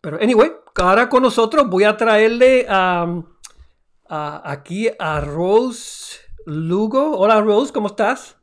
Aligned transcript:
Pero 0.00 0.16
anyway, 0.20 0.50
ahora 0.76 1.08
con 1.08 1.22
nosotros 1.22 1.68
voy 1.68 1.84
a 1.84 1.96
traerle 1.96 2.66
a, 2.68 3.22
aquí 4.08 4.88
a 4.98 5.20
Rose 5.20 6.20
Lugo. 6.46 7.18
Hola 7.18 7.40
Rose, 7.42 7.72
¿cómo 7.72 7.88
estás? 7.88 8.36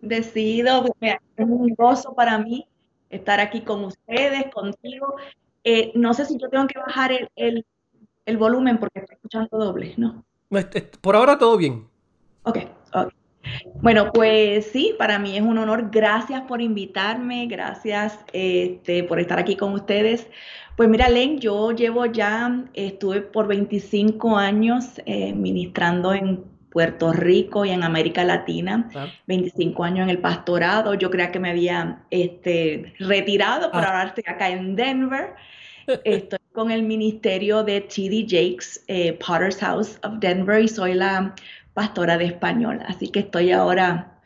Decido, 0.00 0.84
es 1.00 1.16
un 1.38 1.74
gozo 1.74 2.14
para 2.14 2.38
mí 2.38 2.68
estar 3.08 3.40
aquí 3.40 3.62
con 3.62 3.84
ustedes, 3.84 4.52
contigo. 4.52 5.16
Eh, 5.64 5.90
no 5.94 6.12
sé 6.12 6.26
si 6.26 6.38
yo 6.38 6.50
tengo 6.50 6.66
que 6.66 6.78
bajar 6.78 7.12
el, 7.12 7.64
el, 8.26 8.36
volumen 8.36 8.78
porque 8.78 9.00
estoy 9.00 9.14
escuchando 9.16 9.48
doble, 9.56 9.94
¿no? 9.96 10.24
Por 11.00 11.16
ahora 11.16 11.38
todo 11.38 11.56
bien. 11.56 11.88
Ok, 12.42 12.58
ok. 12.92 13.12
Bueno, 13.80 14.10
pues 14.12 14.66
sí, 14.66 14.94
para 14.98 15.18
mí 15.18 15.36
es 15.36 15.42
un 15.42 15.58
honor. 15.58 15.90
Gracias 15.90 16.42
por 16.42 16.60
invitarme, 16.60 17.46
gracias 17.46 18.18
este, 18.32 19.04
por 19.04 19.20
estar 19.20 19.38
aquí 19.38 19.56
con 19.56 19.72
ustedes. 19.72 20.26
Pues 20.76 20.88
mira, 20.88 21.08
Len, 21.08 21.38
yo 21.40 21.72
llevo 21.72 22.06
ya, 22.06 22.64
estuve 22.74 23.20
por 23.20 23.48
25 23.48 24.36
años 24.36 25.00
eh, 25.06 25.32
ministrando 25.32 26.12
en 26.14 26.44
Puerto 26.70 27.12
Rico 27.12 27.64
y 27.64 27.70
en 27.70 27.82
América 27.82 28.22
Latina, 28.24 28.88
25 29.26 29.82
años 29.84 30.04
en 30.04 30.10
el 30.10 30.18
pastorado. 30.18 30.94
Yo 30.94 31.10
creía 31.10 31.32
que 31.32 31.40
me 31.40 31.50
había 31.50 32.04
este, 32.10 32.94
retirado, 33.00 33.70
pero 33.72 33.84
ah. 33.84 33.90
ahora 33.90 34.08
estoy 34.08 34.24
acá 34.26 34.50
en 34.50 34.76
Denver. 34.76 35.34
Estoy 36.04 36.38
con 36.52 36.70
el 36.70 36.82
ministerio 36.82 37.64
de 37.64 37.80
TD 37.80 38.26
Jakes, 38.28 38.84
eh, 38.88 39.14
Potter's 39.14 39.58
House 39.58 39.98
of 40.02 40.18
Denver, 40.18 40.62
y 40.62 40.68
soy 40.68 40.92
la 40.92 41.34
pastora 41.78 42.18
de 42.18 42.24
español. 42.24 42.80
Así 42.88 43.08
que 43.08 43.20
estoy 43.20 43.52
ahora 43.52 44.18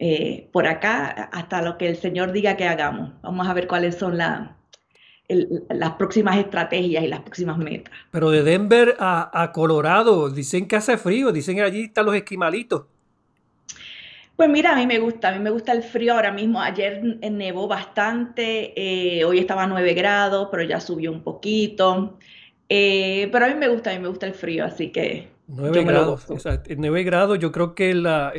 eh, 0.00 0.48
por 0.50 0.66
acá 0.66 1.30
hasta 1.32 1.62
lo 1.62 1.78
que 1.78 1.86
el 1.86 1.94
Señor 1.94 2.32
diga 2.32 2.56
que 2.56 2.66
hagamos. 2.66 3.12
Vamos 3.22 3.46
a 3.46 3.54
ver 3.54 3.68
cuáles 3.68 3.94
son 3.94 4.18
las 4.18 5.92
próximas 5.96 6.38
estrategias 6.38 7.04
y 7.04 7.06
las 7.06 7.20
próximas 7.20 7.56
metas. 7.56 7.94
Pero 8.10 8.32
de 8.32 8.42
Denver 8.42 8.96
a, 8.98 9.52
Colorado, 9.54 10.28
dicen 10.28 10.66
que 10.66 10.74
hace 10.74 10.98
frío, 10.98 11.30
dicen 11.30 11.54
que 11.54 11.62
allí 11.62 11.82
están 11.84 12.06
los 12.06 12.16
esquimalitos. 12.16 12.86
Pues 14.34 14.50
mira, 14.50 14.72
a 14.72 14.76
mí 14.76 14.88
me 14.88 14.98
gusta, 14.98 15.28
a 15.28 15.32
mí 15.32 15.38
me 15.38 15.50
gusta 15.50 15.70
el 15.70 15.84
frío 15.84 16.14
ahora 16.14 16.32
mismo. 16.32 16.60
Ayer 16.60 17.00
nevó 17.30 17.68
bastante, 17.68 18.72
eh, 18.74 19.24
hoy 19.24 19.38
estaba 19.38 19.62
a 19.62 19.66
9 19.68 19.94
grados, 19.94 20.48
pero 20.50 20.64
ya 20.64 20.80
subió 20.80 21.12
un 21.12 21.22
poquito. 21.22 22.18
Eh, 22.68 23.28
pero 23.30 23.44
a 23.44 23.48
mí 23.50 23.54
me 23.54 23.68
gusta, 23.68 23.90
a 23.90 23.94
mí 23.94 24.00
me 24.00 24.08
gusta 24.08 24.26
el 24.26 24.34
frío, 24.34 24.64
así 24.64 24.90
que 24.90 25.37
9 25.48 25.84
grados, 25.84 26.26
9 26.76 27.02
grados, 27.04 27.38
yo 27.38 27.50
creo 27.50 27.74
que 27.74 27.94
la, 27.94 28.32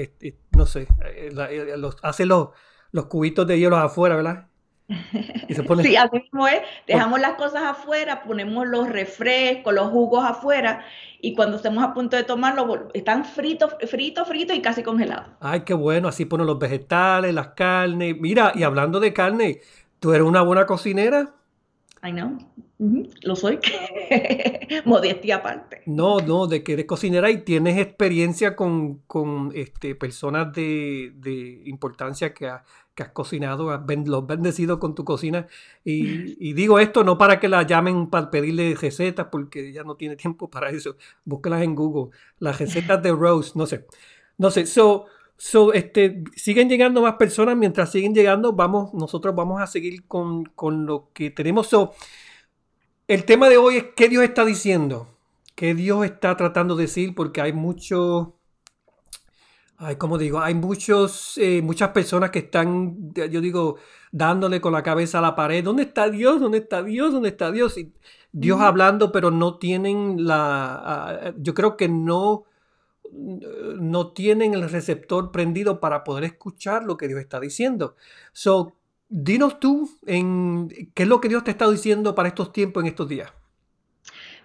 no 0.55 0.65
sé, 0.67 0.87
eh, 1.03 1.29
eh, 1.35 1.73
los, 1.75 1.97
hace 2.03 2.25
los, 2.25 2.49
los 2.91 3.05
cubitos 3.07 3.47
de 3.47 3.59
hielo 3.59 3.77
afuera, 3.77 4.15
¿verdad? 4.15 4.47
Sí, 5.81 5.95
así 5.95 6.19
mismo 6.19 6.47
es. 6.47 6.61
Dejamos 6.87 7.19
las 7.19 7.33
cosas 7.33 7.63
afuera, 7.63 8.23
ponemos 8.23 8.67
los 8.67 8.89
refrescos, 8.89 9.73
los 9.73 9.89
jugos 9.89 10.23
afuera 10.23 10.85
y 11.21 11.35
cuando 11.35 11.57
estemos 11.57 11.83
a 11.83 11.93
punto 11.93 12.15
de 12.15 12.23
tomarlos 12.23 12.79
están 12.93 13.25
fritos, 13.25 13.75
fritos, 13.87 14.27
fritos 14.27 14.55
y 14.55 14.61
casi 14.61 14.83
congelados. 14.83 15.27
Ay, 15.39 15.61
qué 15.61 15.73
bueno, 15.73 16.07
así 16.07 16.25
ponen 16.25 16.47
los 16.47 16.59
vegetales, 16.59 17.33
las 17.33 17.49
carnes. 17.49 18.15
Mira, 18.19 18.51
y 18.55 18.63
hablando 18.63 18.99
de 18.99 19.11
carne, 19.11 19.59
¿tú 19.99 20.13
eres 20.13 20.25
una 20.25 20.41
buena 20.41 20.65
cocinera? 20.65 21.33
I 22.03 22.11
know. 22.11 22.37
Lo 23.23 23.35
soy. 23.35 23.59
Modestia 24.85 25.37
aparte. 25.37 25.81
No, 25.85 26.19
no, 26.19 26.47
de 26.47 26.63
que 26.63 26.73
eres 26.73 26.85
cocinera 26.85 27.29
y 27.29 27.41
tienes 27.41 27.77
experiencia 27.77 28.55
con, 28.55 29.01
este, 29.53 29.95
personas 29.95 30.53
de, 30.53 31.61
importancia 31.65 32.33
que, 32.33 32.49
que, 32.95 33.03
has 33.03 33.09
cocinado, 33.09 33.71
has 33.71 33.81
los 34.05 34.25
bendecido 34.25 34.79
con 34.79 34.95
tu 34.95 35.03
cocina. 35.03 35.47
Y, 35.83 36.53
digo 36.53 36.79
esto 36.79 37.03
no 37.03 37.17
para 37.17 37.39
que 37.39 37.49
la 37.49 37.63
llamen 37.63 38.09
para 38.09 38.31
pedirle 38.31 38.75
recetas, 38.75 39.27
porque 39.29 39.69
ella 39.69 39.83
no 39.83 39.95
tiene 39.95 40.15
tiempo 40.15 40.49
para 40.49 40.69
eso. 40.69 40.95
Búsquelas 41.25 41.63
en 41.63 41.75
Google. 41.75 42.15
Las 42.39 42.59
recetas 42.59 43.03
de 43.03 43.11
Rose, 43.11 43.51
no 43.55 43.65
sé. 43.65 43.87
No 44.37 44.51
sé. 44.51 44.65
So, 44.65 45.07
So, 45.41 45.71
este, 45.71 46.25
siguen 46.35 46.67
llegando 46.67 47.01
más 47.01 47.13
personas. 47.13 47.55
Mientras 47.55 47.89
siguen 47.93 48.13
llegando, 48.13 48.51
vamos, 48.51 48.93
nosotros 48.93 49.33
vamos 49.33 49.61
a 49.61 49.67
seguir 49.67 50.05
con, 50.05 50.51
lo 50.85 51.11
que 51.13 51.31
tenemos. 51.31 51.67
So, 51.67 51.93
el 53.07 53.23
tema 53.23 53.47
de 53.47 53.55
hoy 53.55 53.77
es 53.77 53.85
qué 53.95 54.09
Dios 54.09 54.23
está 54.25 54.43
diciendo. 54.43 55.07
¿Qué 55.55 55.73
Dios 55.73 56.03
está 56.03 56.35
tratando 56.35 56.75
de 56.75 56.83
decir? 56.83 57.15
Porque 57.15 57.39
hay 57.39 57.53
muchos, 57.53 58.27
ay, 59.77 59.95
como 59.95 60.17
digo, 60.17 60.41
hay 60.41 60.55
muchos, 60.55 61.37
eh, 61.37 61.61
muchas 61.61 61.91
personas 61.91 62.31
que 62.31 62.39
están, 62.39 63.13
yo 63.13 63.39
digo, 63.39 63.77
dándole 64.11 64.59
con 64.59 64.73
la 64.73 64.83
cabeza 64.83 65.19
a 65.19 65.21
la 65.21 65.37
pared. 65.37 65.63
¿Dónde 65.63 65.83
está 65.83 66.09
Dios? 66.09 66.41
¿Dónde 66.41 66.57
está 66.57 66.83
Dios? 66.83 67.13
¿Dónde 67.13 67.29
está 67.29 67.49
Dios? 67.49 67.77
Y 67.77 67.93
Dios 68.33 68.59
hablando, 68.59 69.13
pero 69.13 69.31
no 69.31 69.57
tienen 69.57 70.27
la, 70.27 70.81
ah, 70.83 71.33
yo 71.37 71.53
creo 71.53 71.77
que 71.77 71.87
no 71.87 72.43
no 73.11 74.11
tienen 74.13 74.53
el 74.53 74.69
receptor 74.69 75.31
prendido 75.31 75.79
para 75.79 76.03
poder 76.03 76.23
escuchar 76.23 76.83
lo 76.83 76.97
que 76.97 77.07
Dios 77.07 77.19
está 77.19 77.39
diciendo. 77.39 77.95
So, 78.33 78.75
dinos 79.09 79.59
tú 79.59 79.89
en 80.05 80.69
qué 80.93 81.03
es 81.03 81.09
lo 81.09 81.19
que 81.19 81.29
Dios 81.29 81.43
te 81.43 81.51
está 81.51 81.69
diciendo 81.69 82.15
para 82.15 82.29
estos 82.29 82.51
tiempos, 82.53 82.83
en 82.83 82.87
estos 82.87 83.07
días. 83.09 83.31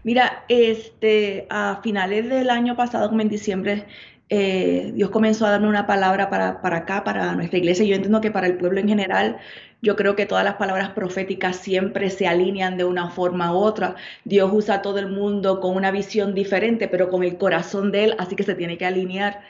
Mira, 0.03 0.45
este, 0.49 1.47
a 1.49 1.81
finales 1.83 2.29
del 2.29 2.51
año 2.51 2.77
pasado, 2.77 3.09
como 3.09 3.23
en 3.23 3.29
diciembre, 3.31 3.87
eh, 4.29 4.93
Dios 4.95 5.11
comenzó 5.11 5.47
a 5.47 5.51
darme 5.51 5.69
una 5.69 5.87
palabra 5.87 6.29
para, 6.29 6.61
para 6.61 6.79
acá, 6.79 7.05
para 7.05 7.35
nuestra 7.35 7.59
iglesia. 7.59 7.87
Yo 7.87 7.95
entiendo 7.95 8.21
que 8.21 8.31
para 8.31 8.47
el 8.47 8.57
pueblo 8.57 8.81
en 8.81 8.89
general, 8.89 9.39
yo 9.85 9.97
creo 9.97 10.17
que 10.17 10.27
todas 10.27 10.45
las 10.45 10.55
palabras 10.55 10.91
proféticas 10.91 11.57
siempre 11.57 12.11
se 12.11 12.27
alinean 12.27 12.77
de 12.79 12.85
una 12.85 13.11
forma 13.11 13.53
u 13.53 13.59
otra. 13.59 13.97
Dios 14.25 14.51
usa 14.53 14.77
a 14.77 14.83
todo 14.83 14.99
el 14.99 15.09
mundo 15.09 15.61
con 15.61 15.77
una 15.77 15.91
visión 15.91 16.35
diferente, 16.35 16.89
pero 16.89 17.11
con 17.11 17.23
el 17.23 17.37
corazón 17.37 17.93
de 17.93 18.05
Él, 18.05 18.17
así 18.19 18.35
que 18.35 18.45
se 18.45 18.55
tiene 18.55 18.79
que 18.79 18.87
alinear. 18.87 19.43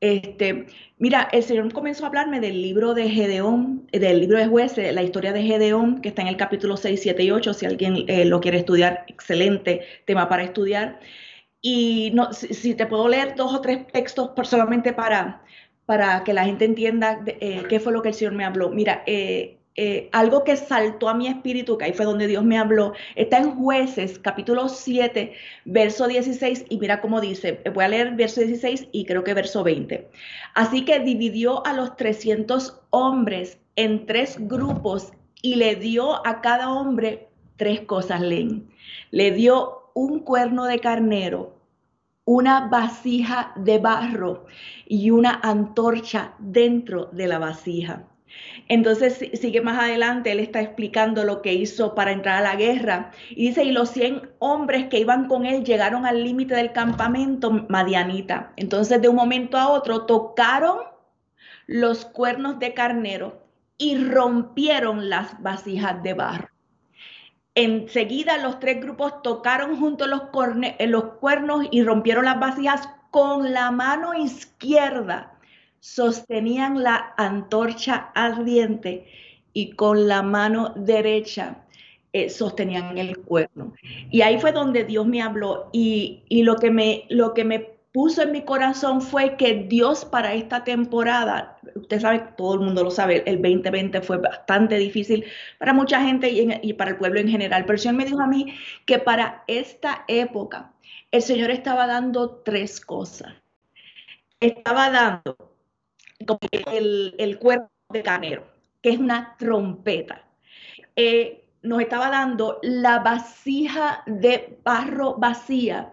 Este, 0.00 0.66
mira, 0.98 1.28
el 1.32 1.42
Señor 1.42 1.72
comenzó 1.72 2.04
a 2.04 2.08
hablarme 2.08 2.40
del 2.40 2.60
libro 2.62 2.94
de 2.94 3.08
Gedeón, 3.10 3.86
del 3.92 4.20
libro 4.20 4.38
de 4.38 4.46
jueces, 4.46 4.94
la 4.94 5.02
historia 5.02 5.32
de 5.32 5.42
Gedeón, 5.42 6.00
que 6.02 6.10
está 6.10 6.22
en 6.22 6.28
el 6.28 6.36
capítulo 6.36 6.76
6, 6.76 7.00
7 7.02 7.22
y 7.22 7.30
8. 7.30 7.54
Si 7.54 7.66
alguien 7.66 8.04
eh, 8.08 8.24
lo 8.26 8.40
quiere 8.40 8.58
estudiar, 8.58 9.04
excelente 9.08 9.82
tema 10.04 10.28
para 10.28 10.44
estudiar. 10.44 11.00
Y 11.62 12.10
no, 12.14 12.32
si, 12.32 12.74
te 12.74 12.86
puedo 12.86 13.08
leer 13.08 13.34
dos 13.34 13.54
o 13.54 13.60
tres 13.60 13.86
textos 13.88 14.30
solamente 14.44 14.92
para, 14.92 15.42
para 15.86 16.24
que 16.24 16.32
la 16.34 16.44
gente 16.44 16.64
entienda 16.64 17.22
eh, 17.26 17.64
qué 17.68 17.80
fue 17.80 17.92
lo 17.92 18.02
que 18.02 18.08
el 18.08 18.14
Señor 18.14 18.34
me 18.34 18.44
habló. 18.44 18.70
Mira, 18.70 19.02
eh, 19.06 19.59
eh, 19.76 20.08
algo 20.12 20.42
que 20.44 20.56
saltó 20.56 21.08
a 21.08 21.14
mi 21.14 21.28
espíritu, 21.28 21.78
que 21.78 21.86
ahí 21.86 21.92
fue 21.92 22.04
donde 22.04 22.26
Dios 22.26 22.44
me 22.44 22.58
habló, 22.58 22.92
está 23.14 23.38
en 23.38 23.52
jueces 23.52 24.18
capítulo 24.18 24.68
7, 24.68 25.32
verso 25.64 26.08
16, 26.08 26.66
y 26.68 26.78
mira 26.78 27.00
cómo 27.00 27.20
dice, 27.20 27.60
voy 27.72 27.84
a 27.84 27.88
leer 27.88 28.16
verso 28.16 28.40
16 28.40 28.88
y 28.90 29.04
creo 29.04 29.22
que 29.22 29.32
verso 29.32 29.62
20. 29.62 30.08
Así 30.54 30.84
que 30.84 30.98
dividió 31.00 31.64
a 31.66 31.72
los 31.72 31.96
300 31.96 32.80
hombres 32.90 33.58
en 33.76 34.06
tres 34.06 34.36
grupos 34.40 35.12
y 35.40 35.54
le 35.54 35.76
dio 35.76 36.26
a 36.26 36.40
cada 36.40 36.70
hombre 36.72 37.28
tres 37.56 37.82
cosas, 37.82 38.20
leen. 38.20 38.68
Le 39.10 39.30
dio 39.30 39.90
un 39.94 40.20
cuerno 40.20 40.64
de 40.64 40.80
carnero, 40.80 41.56
una 42.24 42.68
vasija 42.68 43.52
de 43.56 43.78
barro 43.78 44.46
y 44.86 45.10
una 45.10 45.40
antorcha 45.42 46.34
dentro 46.38 47.06
de 47.12 47.28
la 47.28 47.38
vasija. 47.38 48.09
Entonces 48.68 49.18
sigue 49.34 49.60
más 49.60 49.78
adelante, 49.78 50.32
él 50.32 50.40
está 50.40 50.60
explicando 50.60 51.24
lo 51.24 51.42
que 51.42 51.52
hizo 51.52 51.94
para 51.94 52.12
entrar 52.12 52.38
a 52.38 52.40
la 52.40 52.56
guerra. 52.56 53.12
Y 53.30 53.48
dice, 53.48 53.64
y 53.64 53.72
los 53.72 53.90
100 53.90 54.30
hombres 54.38 54.86
que 54.88 54.98
iban 54.98 55.26
con 55.26 55.46
él 55.46 55.64
llegaron 55.64 56.06
al 56.06 56.22
límite 56.22 56.54
del 56.54 56.72
campamento 56.72 57.50
Madianita. 57.68 58.52
Entonces 58.56 59.02
de 59.02 59.08
un 59.08 59.16
momento 59.16 59.56
a 59.56 59.68
otro 59.68 60.06
tocaron 60.06 60.78
los 61.66 62.04
cuernos 62.04 62.58
de 62.58 62.74
carnero 62.74 63.46
y 63.78 63.96
rompieron 63.96 65.08
las 65.08 65.40
vasijas 65.42 66.02
de 66.02 66.14
barro. 66.14 66.50
Enseguida 67.54 68.38
los 68.38 68.60
tres 68.60 68.80
grupos 68.80 69.22
tocaron 69.22 69.78
juntos 69.78 70.08
eh, 70.78 70.86
los 70.86 71.04
cuernos 71.14 71.66
y 71.70 71.82
rompieron 71.82 72.24
las 72.24 72.38
vasijas 72.38 72.88
con 73.10 73.52
la 73.52 73.70
mano 73.70 74.14
izquierda. 74.14 75.39
Sostenían 75.80 76.82
la 76.82 77.14
antorcha 77.16 78.10
ardiente 78.14 79.06
y 79.52 79.72
con 79.72 80.08
la 80.08 80.22
mano 80.22 80.72
derecha 80.76 81.64
eh, 82.12 82.28
sostenían 82.28 82.98
el 82.98 83.18
cuerno. 83.18 83.72
Y 84.10 84.22
ahí 84.22 84.38
fue 84.40 84.50
donde 84.50 84.84
Dios 84.84 85.06
me 85.06 85.22
habló 85.22 85.70
y, 85.72 86.24
lo, 86.42 86.56
que 86.56 86.70
me, 86.70 87.04
lo 87.08 87.34
que 87.34 87.44
me 87.44 87.60
puso 87.92 88.22
en 88.22 88.32
mi 88.32 88.42
corazón 88.42 89.00
fue 89.00 89.36
que 89.36 89.54
Dios 89.68 90.04
para 90.04 90.34
esta 90.34 90.64
temporada, 90.64 91.58
usted 91.76 92.00
sabe, 92.00 92.24
todo 92.36 92.54
el 92.54 92.60
mundo 92.60 92.82
lo 92.82 92.90
sabe, 92.90 93.22
el 93.26 93.40
2020 93.40 94.00
fue 94.02 94.18
bastante 94.18 94.76
difícil 94.76 95.24
para 95.58 95.72
mucha 95.72 96.02
gente 96.02 96.28
y, 96.30 96.48
y 96.62 96.72
para 96.72 96.90
el 96.90 96.96
pueblo 96.96 97.20
en 97.20 97.28
general, 97.28 97.62
pero 97.62 97.74
el 97.74 97.80
Señor 97.80 97.96
me 97.96 98.04
dijo 98.04 98.20
a 98.20 98.26
mí 98.26 98.54
que 98.86 98.98
para 98.98 99.44
esta 99.46 100.04
época 100.08 100.72
el 101.12 101.22
Señor 101.22 101.50
estaba 101.50 101.86
dando 101.86 102.42
tres 102.44 102.80
cosas. 102.80 103.34
Estaba 104.40 104.90
dando 104.90 105.49
el, 106.72 107.14
el 107.18 107.38
cuerpo 107.38 107.70
de 107.90 108.02
canero, 108.02 108.44
que 108.82 108.90
es 108.90 108.98
una 108.98 109.36
trompeta. 109.38 110.24
Eh, 110.96 111.44
nos 111.62 111.80
estaba 111.80 112.10
dando 112.10 112.58
la 112.62 113.00
vasija 113.00 114.02
de 114.06 114.58
barro 114.64 115.16
vacía 115.18 115.92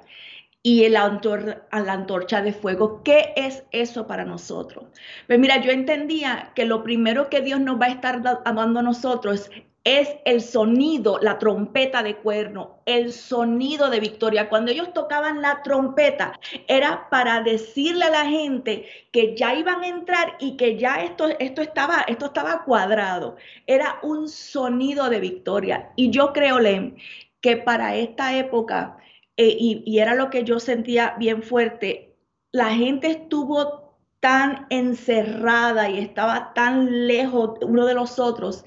y 0.64 0.88
la, 0.90 1.20
la 1.72 1.94
antorcha 1.94 2.42
de 2.42 2.54
fuego. 2.54 3.02
¿Qué 3.04 3.34
es 3.36 3.64
eso 3.72 4.08
para 4.08 4.26
nosotros? 4.26 4.86
Pues 5.28 5.40
mira, 5.40 5.62
yo 5.62 5.72
entendía 5.72 6.52
que 6.56 6.66
lo 6.66 6.84
primero 6.84 7.30
que 7.30 7.42
Dios 7.42 7.60
nos 7.60 7.80
va 7.80 7.86
a 7.86 7.92
estar 7.92 8.22
dando 8.22 8.80
a 8.80 8.84
nosotros 8.84 9.50
es 9.88 10.18
el 10.26 10.42
sonido, 10.42 11.18
la 11.22 11.40
trompeta 11.40 12.04
de 12.04 12.18
cuerno, 12.18 12.82
el 12.86 13.14
sonido 13.14 13.90
de 13.90 14.02
victoria. 14.02 14.50
Cuando 14.50 14.72
ellos 14.72 14.94
tocaban 14.94 15.42
la 15.42 15.64
trompeta, 15.64 16.38
era 16.68 17.08
para 17.10 17.42
decirle 17.42 18.04
a 18.04 18.10
la 18.10 18.26
gente 18.26 18.86
que 19.14 19.34
ya 19.34 19.56
iban 19.56 19.84
a 19.84 19.88
entrar 19.88 20.36
y 20.40 20.58
que 20.58 20.78
ya 20.78 21.04
esto, 21.04 21.30
esto, 21.40 21.62
estaba, 21.62 22.02
esto 22.02 22.26
estaba 22.26 22.66
cuadrado. 22.66 23.38
Era 23.66 24.00
un 24.04 24.28
sonido 24.28 25.10
de 25.10 25.22
victoria. 25.22 25.94
Y 25.96 26.10
yo 26.10 26.34
creo, 26.34 26.60
Len, 26.60 26.98
que 27.40 27.56
para 27.56 27.96
esta 27.96 28.38
época, 28.38 28.98
eh, 29.38 29.56
y 29.58 30.00
era 30.00 30.16
lo 30.16 30.30
que 30.30 30.44
yo 30.44 30.60
sentía 30.60 31.16
bien 31.18 31.44
fuerte, 31.44 32.14
la 32.52 32.74
gente 32.74 33.08
estuvo 33.08 33.96
tan 34.20 34.66
encerrada 34.70 35.90
y 35.90 36.00
estaba 36.00 36.54
tan 36.54 37.08
lejos 37.08 37.52
uno 37.62 37.86
de 37.86 37.94
los 37.94 38.20
otros 38.20 38.66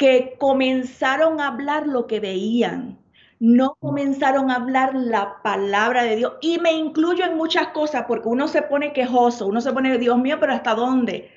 que 0.00 0.34
comenzaron 0.38 1.42
a 1.42 1.48
hablar 1.48 1.86
lo 1.86 2.06
que 2.06 2.20
veían, 2.20 2.98
no 3.38 3.76
comenzaron 3.80 4.50
a 4.50 4.54
hablar 4.54 4.94
la 4.94 5.42
palabra 5.42 6.04
de 6.04 6.16
Dios. 6.16 6.32
Y 6.40 6.58
me 6.58 6.72
incluyo 6.72 7.22
en 7.22 7.36
muchas 7.36 7.66
cosas 7.68 8.06
porque 8.08 8.28
uno 8.28 8.48
se 8.48 8.62
pone 8.62 8.94
quejoso, 8.94 9.46
uno 9.46 9.60
se 9.60 9.74
pone, 9.74 9.98
Dios 9.98 10.16
mío, 10.16 10.38
pero 10.40 10.54
¿hasta 10.54 10.74
dónde? 10.74 11.30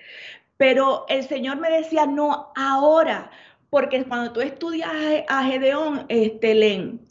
Pero 0.56 1.04
el 1.10 1.28
Señor 1.28 1.58
me 1.58 1.70
decía, 1.70 2.06
no, 2.06 2.54
ahora, 2.56 3.32
porque 3.70 4.06
cuando 4.06 4.32
tú 4.32 4.40
estudias 4.40 4.90
a 5.28 5.44
Gedeón, 5.44 6.06
este, 6.08 6.56
Len, 6.56 7.06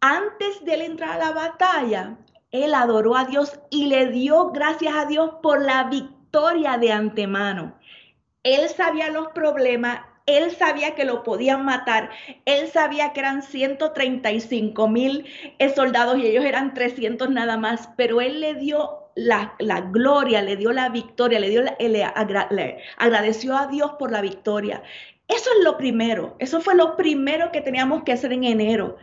antes 0.00 0.64
de 0.64 0.76
él 0.76 0.80
entrar 0.80 1.10
a 1.10 1.26
la 1.26 1.32
batalla, 1.32 2.16
él 2.52 2.72
adoró 2.72 3.16
a 3.16 3.26
Dios 3.26 3.60
y 3.68 3.84
le 3.88 4.06
dio 4.06 4.50
gracias 4.50 4.94
a 4.96 5.04
Dios 5.04 5.32
por 5.42 5.60
la 5.60 5.90
victoria 5.90 6.78
de 6.78 6.90
antemano. 6.90 7.74
Él 8.42 8.66
sabía 8.70 9.10
los 9.10 9.28
problemas, 9.32 10.00
él 10.26 10.50
sabía 10.56 10.94
que 10.94 11.04
lo 11.04 11.22
podían 11.22 11.64
matar. 11.64 12.10
Él 12.44 12.68
sabía 12.68 13.12
que 13.12 13.20
eran 13.20 13.42
135 13.42 14.88
mil 14.88 15.26
soldados 15.74 16.18
y 16.18 16.26
ellos 16.26 16.44
eran 16.44 16.74
300 16.74 17.30
nada 17.30 17.56
más, 17.56 17.88
pero 17.96 18.20
él 18.20 18.40
le 18.40 18.54
dio 18.54 19.00
la, 19.14 19.54
gloria, 19.90 20.42
le 20.42 20.56
dio 20.56 20.72
la 20.72 20.88
victoria, 20.88 21.40
le, 21.40 21.50
dio 21.50 21.62
le, 21.62 22.84
agradeció 22.96 23.56
a 23.56 23.66
Dios 23.66 23.92
por 23.98 24.10
la 24.10 24.20
victoria. 24.20 24.82
Eso 25.28 25.50
es 25.56 25.64
lo 25.64 25.76
primero, 25.76 26.34
eso 26.40 26.60
fue 26.60 26.74
lo 26.74 26.96
primero 26.96 27.52
que 27.52 27.60
teníamos 27.60 28.02
que 28.02 28.12
hacer 28.12 28.32
en 28.32 28.42
enero, 28.42 28.96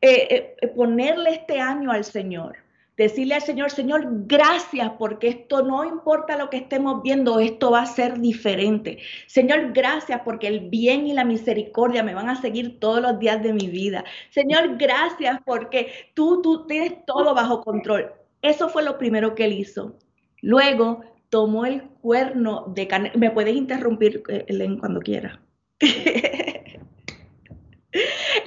eh, 0.00 0.56
eh, 0.60 0.68
ponerle 0.68 1.30
este 1.30 1.60
año 1.60 1.92
al 1.92 2.04
Señor 2.04 2.67
decirle 2.98 3.36
al 3.36 3.42
Señor, 3.42 3.70
Señor, 3.70 4.06
gracias 4.26 4.90
porque 4.98 5.28
esto 5.28 5.62
no 5.62 5.84
importa 5.84 6.36
lo 6.36 6.50
que 6.50 6.56
estemos 6.58 7.00
viendo, 7.02 7.38
esto 7.38 7.70
va 7.70 7.82
a 7.82 7.86
ser 7.86 8.18
diferente. 8.18 8.98
Señor, 9.26 9.72
gracias 9.72 10.20
porque 10.24 10.48
el 10.48 10.68
bien 10.68 11.06
y 11.06 11.14
la 11.14 11.24
misericordia 11.24 12.02
me 12.02 12.14
van 12.14 12.28
a 12.28 12.40
seguir 12.40 12.80
todos 12.80 13.00
los 13.00 13.18
días 13.20 13.40
de 13.42 13.52
mi 13.52 13.68
vida. 13.68 14.04
Señor, 14.30 14.76
gracias 14.76 15.38
porque 15.46 16.10
tú, 16.14 16.42
tú 16.42 16.66
tienes 16.66 17.06
todo 17.06 17.34
bajo 17.34 17.62
control. 17.62 18.12
Eso 18.42 18.68
fue 18.68 18.82
lo 18.82 18.98
primero 18.98 19.36
que 19.36 19.44
él 19.44 19.52
hizo. 19.52 19.96
Luego 20.42 21.02
tomó 21.28 21.66
el 21.66 21.82
cuerno 21.82 22.64
de 22.66 22.88
carnero. 22.88 23.16
Me 23.16 23.30
puedes 23.30 23.54
interrumpir, 23.54 24.24
eh, 24.28 24.76
cuando 24.80 25.00
quiera. 25.00 25.40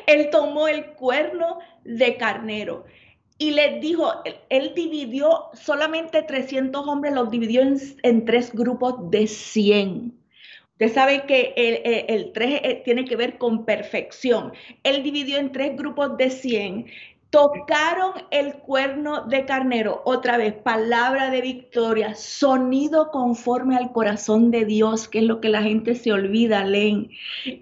él 0.08 0.30
tomó 0.30 0.68
el 0.68 0.88
cuerno 0.88 1.60
de 1.86 2.18
carnero 2.18 2.84
y 3.42 3.50
les 3.50 3.82
dijo, 3.82 4.14
él, 4.50 4.74
dividió 4.76 5.46
solamente 5.54 6.22
300 6.22 6.88
hombres, 6.88 7.12
los 7.12 7.32
dividió 7.32 7.64
en, 7.64 8.24
tres 8.24 8.54
grupos 8.54 9.10
de 9.10 9.26
100. 9.26 10.14
Usted 10.74 10.94
sabe 10.94 11.26
que 11.26 11.52
el, 11.58 12.06
el, 12.08 12.34
3 12.34 12.62
eh, 12.64 12.82
tiene 12.86 13.04
que 13.04 13.16
ver 13.16 13.40
con 13.40 13.66
perfección. 13.66 14.54
Él 14.84 15.02
dividió 15.02 15.40
en 15.40 15.52
tres 15.52 15.76
grupos 15.76 16.18
de 16.18 16.30
100. 16.30 16.86
Tocaron 17.32 18.14
el 18.30 18.58
cuerno 18.58 19.24
de 19.24 19.44
carnero, 19.46 20.04
otra 20.06 20.38
vez, 20.38 20.54
palabra 20.54 21.32
de 21.32 21.42
victoria, 21.42 22.14
sonido 22.14 23.10
conforme 23.10 23.76
al 23.76 23.92
corazón 23.92 24.52
de 24.52 24.66
Dios, 24.66 25.08
que 25.08 25.18
es 25.18 25.26
lo 25.26 25.42
que 25.42 25.50
la 25.50 25.64
gente 25.64 25.96
se 25.96 26.14
olvida, 26.14 26.64
leen. 26.64 27.10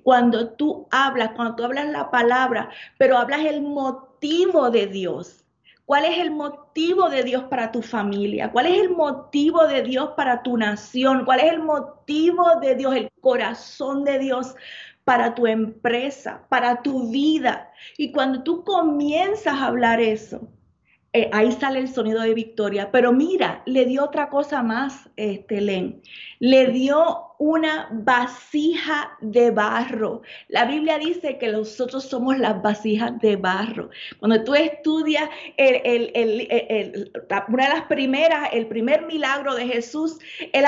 Cuando 0.04 0.50
tú 0.50 0.90
hablas, 0.92 1.32
cuando 1.38 1.56
tú 1.56 1.64
hablas 1.64 1.88
la 1.88 2.12
palabra, 2.12 2.70
pero 2.98 3.18
hablas 3.18 3.46
el 3.46 3.62
motivo 3.62 4.72
de 4.72 4.88
Dios 4.88 5.46
¿Cuál 5.90 6.06
es 6.06 6.20
el 6.20 6.30
motivo 6.30 7.10
de 7.10 7.24
Dios 7.24 7.46
para 7.46 7.72
tu 7.72 7.82
familia? 7.82 8.52
¿Cuál 8.52 8.68
es 8.68 8.80
el 8.80 8.92
motivo 8.92 9.66
de 9.66 9.82
Dios 9.82 10.12
para 10.16 10.44
tu 10.44 10.56
nación? 10.56 11.26
¿Cuál 11.26 11.40
es 11.40 11.52
el 11.52 11.64
motivo 11.64 12.46
de 12.62 12.76
Dios, 12.76 12.96
el 12.96 13.10
corazón 13.20 14.04
de 14.04 14.20
Dios 14.20 14.54
para 15.04 15.34
tu 15.34 15.48
empresa, 15.48 16.46
para 16.48 16.84
tu 16.84 17.10
vida? 17.10 17.72
Y 17.98 18.12
cuando 18.12 18.44
tú 18.44 18.64
comienzas 18.64 19.56
a 19.56 19.66
hablar 19.66 20.00
eso, 20.00 20.48
eh, 21.12 21.28
ahí 21.34 21.52
sale 21.52 21.80
el 21.80 21.88
sonido 21.88 22.22
de 22.22 22.34
victoria. 22.36 22.92
Pero 22.92 23.12
mira, 23.12 23.64
le 23.66 23.86
dio 23.86 24.04
otra 24.04 24.30
cosa 24.30 24.62
más, 24.62 25.10
este, 25.16 25.60
Len. 25.60 26.02
Le 26.40 26.68
dio 26.68 27.34
una 27.40 27.90
vasija 27.92 29.18
de 29.22 29.50
barro. 29.50 30.22
La 30.50 30.66
Biblia 30.66 31.00
dice 31.00 31.38
que 31.40 31.52
nosotros 31.52 32.04
somos 32.04 32.38
las 32.38 32.62
vasijas 32.62 33.20
de 33.22 33.38
barro. 33.38 33.90
Cuando 34.20 34.44
tú 34.44 34.54
estudias 34.54 35.28
el, 35.58 37.12
una 37.48 37.64
de 37.64 37.74
las 37.74 37.84
primeras, 37.86 38.50
el 38.54 38.68
primer 38.68 39.08
milagro 39.08 39.56
de 39.56 39.66
Jesús, 39.68 40.20
él, 40.54 40.66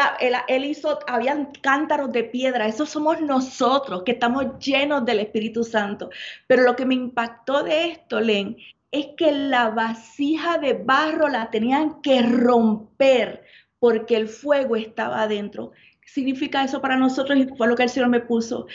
él 0.47 0.65
hizo, 0.65 0.99
habían 1.07 1.51
cántaros 1.61 2.11
de 2.11 2.23
piedra. 2.23 2.67
Esos 2.67 2.89
somos 2.89 3.21
nosotros 3.21 4.01
que 4.03 4.13
estamos 4.13 4.57
llenos 4.59 5.05
del 5.05 5.19
Espíritu 5.19 5.63
Santo. 5.63 6.09
Pero 6.47 6.63
lo 6.63 6.75
que 6.75 6.85
me 6.85 6.95
impactó 6.95 7.63
de 7.63 7.91
esto, 7.91 8.19
Len, 8.21 8.57
es 8.91 9.07
que 9.17 9.31
la 9.31 9.69
vasija 9.69 10.57
de 10.57 10.73
barro 10.73 11.29
la 11.29 11.49
tenían 11.49 12.01
que 12.01 12.21
romper 12.21 13.43
porque 13.79 14.15
el 14.15 14.27
fuego 14.27 14.75
estaba 14.75 15.23
adentro. 15.23 15.71
¿Qué 16.01 16.09
significa 16.09 16.63
eso 16.63 16.81
para 16.81 16.97
nosotros? 16.97 17.37
Y 17.39 17.47
fue 17.55 17.67
lo 17.67 17.75
que 17.75 17.83
el 17.83 17.89
Señor 17.89 18.09
me 18.09 18.19
puso. 18.19 18.67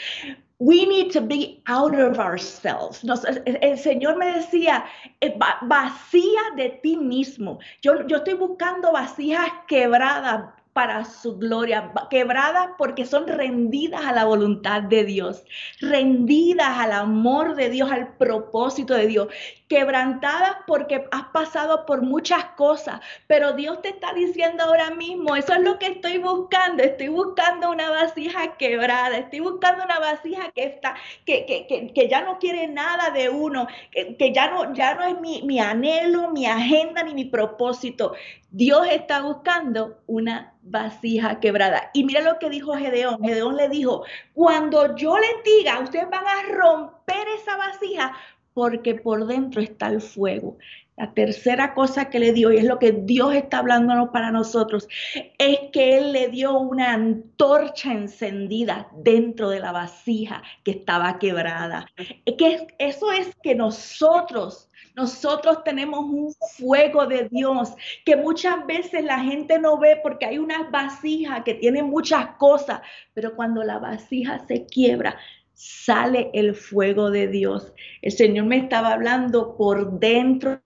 We 0.59 0.87
need 0.87 1.13
to 1.13 1.21
be 1.21 1.63
out 1.67 1.95
of 1.95 2.19
ourselves. 2.19 3.05
el, 3.45 3.79
Señor 3.79 4.17
me 4.17 4.33
decía, 4.33 4.87
eh, 5.21 5.39
vacía 5.63 6.41
de 6.57 6.71
ti 6.83 6.97
mismo. 6.97 7.59
Yo, 7.83 8.07
yo 8.07 8.17
estoy 8.17 8.35
buscando 8.35 8.93
vasijas 8.93 9.51
quebradas, 9.69 10.47
para 10.77 11.07
su 11.07 11.39
gloria, 11.39 11.91
quebradas 12.11 12.69
porque 12.77 13.07
son 13.07 13.27
rendidas 13.27 14.05
a 14.05 14.13
la 14.13 14.27
voluntad 14.27 14.83
de 14.83 15.05
Dios, 15.05 15.43
rendidas 15.81 16.77
al 16.77 16.93
amor 16.93 17.55
de 17.55 17.71
Dios, 17.71 17.91
al 17.91 18.15
propósito 18.19 18.93
de 18.93 19.07
Dios, 19.07 19.29
quebrantadas 19.69 20.59
porque 20.67 21.09
has 21.11 21.25
pasado 21.33 21.87
por 21.87 22.03
muchas 22.03 22.45
cosas, 22.57 23.01
pero 23.27 23.53
Dios 23.53 23.83
te 23.83 23.89
está 23.89 24.13
diciendo 24.13 24.65
ahora 24.65 24.91
mismo, 24.91 25.35
eso 25.35 25.55
es 25.55 25.61
lo 25.61 25.79
que 25.79 25.87
estoy 25.87 26.19
buscando, 26.19 26.83
estoy 26.83 27.09
buscando 27.09 27.71
una 27.71 27.91
vasija 27.91 28.57
quebrada, 28.57 29.19
estoy 29.19 29.41
buscando 29.41 29.85
una 29.85 29.99
vasija 29.99 30.51
que 30.53 30.65
está, 30.65 30.95
que, 31.25 31.47
que, 31.47 31.93
que, 31.93 32.09
ya 32.09 32.21
no 32.23 32.39
quiere 32.39 32.69
nada 32.69 33.11
de 33.11 33.29
uno, 33.29 33.67
que, 33.91 34.33
ya, 34.33 34.51
no, 34.51 34.73
ya 34.75 34.95
no 34.95 35.05
es 35.05 35.21
mi, 35.21 35.43
mi 35.43 35.59
anhelo, 35.59 36.31
mi 36.31 36.47
agenda 36.47 37.03
ni 37.03 37.15
mi 37.15 37.25
propósito. 37.25 38.15
Dios 38.51 38.87
está 38.91 39.21
buscando 39.21 39.99
una 40.07 40.55
vasija 40.63 41.41
quebrada. 41.41 41.91
Y 41.93 42.05
mira 42.05 42.23
lo 42.23 42.39
que 42.39 42.49
dijo 42.49 42.75
Gedeón. 42.75 43.23
Gedeón 43.23 43.57
le 43.57 43.69
dijo, 43.69 44.05
cuando 44.33 44.97
yo 44.97 45.19
les 45.19 45.45
diga, 45.45 45.81
ustedes 45.81 46.09
van 46.09 46.25
a 46.27 46.55
romper 46.55 47.29
esa 47.37 47.57
vasija 47.57 48.17
porque 48.57 48.95
por 48.95 49.27
dentro 49.27 49.61
está 49.61 49.89
el 49.89 50.01
fuego. 50.01 50.57
La 50.97 51.13
tercera 51.13 51.75
cosa 51.75 52.09
que 52.09 52.19
le 52.19 52.33
dio, 52.33 52.51
y 52.51 52.57
es 52.57 52.65
lo 52.65 52.79
que 52.79 52.91
Dios 52.91 53.35
está 53.35 53.59
hablándonos 53.59 54.09
para 54.09 54.31
nosotros, 54.31 54.89
es 55.37 55.59
que 55.75 55.99
Él 55.99 56.13
le 56.13 56.29
dio 56.29 56.59
una 56.59 56.95
antorcha 56.95 57.93
encendida 57.93 58.89
dentro 58.97 59.51
de 59.51 59.61
la 59.61 59.73
vasija 59.73 60.43
que 60.65 60.71
estaba 60.71 61.19
quebrada. 61.19 61.87
Que 62.25 62.67
eso 62.79 63.13
es 63.13 63.37
que 63.43 63.55
nosotros, 63.55 64.71
nosotros 64.95 65.63
tenemos 65.63 66.01
un 66.07 66.33
fuego 66.57 67.07
de 67.07 67.29
Dios 67.31 67.75
que 68.07 68.17
muchas 68.17 68.65
veces 68.67 69.05
la 69.05 69.19
gente 69.19 69.59
no 69.59 69.79
ve 69.79 70.01
porque 70.03 70.25
hay 70.25 70.39
una 70.39 70.71
vasija 70.71 71.45
que 71.45 71.53
tiene 71.53 71.83
muchas 71.83 72.37
cosas, 72.39 72.81
pero 73.13 73.37
cuando 73.37 73.63
la 73.63 73.79
vasija 73.79 74.47
se 74.47 74.65
quiebra, 74.65 75.19
sale 75.57 76.31
el 76.35 76.55
fuego 76.55 77.11
de 77.11 77.29
Dios. 77.29 77.73
El 78.03 78.13
Señor 78.13 78.45
me 78.45 78.59
estaba 78.59 78.93
hablando 78.93 79.57
por 79.57 79.99
dentro 79.99 80.61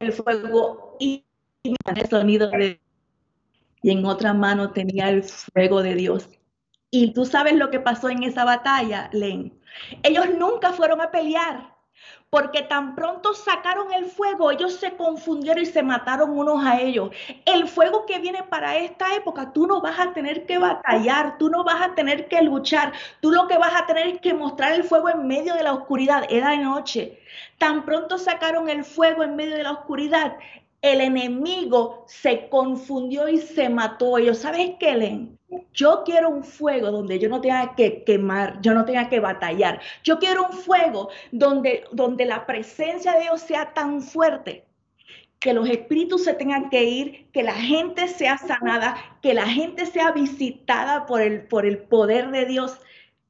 el 0.00 0.12
fuego 0.14 0.96
y 0.98 1.22
el 1.62 2.08
sonido 2.08 2.50
y 3.82 3.90
en 3.90 4.04
otra 4.06 4.32
mano 4.32 4.72
tenía 4.72 5.10
el 5.10 5.22
fuego 5.22 5.82
de 5.82 5.94
Dios. 5.94 6.28
Y 6.90 7.12
tú 7.12 7.26
sabes 7.26 7.54
lo 7.54 7.70
que 7.70 7.80
pasó 7.80 8.08
en 8.08 8.22
esa 8.22 8.44
batalla, 8.44 9.10
Len. 9.12 9.60
Ellos 10.02 10.26
nunca 10.38 10.72
fueron 10.72 11.00
a 11.02 11.10
pelear, 11.10 11.74
porque 12.30 12.62
tan 12.62 12.94
pronto 12.94 13.34
sacaron 13.34 13.92
el 13.92 14.06
fuego, 14.06 14.52
ellos 14.52 14.74
se 14.74 14.92
confundieron 14.92 15.62
y 15.62 15.66
se 15.66 15.82
mataron 15.82 16.30
unos 16.30 16.64
a 16.64 16.80
ellos. 16.80 17.10
El 17.44 17.68
fuego 17.68 18.06
que 18.06 18.20
viene 18.20 18.44
para 18.44 18.76
esta 18.76 19.14
época, 19.16 19.52
tú 19.52 19.66
no 19.66 19.80
vas 19.80 19.98
a 19.98 20.12
tener 20.12 20.46
que 20.46 20.58
batallar, 20.58 21.38
tú 21.38 21.50
no 21.50 21.64
vas 21.64 21.82
a 21.82 21.94
tener 21.94 22.28
que 22.28 22.40
luchar, 22.42 22.92
tú 23.20 23.32
lo 23.32 23.48
que 23.48 23.58
vas 23.58 23.74
a 23.74 23.86
tener 23.86 24.06
es 24.06 24.20
que 24.20 24.32
mostrar 24.32 24.72
el 24.72 24.84
fuego 24.84 25.08
en 25.08 25.26
medio 25.26 25.54
de 25.54 25.64
la 25.64 25.74
oscuridad, 25.74 26.24
era 26.30 26.50
de 26.50 26.58
noche. 26.58 27.18
Tan 27.58 27.84
pronto 27.84 28.16
sacaron 28.16 28.68
el 28.68 28.84
fuego 28.84 29.24
en 29.24 29.36
medio 29.36 29.56
de 29.56 29.64
la 29.64 29.72
oscuridad, 29.72 30.36
el 30.82 31.00
enemigo 31.00 32.04
se 32.06 32.48
confundió 32.48 33.28
y 33.28 33.38
se 33.38 33.68
mató. 33.68 34.18
Ellos, 34.18 34.38
¿sabes 34.38 34.72
qué, 34.78 34.94
Len? 34.94 35.38
Yo 35.72 36.02
quiero 36.04 36.30
un 36.30 36.44
fuego 36.44 36.90
donde 36.90 37.18
yo 37.18 37.28
no 37.28 37.40
tenga 37.40 37.74
que 37.74 38.04
quemar, 38.04 38.60
yo 38.62 38.72
no 38.72 38.84
tenga 38.84 39.08
que 39.08 39.20
batallar. 39.20 39.80
Yo 40.04 40.18
quiero 40.18 40.46
un 40.46 40.52
fuego 40.52 41.10
donde, 41.32 41.84
donde 41.92 42.24
la 42.24 42.46
presencia 42.46 43.12
de 43.12 43.22
Dios 43.22 43.40
sea 43.40 43.74
tan 43.74 44.00
fuerte 44.00 44.64
que 45.40 45.54
los 45.54 45.68
espíritus 45.68 46.24
se 46.24 46.34
tengan 46.34 46.68
que 46.68 46.84
ir, 46.84 47.26
que 47.32 47.42
la 47.42 47.54
gente 47.54 48.08
sea 48.08 48.36
sanada, 48.36 48.96
que 49.22 49.32
la 49.32 49.46
gente 49.46 49.86
sea 49.86 50.12
visitada 50.12 51.06
por 51.06 51.22
el, 51.22 51.46
por 51.48 51.64
el 51.64 51.78
poder 51.78 52.30
de 52.30 52.44
Dios. 52.44 52.78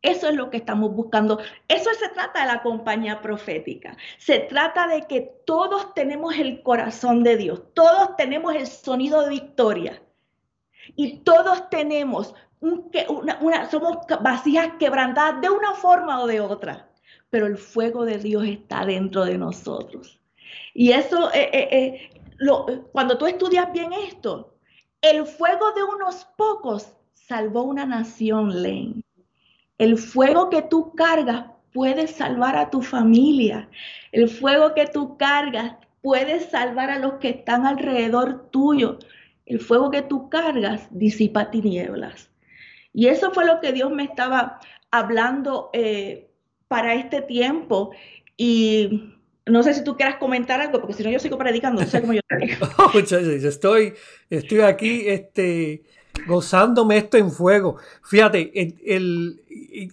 Eso 0.03 0.29
es 0.29 0.35
lo 0.35 0.49
que 0.49 0.57
estamos 0.57 0.95
buscando. 0.95 1.39
Eso 1.69 1.91
se 1.99 2.09
trata 2.09 2.41
de 2.41 2.47
la 2.47 2.63
compañía 2.63 3.21
profética. 3.21 3.97
Se 4.19 4.41
trata 4.41 4.87
de 4.87 5.03
que 5.03 5.21
todos 5.45 5.93
tenemos 5.95 6.37
el 6.39 6.63
corazón 6.63 7.23
de 7.23 7.37
Dios, 7.37 7.63
todos 7.75 8.17
tenemos 8.17 8.55
el 8.55 8.67
sonido 8.67 9.23
de 9.23 9.31
victoria 9.31 10.03
y 10.97 11.19
todos 11.19 11.69
tenemos 11.69 12.35
una, 12.61 13.71
somos 13.71 13.99
vasijas 14.21 14.73
quebrantadas 14.79 15.41
de 15.41 15.51
una 15.51 15.73
forma 15.75 16.21
o 16.21 16.27
de 16.27 16.41
otra, 16.41 16.91
pero 17.31 17.47
el 17.47 17.57
fuego 17.57 18.05
de 18.05 18.19
Dios 18.19 18.45
está 18.47 18.85
dentro 18.85 19.25
de 19.25 19.39
nosotros. 19.39 20.21
Y 20.75 20.93
eso, 20.93 21.33
eh, 21.33 21.51
eh, 21.53 21.69
eh, 21.73 22.83
cuando 22.93 23.17
tú 23.17 23.27
estudias 23.27 23.73
bien 23.73 23.93
esto, 23.93 24.55
el 25.01 25.27
fuego 25.27 25.73
de 25.73 25.83
unos 25.83 26.27
pocos 26.37 26.93
salvó 27.15 27.63
una 27.63 27.87
nación, 27.87 28.63
Len. 28.63 29.05
El 29.81 29.97
fuego 29.97 30.51
que 30.51 30.61
tú 30.61 30.95
cargas 30.95 31.47
puede 31.73 32.07
salvar 32.07 32.55
a 32.55 32.69
tu 32.69 32.83
familia. 32.83 33.67
El 34.13 34.29
fuego 34.29 34.75
que 34.75 34.87
tú 34.87 35.17
cargas 35.17 35.77
puede 36.03 36.41
salvar 36.41 36.91
a 36.91 36.99
los 36.99 37.15
que 37.15 37.31
están 37.31 37.67
alrededor 37.67 38.51
tuyo. 38.51 38.99
El 39.47 39.59
fuego 39.59 39.91
que 39.91 40.03
tú 40.03 40.29
cargas 40.29 40.87
disipa 40.91 41.51
tinieblas. 41.51 42.31
Y 42.93 43.07
eso 43.07 43.31
fue 43.33 43.47
lo 43.47 43.59
que 43.61 43.73
Dios 43.73 43.91
me 43.91 44.05
estaba 44.05 44.61
hablando 44.91 45.71
eh, 45.73 46.29
para 46.69 46.93
este 46.93 47.23
tiempo. 47.23 47.93
Y 48.37 49.15
no 49.47 49.63
sé 49.63 49.73
si 49.73 49.83
tú 49.83 49.97
quieras 49.97 50.17
comentar 50.17 50.61
algo, 50.61 50.79
porque 50.83 50.93
si 50.93 51.05
no 51.05 51.11
yo 51.11 51.19
sigo 51.19 51.39
predicando, 51.39 51.81
no 51.81 51.89
sé 51.89 52.03
cómo 52.03 52.13
yo 52.13 52.21
estoy, 53.49 53.95
estoy 54.29 54.61
aquí, 54.61 55.09
este, 55.09 55.85
gozándome 56.27 56.97
esto 56.97 57.17
en 57.17 57.31
fuego. 57.31 57.77
Fíjate, 58.03 58.51
el, 58.87 59.43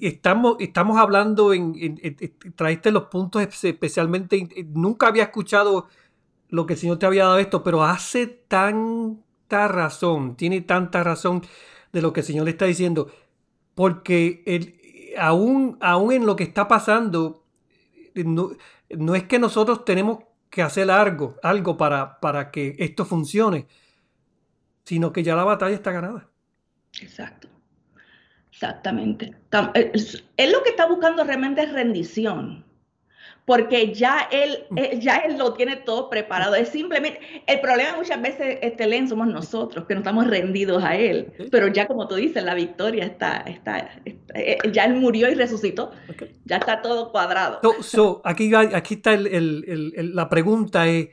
estamos, 0.02 0.58
estamos 0.60 0.98
hablando, 0.98 1.54
en, 1.54 2.00
traiste 2.56 2.92
los 2.92 3.04
puntos 3.04 3.42
especialmente, 3.64 4.48
nunca 4.74 5.08
había 5.08 5.24
escuchado 5.24 5.88
lo 6.50 6.66
que 6.66 6.74
el 6.74 6.80
Señor 6.80 7.00
te 7.00 7.06
había 7.06 7.26
dado 7.26 7.40
esto, 7.40 7.64
pero 7.64 7.84
hace 7.84 8.28
tanta 8.28 9.68
razón, 9.68 10.36
tiene 10.36 10.62
tanta 10.62 11.04
razón 11.04 11.44
de 11.92 12.02
lo 12.02 12.14
que 12.14 12.22
el 12.22 12.26
Señor 12.26 12.46
le 12.46 12.52
está 12.52 12.66
diciendo, 12.66 13.12
porque 13.76 14.44
el, 14.46 14.76
aún, 15.18 15.78
aún 15.82 16.12
en 16.12 16.26
lo 16.26 16.36
que 16.36 16.44
está 16.44 16.68
pasando, 16.68 17.44
no, 18.16 18.52
no 18.90 19.16
es 19.16 19.24
que 19.24 19.40
nosotros 19.40 19.86
tenemos 19.86 20.20
que 20.50 20.62
hacer 20.62 20.90
algo, 20.90 21.36
algo 21.44 21.78
para, 21.78 22.20
para 22.20 22.52
que 22.52 22.76
esto 22.80 23.06
funcione 23.06 23.68
sino 24.88 25.12
que 25.12 25.22
ya 25.22 25.36
la 25.36 25.44
batalla 25.44 25.76
está 25.76 25.92
ganada. 25.92 26.30
Exacto. 27.02 27.50
Exactamente. 28.50 29.36
Él 30.38 30.52
lo 30.52 30.64
que 30.64 30.70
está 30.70 30.88
buscando 30.88 31.26
realmente 31.26 31.62
es 31.62 31.74
rendición, 31.74 32.64
porque 33.44 33.94
ya 33.94 34.30
él, 34.32 34.64
mm. 34.70 34.78
eh, 34.78 35.00
ya 35.02 35.18
él 35.18 35.38
lo 35.38 35.54
tiene 35.54 35.76
todo 35.76 36.10
preparado. 36.10 36.56
Es 36.56 36.70
simplemente, 36.70 37.20
el 37.48 37.60
problema 37.60 37.98
muchas 37.98 38.22
veces, 38.22 38.60
este 38.62 38.88
Len, 38.88 39.10
somos 39.10 39.28
nosotros, 39.28 39.86
que 39.86 39.94
no 39.94 40.00
estamos 40.00 40.26
rendidos 40.26 40.82
a 40.82 40.96
él. 40.96 41.34
Pero 41.52 41.68
ya 41.68 41.86
como 41.86 42.08
tú 42.08 42.16
dices, 42.16 42.42
la 42.46 42.56
victoria 42.56 43.04
está, 43.04 43.44
está, 43.46 43.90
eh, 44.06 44.58
ya 44.72 44.86
él 44.86 44.94
murió 44.94 45.30
y 45.30 45.36
resucitó. 45.36 45.92
Ya 46.46 46.56
está 46.56 46.82
todo 46.82 47.12
cuadrado. 47.12 47.60
aquí, 48.24 48.56
aquí 48.56 48.94
está 48.94 49.18
la 49.18 50.30
pregunta 50.30 50.88
es, 50.88 51.10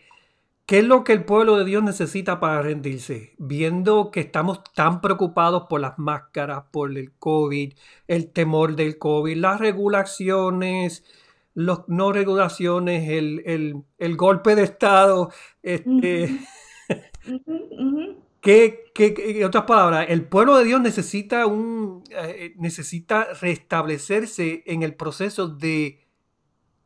¿Qué 0.67 0.79
es 0.79 0.85
lo 0.85 1.05
que 1.05 1.13
el 1.13 1.25
pueblo 1.27 1.59
de 1.59 1.67
Dios 1.67 1.83
necesita 1.83 2.41
para 2.41 2.63
rendirse? 2.63 3.35
Viendo 3.37 4.11
que 4.11 4.21
estamos 4.21 4.63
tan 4.75 5.03
preocupados 5.03 5.65
por 5.69 5.81
las 5.81 5.99
máscaras, 5.99 6.65
por 6.71 6.97
el 6.97 7.13
COVID, 7.13 7.75
el 8.09 8.31
temor 8.33 8.75
del 8.75 8.97
COVID, 8.99 9.37
las 9.37 9.61
regulaciones, 9.61 11.05
las 11.53 11.81
no 11.89 12.13
regulaciones, 12.13 13.11
el, 13.11 14.17
golpe 14.17 14.55
de 14.55 14.63
Estado. 14.63 15.31
Este, 15.63 16.41
¿Qué, 18.41 18.91
en 18.97 19.45
otras 19.45 19.65
palabras, 19.65 20.07
el 20.09 20.25
pueblo 20.25 20.57
de 20.57 20.65
Dios 20.65 20.81
necesita, 20.81 21.47
un, 21.47 22.05
eh, 22.11 22.55
necesita 22.57 23.35
restablecerse 23.35 24.63
en 24.65 24.83
el 24.83 24.95
proceso 24.95 25.49
de 25.49 26.01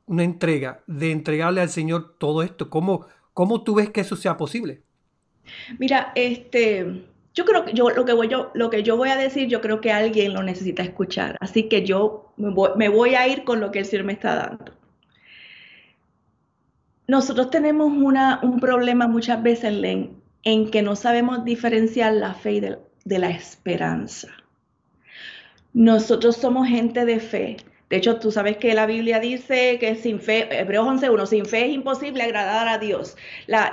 una 0.07 0.25
entrega, 0.25 0.83
de 0.87 1.13
entregarle 1.13 1.61
al 1.61 1.69
Señor 1.69 2.17
todo 2.19 2.43
esto. 2.43 2.71
¿Cómo, 2.71 3.07
¿Cómo 3.39 3.63
tú 3.63 3.77
ves 3.77 3.91
que 3.91 4.01
eso 4.01 4.17
sea 4.17 4.37
posible? 4.37 4.83
Mira, 5.79 6.11
este, 6.17 7.05
yo 7.33 7.45
creo 7.45 7.65
que 7.65 7.73
yo 7.73 7.89
lo 7.89 8.05
que 8.05 8.13
voy 8.13 8.27
yo, 8.27 8.51
lo 8.53 8.69
que 8.69 8.83
yo 8.83 8.97
voy 8.97 9.11
a 9.11 9.17
decir, 9.17 9.47
yo 9.47 9.61
creo 9.61 9.81
que 9.81 9.93
alguien 9.93 10.35
lo 10.35 10.43
necesita 10.43 10.83
escuchar. 10.83 11.37
Así 11.39 11.69
que 11.69 11.87
yo 11.87 12.33
me 12.37 12.89
voy, 12.89 13.15
a 13.15 13.29
ir 13.29 13.45
con 13.45 13.61
lo 13.61 13.71
que 13.71 13.79
el 13.79 13.85
Señor 13.85 14.07
me 14.07 14.15
está 14.15 14.35
dando. 14.35 14.73
Nosotros 17.07 17.51
tenemos 17.51 17.93
una, 17.93 18.41
un 18.43 18.59
problema 18.59 19.07
muchas 19.07 19.41
veces 19.41 19.85
en, 19.85 20.21
en, 20.43 20.69
que 20.73 20.83
no 20.83 20.97
sabemos 20.97 21.45
diferenciar 21.45 22.15
la 22.15 22.35
fe 22.35 22.61
de, 22.61 22.79
de 23.05 23.19
la 23.21 23.31
esperanza. 23.31 24.31
Nosotros 25.73 26.35
somos 26.39 26.67
gente 26.67 27.05
de 27.05 27.21
fe, 27.21 27.57
de 27.89 27.97
hecho, 27.97 28.19
tú 28.19 28.31
sabes 28.31 28.59
que 28.59 28.75
la 28.75 28.85
Biblia 28.85 29.19
dice 29.19 29.79
que 29.79 29.95
sin 29.95 30.21
fe, 30.21 30.47
Hebreos 30.51 30.87
11.1, 30.87 31.27
sin 31.27 31.47
fe 31.47 31.67
es 31.67 31.73
imposible 31.73 32.23
agradar 32.23 32.69
a 32.69 32.79
Dios. 32.79 33.17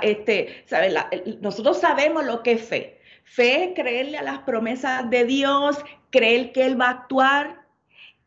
Este, 0.00 0.64
¿sabes? 0.66 0.94
nosotros 1.42 1.80
sabemos 1.80 2.24
lo 2.24 2.42
que 2.42 2.52
es 2.52 2.62
fe. 2.62 2.98
Fe 3.24 3.64
es 3.64 3.74
creerle 3.74 4.16
a 4.16 4.22
las 4.22 4.38
promesas 4.40 5.10
de 5.10 5.24
Dios, 5.24 5.76
creer 6.10 6.52
que 6.52 6.64
Él 6.64 6.80
va 6.80 6.86
a 6.86 6.90
actuar. 6.90 7.66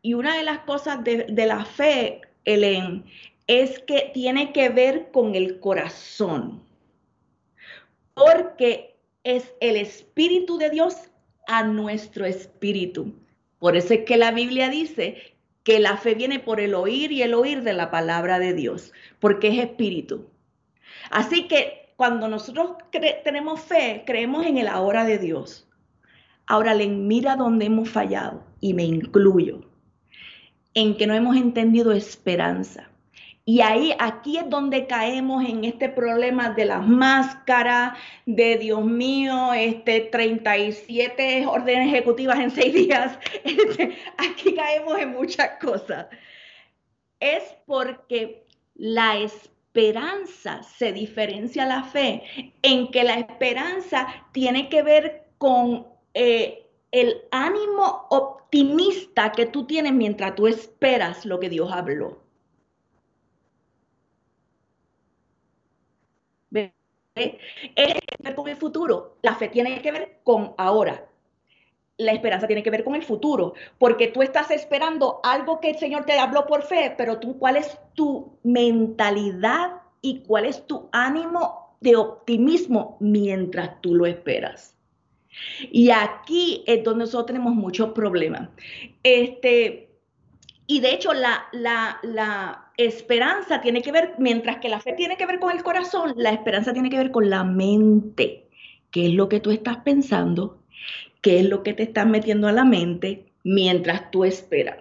Y 0.03 0.13
una 0.13 0.37
de 0.37 0.43
las 0.43 0.59
cosas 0.59 1.03
de, 1.03 1.23
de 1.23 1.45
la 1.47 1.65
fe, 1.65 2.21
Helen, 2.45 3.03
es 3.47 3.79
que 3.79 4.11
tiene 4.13 4.53
que 4.53 4.69
ver 4.69 5.09
con 5.11 5.33
el 5.33 5.59
corazón. 5.59 6.61
Porque 8.13 8.95
es 9.23 9.55
el 9.59 9.75
Espíritu 9.75 10.59
de 10.59 10.69
Dios 10.69 11.09
a 11.47 11.63
nuestro 11.63 12.25
espíritu. 12.25 13.15
Por 13.57 13.75
eso 13.75 13.95
es 13.95 14.05
que 14.05 14.17
la 14.17 14.31
Biblia 14.31 14.69
dice 14.69 15.38
que 15.69 15.79
la 15.79 15.97
fe 15.97 16.15
viene 16.15 16.39
por 16.39 16.59
el 16.59 16.73
oír 16.73 17.11
y 17.11 17.21
el 17.21 17.35
oír 17.35 17.61
de 17.61 17.73
la 17.73 17.91
palabra 17.91 18.39
de 18.39 18.55
Dios, 18.55 18.91
porque 19.19 19.49
es 19.49 19.59
espíritu. 19.59 20.25
Así 21.11 21.47
que 21.47 21.93
cuando 21.95 22.27
nosotros 22.27 22.71
tenemos 23.23 23.61
fe, 23.61 24.01
creemos 24.03 24.47
en 24.47 24.57
el 24.57 24.67
ahora 24.67 25.05
de 25.05 25.19
Dios. 25.19 25.69
Ahora 26.47 26.73
le 26.73 26.87
mira 26.87 27.35
donde 27.35 27.65
hemos 27.65 27.87
fallado 27.87 28.43
y 28.59 28.73
me 28.73 28.83
incluyo 28.83 29.61
en 30.73 30.97
que 30.97 31.05
no 31.05 31.13
hemos 31.13 31.37
entendido 31.37 31.91
esperanza. 31.91 32.88
Y 33.45 33.61
ahí, 33.61 33.95
aquí 33.97 34.37
es 34.37 34.47
donde 34.49 34.85
caemos 34.85 35.43
en 35.43 35.63
este 35.63 35.89
problema 35.89 36.51
de 36.51 36.65
las 36.65 36.85
máscaras, 36.85 37.97
de 38.25 38.57
Dios 38.57 38.85
mío, 38.85 39.53
este 39.53 40.01
37 40.01 41.47
órdenes 41.47 41.87
ejecutivas 41.87 42.39
en 42.39 42.51
seis 42.51 42.73
días. 42.75 43.17
Este, 43.43 43.97
aquí 44.17 44.53
caemos 44.53 44.99
en 44.99 45.11
muchas 45.13 45.51
cosas. 45.59 46.07
Es 47.19 47.43
porque 47.65 48.45
la 48.75 49.17
esperanza 49.17 50.63
se 50.63 50.93
diferencia 50.93 51.63
a 51.63 51.67
la 51.67 51.83
fe, 51.83 52.23
en 52.61 52.91
que 52.91 53.03
la 53.03 53.15
esperanza 53.15 54.07
tiene 54.31 54.69
que 54.69 54.83
ver 54.83 55.23
con 55.37 55.87
eh, 56.13 56.67
el 56.91 57.21
ánimo 57.31 58.07
optimista 58.09 59.31
que 59.31 59.45
tú 59.45 59.65
tienes 59.65 59.93
mientras 59.93 60.35
tú 60.35 60.47
esperas 60.47 61.25
lo 61.25 61.39
que 61.39 61.49
Dios 61.49 61.71
habló. 61.71 62.28
Tiene 67.13 67.39
que 67.75 68.23
ver 68.23 68.35
con 68.35 68.47
el 68.47 68.55
futuro, 68.55 69.17
la 69.21 69.35
fe 69.35 69.49
tiene 69.49 69.81
que 69.81 69.91
ver 69.91 70.19
con 70.23 70.53
ahora. 70.57 71.05
La 71.97 72.13
esperanza 72.13 72.47
tiene 72.47 72.63
que 72.63 72.69
ver 72.69 72.85
con 72.85 72.95
el 72.95 73.03
futuro, 73.03 73.53
porque 73.77 74.07
tú 74.07 74.21
estás 74.21 74.51
esperando 74.51 75.19
algo 75.21 75.59
que 75.59 75.71
el 75.71 75.77
Señor 75.77 76.05
te 76.05 76.17
habló 76.17 76.47
por 76.47 76.63
fe, 76.63 76.93
pero 76.97 77.19
tú, 77.19 77.37
¿cuál 77.37 77.57
es 77.57 77.77
tu 77.93 78.37
mentalidad 78.43 79.81
y 80.01 80.21
cuál 80.21 80.45
es 80.45 80.65
tu 80.65 80.87
ánimo 80.93 81.75
de 81.81 81.97
optimismo 81.97 82.95
mientras 83.01 83.81
tú 83.81 83.95
lo 83.95 84.05
esperas? 84.05 84.77
Y 85.71 85.89
aquí 85.91 86.63
es 86.67 86.83
donde 86.83 87.03
nosotros 87.03 87.27
tenemos 87.27 87.53
muchos 87.53 87.91
problemas. 87.91 88.49
Este, 89.03 89.89
y 90.67 90.79
de 90.79 90.93
hecho, 90.93 91.13
la, 91.13 91.47
la, 91.51 91.99
la 92.03 92.68
esperanza 92.85 93.59
tiene 93.59 93.81
que 93.81 93.91
ver, 93.91 94.13
mientras 94.17 94.57
que 94.57 94.69
la 94.69 94.79
fe 94.79 94.93
tiene 94.93 95.17
que 95.17 95.25
ver 95.25 95.39
con 95.39 95.51
el 95.51 95.63
corazón, 95.63 96.13
la 96.15 96.31
esperanza 96.31 96.71
tiene 96.71 96.89
que 96.89 96.97
ver 96.97 97.11
con 97.11 97.29
la 97.29 97.43
mente. 97.43 98.47
¿Qué 98.89 99.07
es 99.07 99.13
lo 99.13 99.27
que 99.27 99.41
tú 99.41 99.51
estás 99.51 99.77
pensando? 99.77 100.63
¿Qué 101.21 101.39
es 101.39 101.45
lo 101.45 101.61
que 101.61 101.73
te 101.73 101.83
estás 101.83 102.07
metiendo 102.07 102.47
a 102.47 102.53
la 102.53 102.63
mente 102.63 103.33
mientras 103.43 104.09
tú 104.11 104.23
esperas? 104.23 104.77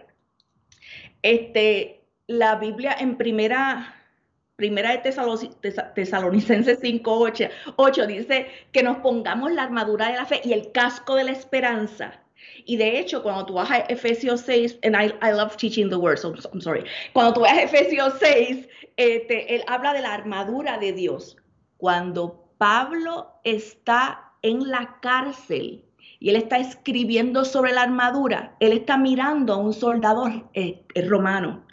Este, 1.22 2.04
la 2.28 2.54
Biblia 2.54 2.96
en 2.98 3.16
primera, 3.16 3.96
primera 4.54 4.92
de 4.92 4.98
Tesalonicenses 4.98 6.78
5, 6.80 7.30
8 7.76 8.06
dice 8.06 8.46
que 8.70 8.84
nos 8.84 8.98
pongamos 8.98 9.50
la 9.52 9.64
armadura 9.64 10.08
de 10.08 10.16
la 10.16 10.26
fe 10.26 10.40
y 10.44 10.52
el 10.52 10.70
casco 10.70 11.16
de 11.16 11.24
la 11.24 11.32
esperanza 11.32 12.22
y 12.64 12.76
de 12.76 12.98
hecho, 12.98 13.22
cuando 13.22 13.46
tú 13.46 13.54
vas 13.54 13.70
a 13.70 13.78
Efesios 13.88 14.42
6, 14.42 14.80
and 14.82 14.94
I, 14.94 15.12
I 15.22 15.32
love 15.32 15.56
teaching 15.56 15.88
the 15.88 15.96
word, 15.96 16.18
so 16.18 16.34
I'm 16.52 16.60
sorry. 16.60 16.84
Cuando 17.12 17.34
tú 17.34 17.40
vas 17.40 17.52
a 17.52 17.62
Efesios 17.62 18.14
6, 18.20 18.68
este, 18.96 19.54
él 19.54 19.64
habla 19.66 19.92
de 19.92 20.02
la 20.02 20.14
armadura 20.14 20.78
de 20.78 20.92
Dios. 20.92 21.36
Cuando 21.78 22.52
Pablo 22.58 23.32
está 23.44 24.32
en 24.42 24.68
la 24.68 24.98
cárcel 25.00 25.84
y 26.20 26.30
él 26.30 26.36
está 26.36 26.58
escribiendo 26.58 27.44
sobre 27.44 27.72
la 27.72 27.82
armadura, 27.82 28.56
él 28.60 28.72
está 28.72 28.96
mirando 28.96 29.54
a 29.54 29.56
un 29.56 29.72
soldado 29.72 30.28
eh, 30.54 30.84
romano 31.06 31.64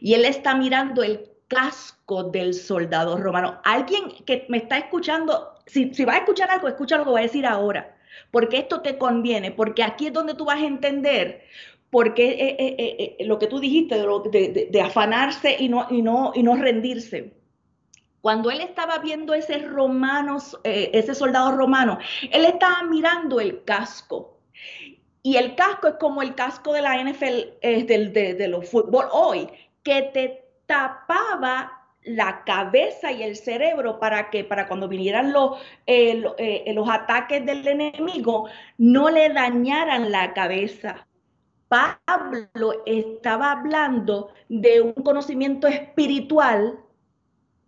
y 0.00 0.14
él 0.14 0.24
está 0.24 0.54
mirando 0.54 1.02
el 1.02 1.28
casco 1.48 2.24
del 2.24 2.54
soldado 2.54 3.16
romano. 3.16 3.60
Alguien 3.64 4.10
que 4.24 4.46
me 4.48 4.58
está 4.58 4.78
escuchando, 4.78 5.54
si, 5.66 5.92
si 5.92 6.04
va 6.04 6.14
a 6.14 6.18
escuchar 6.18 6.50
algo, 6.50 6.68
escucha 6.68 6.96
lo 6.96 7.04
que 7.04 7.10
voy 7.10 7.20
a 7.20 7.24
decir 7.24 7.44
ahora 7.44 7.96
porque 8.30 8.58
esto 8.58 8.80
te 8.80 8.98
conviene, 8.98 9.50
porque 9.50 9.82
aquí 9.82 10.06
es 10.06 10.12
donde 10.12 10.34
tú 10.34 10.44
vas 10.44 10.62
a 10.62 10.66
entender 10.66 11.42
porque 11.90 12.30
eh, 12.30 12.56
eh, 12.58 13.16
eh, 13.18 13.24
lo 13.24 13.38
que 13.38 13.48
tú 13.48 13.58
dijiste 13.58 13.96
de, 13.96 14.80
afanarse 14.80 15.56
y 15.58 15.68
no, 15.68 15.86
y, 15.90 16.02
no, 16.02 16.32
y 16.34 16.42
no 16.42 16.56
rendirse. 16.56 17.34
Cuando 18.20 18.50
él 18.50 18.60
estaba 18.60 18.98
viendo 18.98 19.34
ese 19.34 19.58
romano, 19.58 20.38
ese 20.62 21.14
soldado 21.14 21.52
romano, 21.52 21.98
él 22.30 22.44
estaba 22.44 22.82
mirando 22.84 23.40
el 23.40 23.64
casco. 23.64 24.38
Y 25.22 25.36
el 25.36 25.54
casco 25.54 25.88
es 25.88 25.94
como 25.94 26.22
el 26.22 26.34
casco 26.34 26.72
de 26.72 26.82
la 26.82 27.02
NFL, 27.02 27.58
del, 27.86 28.12
de, 28.12 28.34
de 28.34 28.48
los 28.48 28.70
fútbol 28.70 29.06
hoy, 29.10 29.48
que 29.82 30.02
te 30.02 30.44
tapaba 30.66 31.79
la 32.02 32.44
cabeza 32.44 33.12
y 33.12 33.22
el 33.22 33.36
cerebro 33.36 33.98
para 33.98 34.30
que 34.30 34.44
para 34.44 34.66
cuando 34.66 34.88
vinieran 34.88 35.32
los, 35.32 35.60
eh, 35.86 36.22
eh, 36.38 36.72
los 36.72 36.88
ataques 36.88 37.44
del 37.44 37.66
enemigo 37.66 38.48
no 38.78 39.10
le 39.10 39.28
dañaran 39.30 40.10
la 40.10 40.32
cabeza. 40.32 41.06
Pablo 41.68 42.82
estaba 42.86 43.52
hablando 43.52 44.32
de 44.48 44.80
un 44.80 44.94
conocimiento 44.94 45.68
espiritual 45.68 46.80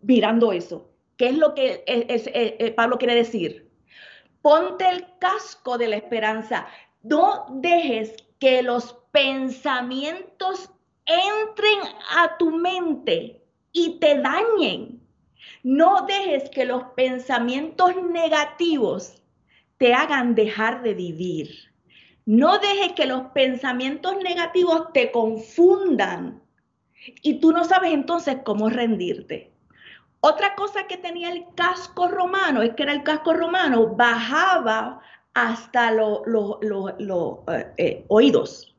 mirando 0.01 0.53
eso. 0.53 0.91
¿Qué 1.17 1.29
es 1.29 1.37
lo 1.37 1.55
que 1.55 1.85
eh, 1.87 2.73
Pablo 2.73 2.99
quiere 2.99 3.15
decir? 3.15 3.71
Ponte 4.41 4.89
el 4.89 5.07
casco 5.21 5.79
de 5.79 5.89
la 5.89 5.97
esperanza. 5.97 6.67
No 7.03 7.47
dejes 7.51 8.17
que 8.41 8.63
los 8.63 8.99
pensamientos 9.13 10.71
entren 11.07 11.79
a 12.17 12.37
tu 12.39 12.51
mente 12.51 13.42
y 13.73 13.99
te 13.99 14.21
dañen. 14.21 15.01
No 15.63 16.07
dejes 16.07 16.51
que 16.51 16.65
los 16.65 16.85
pensamientos 16.97 17.95
negativos 18.11 19.23
te 19.79 19.95
hagan 19.95 20.35
dejar 20.35 20.83
de 20.83 20.95
vivir. 20.95 21.73
No 22.25 22.59
dejes 22.59 22.93
que 22.93 23.07
los 23.07 23.23
pensamientos 23.33 24.17
negativos 24.23 24.93
te 24.93 25.11
confundan 25.11 26.41
y 27.23 27.41
tú 27.41 27.53
no 27.53 27.65
sabes 27.65 27.93
entonces 27.93 28.39
cómo 28.45 28.69
rendirte. 28.69 29.53
Otra 30.21 30.55
cosa 30.55 30.87
que 30.87 30.97
tenía 30.97 31.33
el 31.33 31.47
casco 31.57 32.07
romano 32.07 32.63
es 32.63 32.75
que 32.75 32.85
era 32.85 32.93
el 32.93 33.03
casco 33.03 33.33
romano, 33.33 33.97
bajaba 33.97 35.01
hasta 35.35 35.91
los 35.91 36.21
eh, 37.49 37.73
eh, 37.77 38.05
oídos 38.07 38.72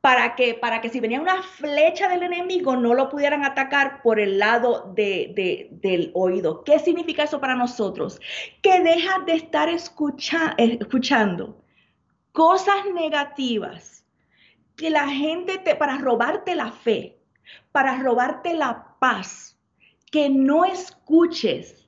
para 0.00 0.34
que, 0.36 0.54
para 0.54 0.80
que 0.80 0.88
si 0.88 1.00
venía 1.00 1.20
una 1.20 1.42
flecha 1.42 2.08
del 2.08 2.22
enemigo 2.22 2.76
no 2.76 2.94
lo 2.94 3.08
pudieran 3.08 3.44
atacar 3.44 4.02
por 4.02 4.20
el 4.20 4.38
lado 4.38 4.92
de, 4.94 5.68
del 5.70 6.10
oído. 6.14 6.62
¿Qué 6.64 6.78
significa 6.78 7.24
eso 7.24 7.40
para 7.40 7.54
nosotros? 7.54 8.20
Que 8.62 8.80
dejas 8.80 9.26
de 9.26 9.34
estar 9.34 9.68
escuchando 9.68 11.62
cosas 12.32 12.76
negativas, 12.94 14.04
que 14.76 14.90
la 14.90 15.08
gente 15.08 15.58
te, 15.58 15.74
para 15.74 15.98
robarte 15.98 16.54
la 16.54 16.70
fe, 16.70 17.18
para 17.72 17.96
robarte 17.96 18.54
la 18.54 18.94
paz, 18.98 19.58
que 20.12 20.28
no 20.28 20.64
escuches 20.64 21.85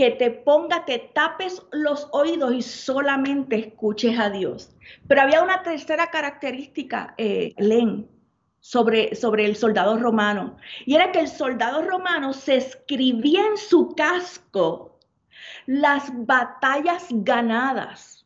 que 0.00 0.12
te 0.12 0.30
ponga, 0.30 0.86
te 0.86 0.98
tapes 1.12 1.62
los 1.72 2.08
oídos 2.12 2.54
y 2.54 2.62
solamente 2.62 3.56
escuches 3.56 4.18
a 4.18 4.30
Dios. 4.30 4.74
Pero 5.06 5.20
había 5.20 5.42
una 5.42 5.62
tercera 5.62 6.06
característica, 6.06 7.12
eh, 7.18 7.52
Len, 7.58 8.08
sobre, 8.60 9.14
sobre 9.14 9.44
el 9.44 9.56
soldado 9.56 9.98
romano, 9.98 10.56
y 10.86 10.94
era 10.94 11.12
que 11.12 11.20
el 11.20 11.28
soldado 11.28 11.82
romano 11.82 12.32
se 12.32 12.56
escribía 12.56 13.44
en 13.44 13.58
su 13.58 13.94
casco 13.94 14.98
las 15.66 16.10
batallas 16.24 17.04
ganadas. 17.10 18.24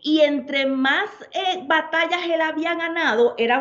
Y 0.00 0.22
entre 0.22 0.64
más 0.64 1.10
eh, 1.32 1.62
batallas 1.66 2.22
él 2.24 2.40
había 2.40 2.74
ganado, 2.76 3.34
él 3.36 3.52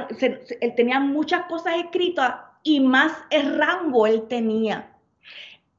tenía 0.78 1.02
muchas 1.02 1.44
cosas 1.48 1.76
escritas 1.76 2.36
y 2.64 2.80
más 2.80 3.12
rango 3.30 4.08
él 4.08 4.30
tenía. 4.30 4.96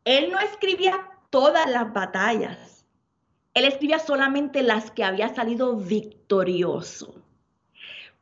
Él 0.05 0.31
no 0.31 0.39
escribía 0.41 1.10
todas 1.31 1.71
las 1.71 1.93
batallas. 1.93 2.87
Él 3.55 3.65
escribía 3.65 3.99
solamente 3.99 4.63
las 4.63 4.91
que 4.91 5.05
había 5.05 5.35
salido 5.35 5.77
victorioso. 5.77 7.25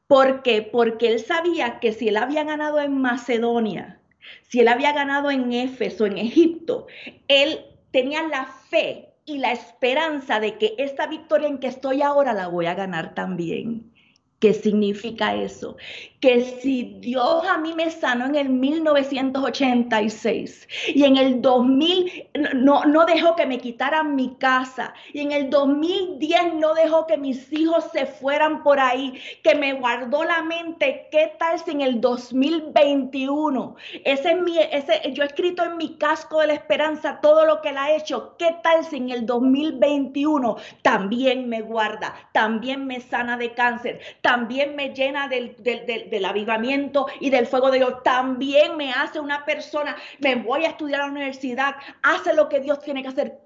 ¿Por 0.06 0.42
qué? 0.42 0.62
Porque 0.62 1.08
él 1.08 1.20
sabía 1.20 1.80
que 1.80 1.92
si 1.92 2.08
él 2.08 2.16
había 2.16 2.44
ganado 2.44 2.80
en 2.80 2.98
Macedonia, 2.98 4.00
si 4.48 4.60
él 4.60 4.68
había 4.68 4.92
ganado 4.92 5.30
en 5.30 5.52
Éfeso, 5.52 6.06
en 6.06 6.16
Egipto, 6.16 6.86
él 7.28 7.64
tenía 7.90 8.22
la 8.22 8.46
fe 8.46 9.14
y 9.26 9.38
la 9.38 9.52
esperanza 9.52 10.40
de 10.40 10.56
que 10.56 10.74
esta 10.78 11.06
victoria 11.06 11.48
en 11.48 11.58
que 11.58 11.66
estoy 11.66 12.00
ahora 12.00 12.32
la 12.32 12.48
voy 12.48 12.66
a 12.66 12.74
ganar 12.74 13.14
también. 13.14 13.92
¿Qué 14.40 14.54
significa 14.54 15.34
eso? 15.34 15.76
Que 16.20 16.42
si 16.42 16.96
Dios 17.00 17.44
a 17.44 17.58
mí 17.58 17.74
me 17.74 17.90
sanó 17.90 18.26
en 18.26 18.36
el 18.36 18.48
1986 18.48 20.68
y 20.94 21.02
en 21.02 21.16
el 21.16 21.42
2000 21.42 22.28
no, 22.54 22.84
no 22.84 23.04
dejó 23.04 23.34
que 23.34 23.46
me 23.46 23.58
quitaran 23.58 24.14
mi 24.14 24.36
casa 24.36 24.94
y 25.12 25.22
en 25.22 25.32
el 25.32 25.50
2010 25.50 26.54
no 26.54 26.72
dejó 26.74 27.08
que 27.08 27.18
mis 27.18 27.52
hijos 27.52 27.86
se 27.92 28.06
fueran 28.06 28.62
por 28.62 28.78
ahí, 28.78 29.20
que 29.42 29.56
me 29.56 29.72
guardó 29.72 30.22
la 30.22 30.40
mente, 30.42 31.08
¿qué 31.10 31.32
tal 31.36 31.58
si 31.58 31.72
en 31.72 31.80
el 31.80 32.00
2021? 32.00 33.74
Ese 34.04 34.32
es 34.32 34.40
mi, 34.40 34.56
ese, 34.58 35.12
yo 35.14 35.24
he 35.24 35.26
escrito 35.26 35.64
en 35.64 35.76
mi 35.76 35.96
casco 35.96 36.38
de 36.40 36.46
la 36.48 36.54
esperanza 36.54 37.20
todo 37.20 37.44
lo 37.44 37.60
que 37.60 37.70
él 37.70 37.78
ha 37.78 37.92
hecho, 37.92 38.36
¿qué 38.38 38.54
tal 38.62 38.84
si 38.84 38.98
en 38.98 39.10
el 39.10 39.26
2021 39.26 40.56
también 40.82 41.48
me 41.48 41.60
guarda, 41.60 42.14
también 42.32 42.86
me 42.86 43.00
sana 43.00 43.36
de 43.36 43.52
cáncer? 43.54 44.00
También 44.28 44.76
me 44.76 44.90
llena 44.90 45.26
del, 45.26 45.56
del, 45.56 46.24
avivamiento 46.26 47.06
y 47.18 47.30
del 47.30 47.46
fuego 47.46 47.70
de 47.70 47.78
Dios, 47.78 48.02
también 48.02 48.76
me 48.76 48.92
hace 48.92 49.18
una 49.20 49.46
persona, 49.46 49.96
me 50.18 50.34
voy 50.34 50.66
a 50.66 50.68
estudiar 50.68 51.00
a 51.00 51.06
la 51.06 51.12
universidad, 51.12 51.76
hace 52.02 52.34
lo 52.34 52.50
que 52.50 52.60
Dios 52.60 52.78
tiene 52.80 53.00
que 53.00 53.08
hacer, 53.08 53.38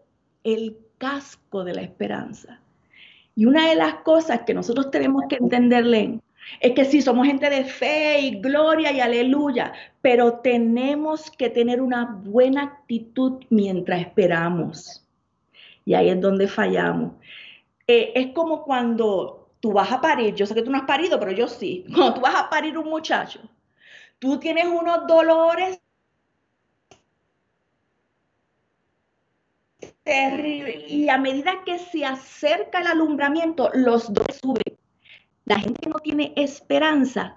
el 0.42 0.76
casco 0.98 1.62
de 1.62 1.74
la 1.74 1.82
esperanza. 1.82 2.58
Y 3.36 3.44
una 3.44 3.68
de 3.68 3.76
las 3.76 3.94
cosas 4.02 4.40
que 4.40 4.54
nosotros 4.54 4.90
tenemos 4.90 5.22
que 5.28 5.36
entenderle 5.36 6.18
es 6.58 6.72
que 6.72 6.84
sí, 6.84 7.00
somos 7.00 7.28
gente 7.28 7.48
de 7.48 7.62
fe 7.62 8.18
y 8.18 8.40
gloria 8.40 8.90
y 8.90 8.98
aleluya, 8.98 9.72
pero 10.00 10.40
tenemos 10.40 11.30
que 11.30 11.48
tener 11.48 11.80
una 11.80 12.06
buena 12.24 12.64
actitud 12.64 13.44
mientras 13.50 14.00
esperamos. 14.00 15.06
Y 15.84 15.94
ahí 15.94 16.08
es 16.08 16.20
donde 16.20 16.48
fallamos. 16.48 17.12
Eh, 17.86 18.10
es 18.16 18.32
como 18.32 18.64
cuando 18.64 19.41
tú 19.62 19.72
vas 19.72 19.92
a 19.92 20.00
parir, 20.00 20.34
yo 20.34 20.44
sé 20.44 20.56
que 20.56 20.62
tú 20.62 20.72
no 20.72 20.78
has 20.78 20.84
parido, 20.84 21.18
pero 21.20 21.30
yo 21.30 21.46
sí, 21.46 21.84
cuando 21.94 22.14
tú 22.14 22.20
vas 22.20 22.34
a 22.34 22.50
parir 22.50 22.76
un 22.76 22.90
muchacho, 22.90 23.40
tú 24.18 24.38
tienes 24.38 24.66
unos 24.66 25.06
dolores 25.06 25.80
terribles 30.02 30.90
y 30.90 31.08
a 31.08 31.16
medida 31.16 31.62
que 31.64 31.78
se 31.78 32.04
acerca 32.04 32.80
el 32.80 32.88
alumbramiento, 32.88 33.70
los 33.72 34.12
dos 34.12 34.26
suben. 34.42 34.76
La 35.44 35.60
gente 35.60 35.80
que 35.80 35.90
no 35.90 36.00
tiene 36.00 36.32
esperanza 36.36 37.36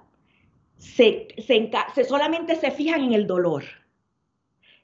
se, 0.78 1.28
se, 1.46 2.04
solamente 2.06 2.56
se 2.56 2.72
fijan 2.72 3.04
en 3.04 3.14
el 3.14 3.28
dolor. 3.28 3.64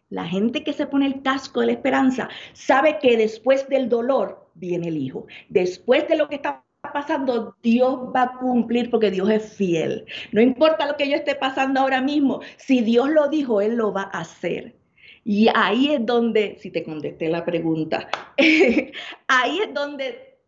La 0.09 0.27
gente 0.27 0.63
que 0.63 0.73
se 0.73 0.85
pone 0.85 1.07
el 1.07 1.23
casco 1.23 1.61
de 1.61 1.67
la 1.67 1.71
esperanza 1.71 2.29
sabe 2.53 2.99
que 2.99 3.17
después 3.17 3.67
del 3.67 3.89
dolor 3.89 4.47
viene 4.53 4.89
el 4.89 4.97
Hijo. 4.97 5.25
Después 5.49 6.07
de 6.07 6.17
lo 6.17 6.27
que 6.27 6.35
está 6.35 6.63
pasando, 6.81 7.55
Dios 7.61 7.93
va 8.15 8.23
a 8.23 8.37
cumplir 8.37 8.89
porque 8.89 9.11
Dios 9.11 9.29
es 9.29 9.53
fiel. 9.53 10.05
No 10.31 10.41
importa 10.41 10.87
lo 10.87 10.97
que 10.97 11.09
yo 11.09 11.15
esté 11.15 11.35
pasando 11.35 11.79
ahora 11.79 12.01
mismo, 12.01 12.41
si 12.57 12.81
Dios 12.81 13.09
lo 13.09 13.27
dijo, 13.27 13.61
Él 13.61 13.75
lo 13.75 13.93
va 13.93 14.09
a 14.11 14.21
hacer. 14.21 14.75
Y 15.23 15.47
ahí 15.53 15.93
es 15.93 16.05
donde, 16.05 16.57
si 16.59 16.71
te 16.71 16.83
contesté 16.83 17.29
la 17.29 17.45
pregunta, 17.45 18.09
ahí 19.27 19.59
es 19.59 19.73
donde 19.73 20.39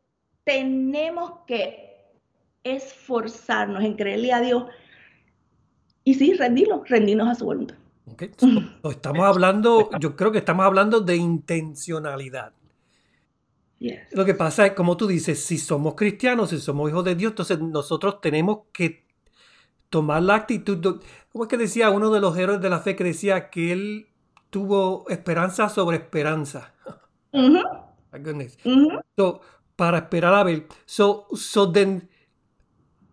tenemos 0.43 1.32
que 1.46 1.93
esforzarnos 2.63 3.84
en 3.84 3.93
creerle 3.96 4.34
a 4.34 4.41
Dios 4.41 4.65
y 6.04 6.15
sí, 6.15 6.34
rendirnos, 6.34 6.88
rendirnos 6.89 7.30
a 7.30 7.36
su 7.36 7.46
voluntad. 7.46 7.76
estamos 8.17 9.26
hablando, 9.26 9.89
yo 10.00 10.15
creo 10.15 10.32
que 10.32 10.39
estamos 10.39 10.65
hablando 10.65 11.02
de 11.02 11.15
intencionalidad. 11.15 12.54
Lo 14.12 14.26
que 14.26 14.34
pasa 14.34 14.65
es, 14.65 14.74
como 14.74 14.96
tú 14.96 15.08
dices, 15.08 15.43
si 15.43 15.58
somos 15.58 15.96
cristianos, 15.96 16.52
si 16.52 16.60
somos 16.60 16.89
hijos 16.89 17.04
de 17.04 17.15
Dios, 17.15 17.32
entonces 17.32 17.60
nosotros 17.60 18.22
tenemos 18.22 18.60
que 18.72 19.06
tomar 19.89 20.24
la 20.24 20.36
actitud. 20.36 21.02
¿Cómo 21.32 21.43
es 21.43 21.50
que 21.50 21.58
decía 21.58 21.89
uno 21.89 22.12
de 22.12 22.22
los 22.22 22.38
héroes 22.38 22.62
de 22.62 22.69
la 22.69 22.80
fe 22.80 22.96
que 22.96 23.04
decía 23.04 23.50
que 23.50 23.72
él 23.72 24.08
tuvo 24.50 25.06
esperanza 25.10 25.69
sobre 25.69 25.98
esperanza? 25.98 26.74
para 29.76 29.98
esperar 29.98 30.36
a 30.36 30.43
ver. 30.43 30.67
So, 30.86 31.28
so 31.34 31.72
then, 31.72 32.10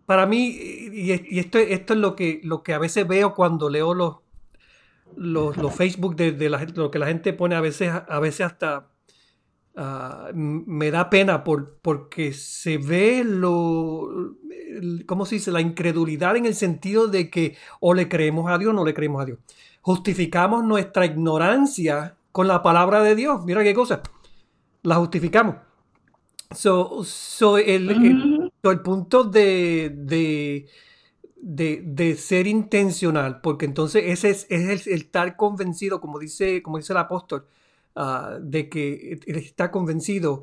para 0.07 0.27
mí, 0.27 0.57
y, 0.93 1.39
esto, 1.39 1.59
esto 1.59 1.95
es 1.95 1.99
lo 1.99 2.15
que, 2.15 2.41
lo 2.45 2.63
que 2.63 2.75
a 2.75 2.79
veces 2.79 3.09
veo 3.09 3.35
cuando 3.35 3.71
leo 3.71 3.95
los, 3.95 4.17
los, 5.17 5.75
Facebook 5.75 6.17
de, 6.17 6.51
la 6.51 6.59
gente, 6.59 6.79
lo 6.79 6.91
que 6.91 6.99
la 6.99 7.07
gente 7.07 7.33
pone 7.33 7.57
a 7.57 7.61
veces, 7.61 7.91
a 7.91 8.21
veces 8.21 8.47
hasta 8.47 8.91
ah, 9.81 10.31
me 10.35 10.90
da 10.90 11.11
pena 11.11 11.43
por, 11.43 11.79
porque 11.83 12.33
se 12.33 12.79
ve 12.79 13.25
lo, 13.25 14.37
¿cómo 15.07 15.27
se 15.27 15.37
dice? 15.37 15.51
La 15.51 15.61
incredulidad 15.61 16.37
en 16.37 16.47
el 16.47 16.55
sentido 16.55 17.09
de 17.09 17.31
que 17.31 17.57
o 17.81 17.95
le 17.95 18.09
creemos 18.09 18.51
a 18.51 18.59
Dios 18.59 18.71
o 18.71 18.75
no 18.75 18.85
le 18.85 18.95
creemos 18.95 19.23
a 19.23 19.27
Dios. 19.27 19.38
Justificamos 19.81 20.62
nuestra 20.64 21.07
ignorancia 21.07 22.16
con 22.33 22.47
la 22.47 22.62
palabra 22.62 23.03
de 23.03 23.14
Dios. 23.14 23.45
Mira 23.45 23.62
qué 23.62 23.75
cosa. 23.75 24.03
La 24.83 24.97
justificamos. 24.97 25.57
So, 26.55 27.05
so 27.05 27.59
el, 27.59 28.51
el 28.62 28.81
punto 28.81 29.25
de, 29.25 30.66
de, 31.37 32.16
ser 32.16 32.47
intencional, 32.47 33.40
porque 33.40 33.66
entonces 33.66 34.05
ese 34.07 34.31
es, 34.31 34.47
el, 34.51 34.81
estar 34.95 35.37
convencido, 35.37 36.01
como 36.01 36.19
dice, 36.19 36.62
como 36.62 36.79
dice 36.79 36.93
el 36.93 36.99
apóstol, 36.99 37.47
ah, 38.01 38.39
de 38.41 38.69
que 38.69 39.21
está 39.27 39.71
convencido. 39.71 40.43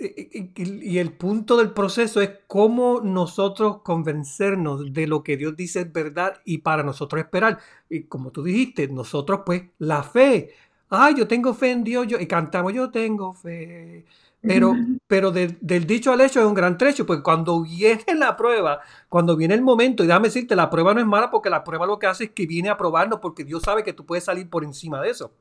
Y, 0.00 0.98
el 0.98 1.12
punto 1.12 1.56
del 1.56 1.72
proceso 1.72 2.20
es 2.20 2.30
cómo 2.46 3.00
nosotros 3.00 3.82
convencernos 3.82 4.92
de 4.92 5.08
lo 5.08 5.24
que 5.24 5.36
Dios 5.36 5.56
dice 5.56 5.80
es 5.80 5.92
verdad 5.92 6.40
y 6.44 6.58
para 6.58 6.82
nosotros 6.84 7.20
esperar. 7.20 7.58
Y 7.90 8.04
como 8.04 8.30
tú 8.30 8.44
dijiste, 8.44 8.88
nosotros 8.88 9.40
pues 9.44 9.62
la 9.78 10.02
fe. 10.02 10.50
Ah, 10.90 11.10
yo 11.10 11.26
tengo 11.26 11.52
fe 11.52 11.72
en 11.72 11.84
Dios 11.84 12.06
yo, 12.06 12.18
y 12.20 12.26
cantamos, 12.26 12.72
yo 12.72 12.90
tengo 12.90 13.32
fe. 13.34 14.04
Pero, 14.40 14.72
pero 15.06 15.32
del 15.32 15.86
dicho 15.86 16.12
al 16.12 16.20
hecho 16.20 16.40
es 16.40 16.46
un 16.46 16.54
gran 16.54 16.78
trecho, 16.78 17.04
pues 17.04 17.20
cuando 17.20 17.62
viene 17.62 18.04
la 18.16 18.36
prueba, 18.36 18.80
cuando 19.08 19.36
viene 19.36 19.54
el 19.54 19.62
momento, 19.62 20.04
y 20.04 20.06
déjame 20.06 20.28
decirte, 20.28 20.54
la 20.54 20.70
prueba 20.70 20.94
no 20.94 21.00
es 21.00 21.06
mala 21.06 21.30
porque 21.30 21.50
la 21.50 21.64
prueba 21.64 21.86
lo 21.86 21.98
que 21.98 22.06
hace 22.06 22.24
es 22.24 22.30
que 22.30 22.46
viene 22.46 22.68
a 22.68 22.76
probarnos 22.76 23.18
porque 23.20 23.44
Dios 23.44 23.62
sabe 23.62 23.82
que 23.82 23.92
tú 23.92 24.06
puedes 24.06 24.24
salir 24.24 24.48
por 24.48 24.64
encima 24.64 25.00
de 25.02 25.10
eso. 25.10 25.32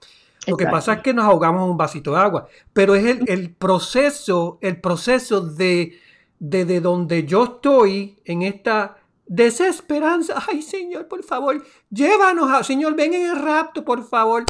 Lo 0.48 0.58
que 0.58 0.66
pasa 0.66 0.94
es 0.94 1.02
que 1.02 1.14
nos 1.14 1.26
ahogamos 1.26 1.64
en 1.64 1.72
un 1.72 1.78
vasito 1.78 2.12
de 2.12 2.20
agua, 2.20 2.48
pero 2.74 2.96
es 2.96 3.20
el, 3.28 3.54
proceso, 3.54 4.58
el 4.62 4.80
proceso 4.80 5.42
de, 5.42 6.00
de, 6.40 6.82
donde 6.82 7.26
yo 7.26 7.44
estoy 7.44 8.18
en 8.26 8.44
esta 8.44 8.98
desesperanza. 9.26 10.42
Ay, 10.48 10.62
Señor, 10.62 11.08
por 11.08 11.24
favor, 11.24 11.64
llévanos 11.90 12.50
a, 12.52 12.64
Señor, 12.64 12.96
ven 12.96 13.14
en 13.14 13.30
el 13.32 13.42
rapto, 13.42 13.84
por 13.84 14.08
favor, 14.08 14.46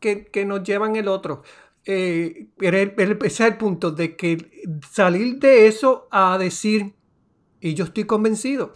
que, 0.00 0.26
que 0.26 0.44
nos 0.44 0.62
llevan 0.62 0.96
el 0.96 1.08
otro 1.08 1.42
eh, 1.86 2.48
ese 2.58 3.24
es 3.24 3.40
el 3.40 3.56
punto 3.56 3.92
de 3.92 4.16
que 4.16 4.50
salir 4.90 5.38
de 5.38 5.68
eso 5.68 6.08
a 6.10 6.36
decir, 6.36 6.94
y 7.60 7.74
yo 7.74 7.84
estoy 7.84 8.04
convencido. 8.04 8.74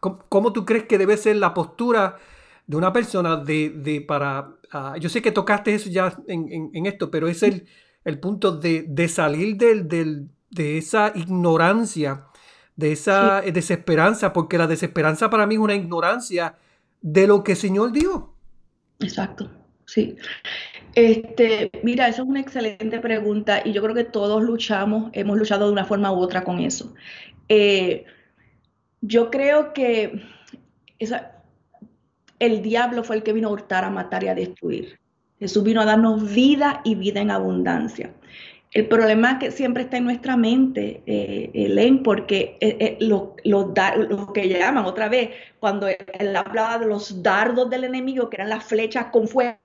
¿Cómo, 0.00 0.52
tú 0.52 0.64
crees 0.64 0.84
que 0.84 0.98
debe 0.98 1.16
ser 1.16 1.36
la 1.36 1.54
postura 1.54 2.18
de 2.66 2.76
una 2.76 2.92
persona 2.92 3.36
de, 3.36 4.04
para... 4.06 4.54
Ah, 4.70 4.96
yo 4.98 5.08
sé 5.08 5.20
que 5.20 5.32
tocaste 5.32 5.74
eso 5.74 5.90
ya 5.90 6.16
en, 6.28 6.86
esto, 6.86 7.10
pero 7.10 7.28
es 7.28 7.42
el, 7.42 7.66
el 8.04 8.18
punto 8.18 8.52
de, 8.52 9.08
salir 9.08 9.56
del, 9.56 10.28
de 10.50 10.78
esa 10.78 11.12
ignorancia, 11.14 12.24
de 12.76 12.92
esa 12.92 13.42
desesperanza, 13.42 14.32
porque 14.32 14.58
la 14.58 14.66
desesperanza 14.66 15.28
para 15.28 15.46
mí 15.46 15.56
es 15.56 15.60
una 15.60 15.74
ignorancia 15.74 16.56
de 17.02 17.26
lo 17.26 17.44
que 17.44 17.52
el 17.52 17.58
Señor 17.58 17.92
dio. 17.92 18.32
Exacto, 19.00 19.50
sí. 19.84 20.16
Este, 20.94 21.70
mira, 21.82 22.08
eso 22.08 22.22
es 22.22 22.28
una 22.28 22.40
excelente 22.40 23.00
pregunta 23.00 23.62
y 23.64 23.72
yo 23.72 23.82
creo 23.82 23.94
que 23.94 24.04
todos 24.04 24.42
luchamos, 24.42 25.10
hemos 25.12 25.38
luchado 25.38 25.66
de 25.66 25.72
una 25.72 25.84
forma 25.84 26.12
u 26.12 26.18
otra 26.18 26.44
con 26.44 26.60
eso. 26.60 26.94
Eh, 27.48 28.04
yo 29.00 29.30
creo 29.30 29.72
que 29.72 30.22
el 32.42 32.60
diablo 32.60 33.04
fue 33.04 33.16
el 33.16 33.22
que 33.22 33.32
vino 33.32 33.48
a 33.48 33.52
hurtar, 33.52 33.84
a 33.84 33.90
matar 33.90 34.24
y 34.24 34.28
a 34.28 34.34
destruir. 34.34 34.98
Jesús 35.38 35.62
vino 35.62 35.80
a 35.80 35.84
darnos 35.84 36.34
vida 36.34 36.80
y 36.84 36.96
vida 36.96 37.20
en 37.20 37.30
abundancia. 37.30 38.10
El 38.72 38.88
problema 38.88 39.38
que 39.38 39.52
siempre 39.52 39.84
está 39.84 39.98
en 39.98 40.04
nuestra 40.04 40.36
mente, 40.36 41.02
eh, 41.06 42.00
porque 42.02 42.56
eh, 42.60 42.76
eh, 42.80 42.96
lo, 43.00 43.36
lo, 43.44 44.32
que 44.32 44.48
llaman 44.48 44.86
otra 44.86 45.08
vez, 45.08 45.30
cuando 45.60 45.86
él 45.86 46.36
hablaba 46.36 46.78
de 46.78 46.86
los 46.86 47.22
dardos 47.22 47.70
del 47.70 47.84
enemigo, 47.84 48.28
que 48.28 48.38
eran 48.38 48.48
las 48.48 48.64
flechas 48.64 49.06
con 49.12 49.28
fuego, 49.28 49.58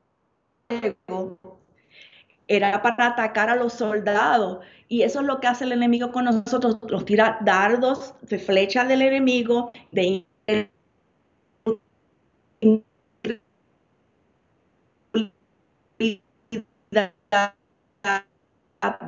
era 2.47 2.81
para 2.83 3.07
atacar 3.07 3.49
a 3.49 3.55
los 3.55 3.73
soldados. 3.73 4.59
Y 4.87 5.01
eso 5.01 5.21
es 5.21 5.25
lo 5.25 5.39
que 5.39 5.47
hace 5.47 5.63
el 5.63 5.71
enemigo 5.71 6.11
con 6.11 6.25
nosotros, 6.25 6.77
los 6.87 7.05
tira 7.05 7.39
dardos 7.41 8.13
de 8.21 8.37
flechas 8.37 8.87
del 8.87 9.01
enemigo, 9.01 9.71
de, 9.91 10.25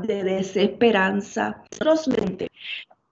de 0.04 0.24
desesperanza. 0.24 1.64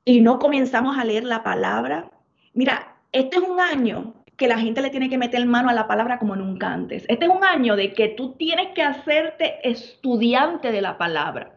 Y 0.05 0.21
no 0.21 0.39
comenzamos 0.39 0.97
a 0.97 1.05
leer 1.05 1.23
la 1.23 1.43
palabra. 1.43 2.09
Mira, 2.53 2.95
este 3.11 3.37
es 3.37 3.43
un 3.43 3.59
año 3.59 4.13
que 4.37 4.47
la 4.47 4.59
gente 4.59 4.81
le 4.81 4.89
tiene 4.91 5.09
que 5.09 5.17
meter 5.17 5.45
mano 5.45 5.69
a 5.69 5.73
la 5.73 5.87
palabra 5.87 6.19
como 6.19 6.35
nunca 6.35 6.71
antes. 6.71 7.05
Este 7.07 7.25
es 7.25 7.31
un 7.31 7.43
año 7.43 7.75
de 7.75 7.93
que 7.93 8.09
tú 8.09 8.33
tienes 8.33 8.73
que 8.73 8.83
hacerte 8.83 9.67
estudiante 9.67 10.71
de 10.71 10.81
la 10.81 10.97
palabra. 10.97 11.56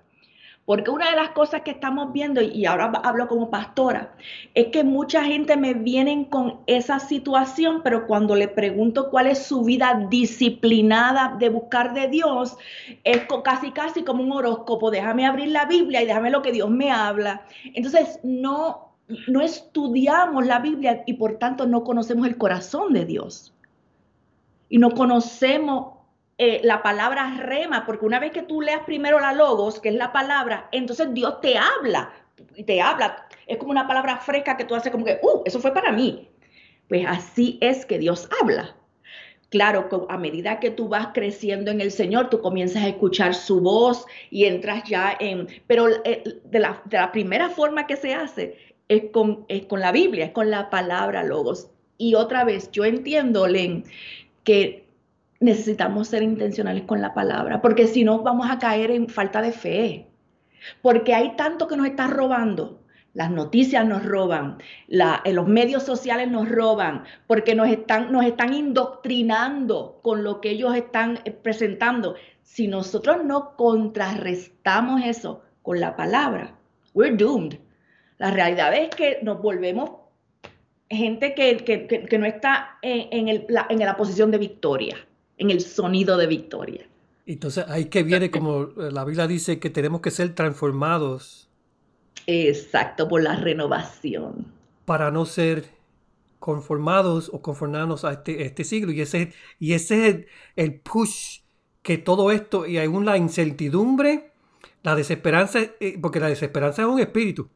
Porque 0.70 0.92
una 0.92 1.10
de 1.10 1.16
las 1.16 1.30
cosas 1.30 1.62
que 1.62 1.72
estamos 1.72 2.12
viendo, 2.12 2.40
y 2.40 2.64
ahora 2.64 2.92
hablo 3.02 3.26
como 3.26 3.50
pastora, 3.50 4.14
es 4.54 4.68
que 4.68 4.84
mucha 4.84 5.24
gente 5.24 5.56
me 5.56 5.74
viene 5.74 6.28
con 6.30 6.60
esa 6.68 7.00
situación, 7.00 7.80
pero 7.82 8.06
cuando 8.06 8.36
le 8.36 8.46
pregunto 8.46 9.10
cuál 9.10 9.26
es 9.26 9.42
su 9.42 9.64
vida 9.64 10.06
disciplinada 10.08 11.34
de 11.40 11.48
buscar 11.48 11.92
de 11.92 12.06
Dios, 12.06 12.56
es 13.02 13.22
casi 13.42 13.72
casi 13.72 14.04
como 14.04 14.22
un 14.22 14.30
horóscopo, 14.30 14.92
déjame 14.92 15.26
abrir 15.26 15.48
la 15.48 15.64
Biblia 15.64 16.02
y 16.02 16.06
déjame 16.06 16.30
lo 16.30 16.40
que 16.40 16.52
Dios 16.52 16.70
me 16.70 16.92
habla. 16.92 17.44
Entonces, 17.74 18.20
no, 18.22 18.92
no 19.26 19.40
estudiamos 19.40 20.46
la 20.46 20.60
Biblia 20.60 21.02
y 21.04 21.14
por 21.14 21.36
tanto 21.40 21.66
no 21.66 21.82
conocemos 21.82 22.28
el 22.28 22.38
corazón 22.38 22.92
de 22.92 23.06
Dios. 23.06 23.52
Y 24.68 24.78
no 24.78 24.92
conocemos 24.92 25.94
eh, 26.42 26.62
la 26.64 26.82
palabra 26.82 27.36
rema, 27.36 27.84
porque 27.84 28.06
una 28.06 28.18
vez 28.18 28.32
que 28.32 28.40
tú 28.40 28.62
leas 28.62 28.80
primero 28.86 29.20
la 29.20 29.34
logos, 29.34 29.78
que 29.78 29.90
es 29.90 29.94
la 29.94 30.10
palabra, 30.10 30.70
entonces 30.72 31.12
Dios 31.12 31.38
te 31.42 31.58
habla, 31.58 32.14
y 32.56 32.64
te 32.64 32.80
habla. 32.80 33.26
Es 33.46 33.58
como 33.58 33.72
una 33.72 33.86
palabra 33.86 34.16
fresca 34.16 34.56
que 34.56 34.64
tú 34.64 34.74
haces 34.74 34.90
como 34.90 35.04
que, 35.04 35.18
uh, 35.22 35.42
eso 35.44 35.60
fue 35.60 35.74
para 35.74 35.92
mí. 35.92 36.30
Pues 36.88 37.04
así 37.06 37.58
es 37.60 37.84
que 37.84 37.98
Dios 37.98 38.26
habla. 38.40 38.74
Claro, 39.50 39.86
a 40.08 40.16
medida 40.16 40.60
que 40.60 40.70
tú 40.70 40.88
vas 40.88 41.08
creciendo 41.12 41.70
en 41.72 41.82
el 41.82 41.90
Señor, 41.90 42.30
tú 42.30 42.40
comienzas 42.40 42.84
a 42.84 42.88
escuchar 42.88 43.34
su 43.34 43.60
voz 43.60 44.06
y 44.30 44.46
entras 44.46 44.84
ya 44.84 45.14
en... 45.20 45.46
Pero 45.66 45.88
eh, 46.06 46.22
de 46.42 46.58
la, 46.58 46.80
de 46.86 46.96
la 46.96 47.12
primera 47.12 47.50
forma 47.50 47.86
que 47.86 47.96
se 47.96 48.14
hace 48.14 48.56
es 48.88 49.10
con, 49.12 49.44
es 49.48 49.66
con 49.66 49.80
la 49.80 49.92
Biblia, 49.92 50.24
es 50.24 50.32
con 50.32 50.50
la 50.50 50.70
palabra 50.70 51.22
logos. 51.22 51.68
Y 51.98 52.14
otra 52.14 52.44
vez, 52.44 52.70
yo 52.70 52.86
entiendo, 52.86 53.46
Len, 53.46 53.84
que 54.42 54.89
necesitamos 55.40 56.08
ser 56.08 56.22
intencionales 56.22 56.84
con 56.84 57.00
la 57.00 57.14
palabra, 57.14 57.60
porque 57.62 57.86
si 57.86 58.04
no 58.04 58.22
vamos 58.22 58.50
a 58.50 58.58
caer 58.58 58.90
en 58.90 59.08
falta 59.08 59.40
de 59.40 59.52
fe, 59.52 60.06
porque 60.82 61.14
hay 61.14 61.34
tanto 61.36 61.66
que 61.66 61.76
nos 61.76 61.86
está 61.86 62.06
robando. 62.06 62.76
Las 63.12 63.30
noticias 63.32 63.84
nos 63.84 64.04
roban, 64.04 64.58
la, 64.86 65.20
los 65.26 65.48
medios 65.48 65.82
sociales 65.82 66.30
nos 66.30 66.48
roban, 66.48 67.04
porque 67.26 67.56
nos 67.56 67.68
están, 67.68 68.12
nos 68.12 68.24
están 68.24 68.54
indoctrinando 68.54 69.98
con 70.02 70.22
lo 70.22 70.40
que 70.40 70.50
ellos 70.50 70.76
están 70.76 71.18
eh, 71.24 71.32
presentando. 71.32 72.14
Si 72.42 72.68
nosotros 72.68 73.24
no 73.24 73.56
contrarrestamos 73.56 75.02
eso 75.04 75.42
con 75.62 75.80
la 75.80 75.96
palabra, 75.96 76.54
we're 76.94 77.16
doomed. 77.16 77.58
La 78.18 78.30
realidad 78.30 78.74
es 78.74 78.90
que 78.90 79.18
nos 79.22 79.42
volvemos 79.42 79.90
gente 80.88 81.34
que, 81.34 81.56
que, 81.56 81.86
que, 81.86 82.18
no 82.18 82.26
está 82.26 82.78
en, 82.82 83.28
el, 83.28 83.46
en 83.70 83.78
la 83.78 83.96
posición 83.96 84.30
de 84.30 84.38
victoria 84.38 84.96
en 85.40 85.50
el 85.50 85.60
sonido 85.62 86.16
de 86.18 86.26
victoria. 86.26 86.86
Entonces 87.26 87.64
ahí 87.68 87.86
que 87.86 88.02
viene, 88.02 88.30
como 88.30 88.66
la 88.76 89.04
Biblia 89.04 89.26
dice, 89.26 89.58
que 89.58 89.70
tenemos 89.70 90.02
que 90.02 90.10
ser 90.10 90.34
transformados. 90.34 91.48
Exacto, 92.26 93.08
por 93.08 93.22
la 93.22 93.36
renovación. 93.36 94.46
Para 94.84 95.10
no 95.10 95.24
ser 95.24 95.70
conformados 96.38 97.30
o 97.32 97.40
conformarnos 97.40 98.04
a 98.04 98.12
este, 98.12 98.44
este 98.44 98.64
siglo. 98.64 98.92
Y 98.92 99.00
ese, 99.00 99.32
y 99.58 99.72
ese 99.72 100.08
es 100.08 100.26
el, 100.56 100.80
push 100.80 101.40
que 101.82 101.96
todo 101.96 102.30
esto, 102.30 102.66
y 102.66 102.76
aún 102.78 103.06
la 103.06 103.16
incertidumbre, 103.16 104.32
la 104.82 104.94
desesperanza, 104.94 105.60
eh, 105.80 105.98
porque 106.00 106.20
la 106.20 106.28
desesperanza 106.28 106.82
es 106.82 106.88
un 106.88 107.00
espíritu. 107.00 107.48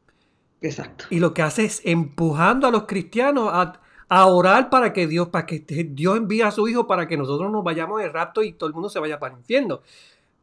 Exacto. 0.61 1.05
Y 1.11 1.19
lo 1.19 1.35
que 1.35 1.43
hace 1.43 1.65
es 1.65 1.81
empujando 1.85 2.65
a 2.65 2.71
los 2.71 2.85
cristianos 2.85 3.49
a, 3.53 3.79
a 4.07 4.27
orar 4.27 4.69
para 4.69 4.93
que 4.93 5.07
Dios, 5.07 5.29
para 5.29 5.45
que 5.45 5.59
Dios 5.89 6.17
envíe 6.17 6.41
a 6.41 6.51
su 6.51 6.67
Hijo 6.67 6.87
para 6.87 7.07
que 7.07 7.17
nosotros 7.17 7.51
nos 7.51 7.63
vayamos 7.63 8.01
de 8.01 8.09
rapto 8.09 8.43
y 8.43 8.53
todo 8.53 8.67
el 8.67 8.73
mundo 8.73 8.89
se 8.89 8.99
vaya 8.99 9.19
para 9.19 9.33
el 9.33 9.39
infierno. 9.39 9.81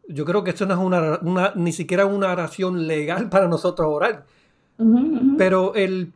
Yo 0.08 0.24
creo 0.24 0.42
que 0.42 0.50
esto 0.50 0.66
no 0.66 0.74
es 0.74 1.20
una, 1.22 1.52
ni 1.54 1.72
siquiera 1.72 2.06
una 2.06 2.32
oración 2.32 2.86
legal 2.86 3.28
para 3.28 3.46
nosotros 3.46 3.88
orar. 3.90 4.26
Pero 5.38 5.74
el, 5.74 6.12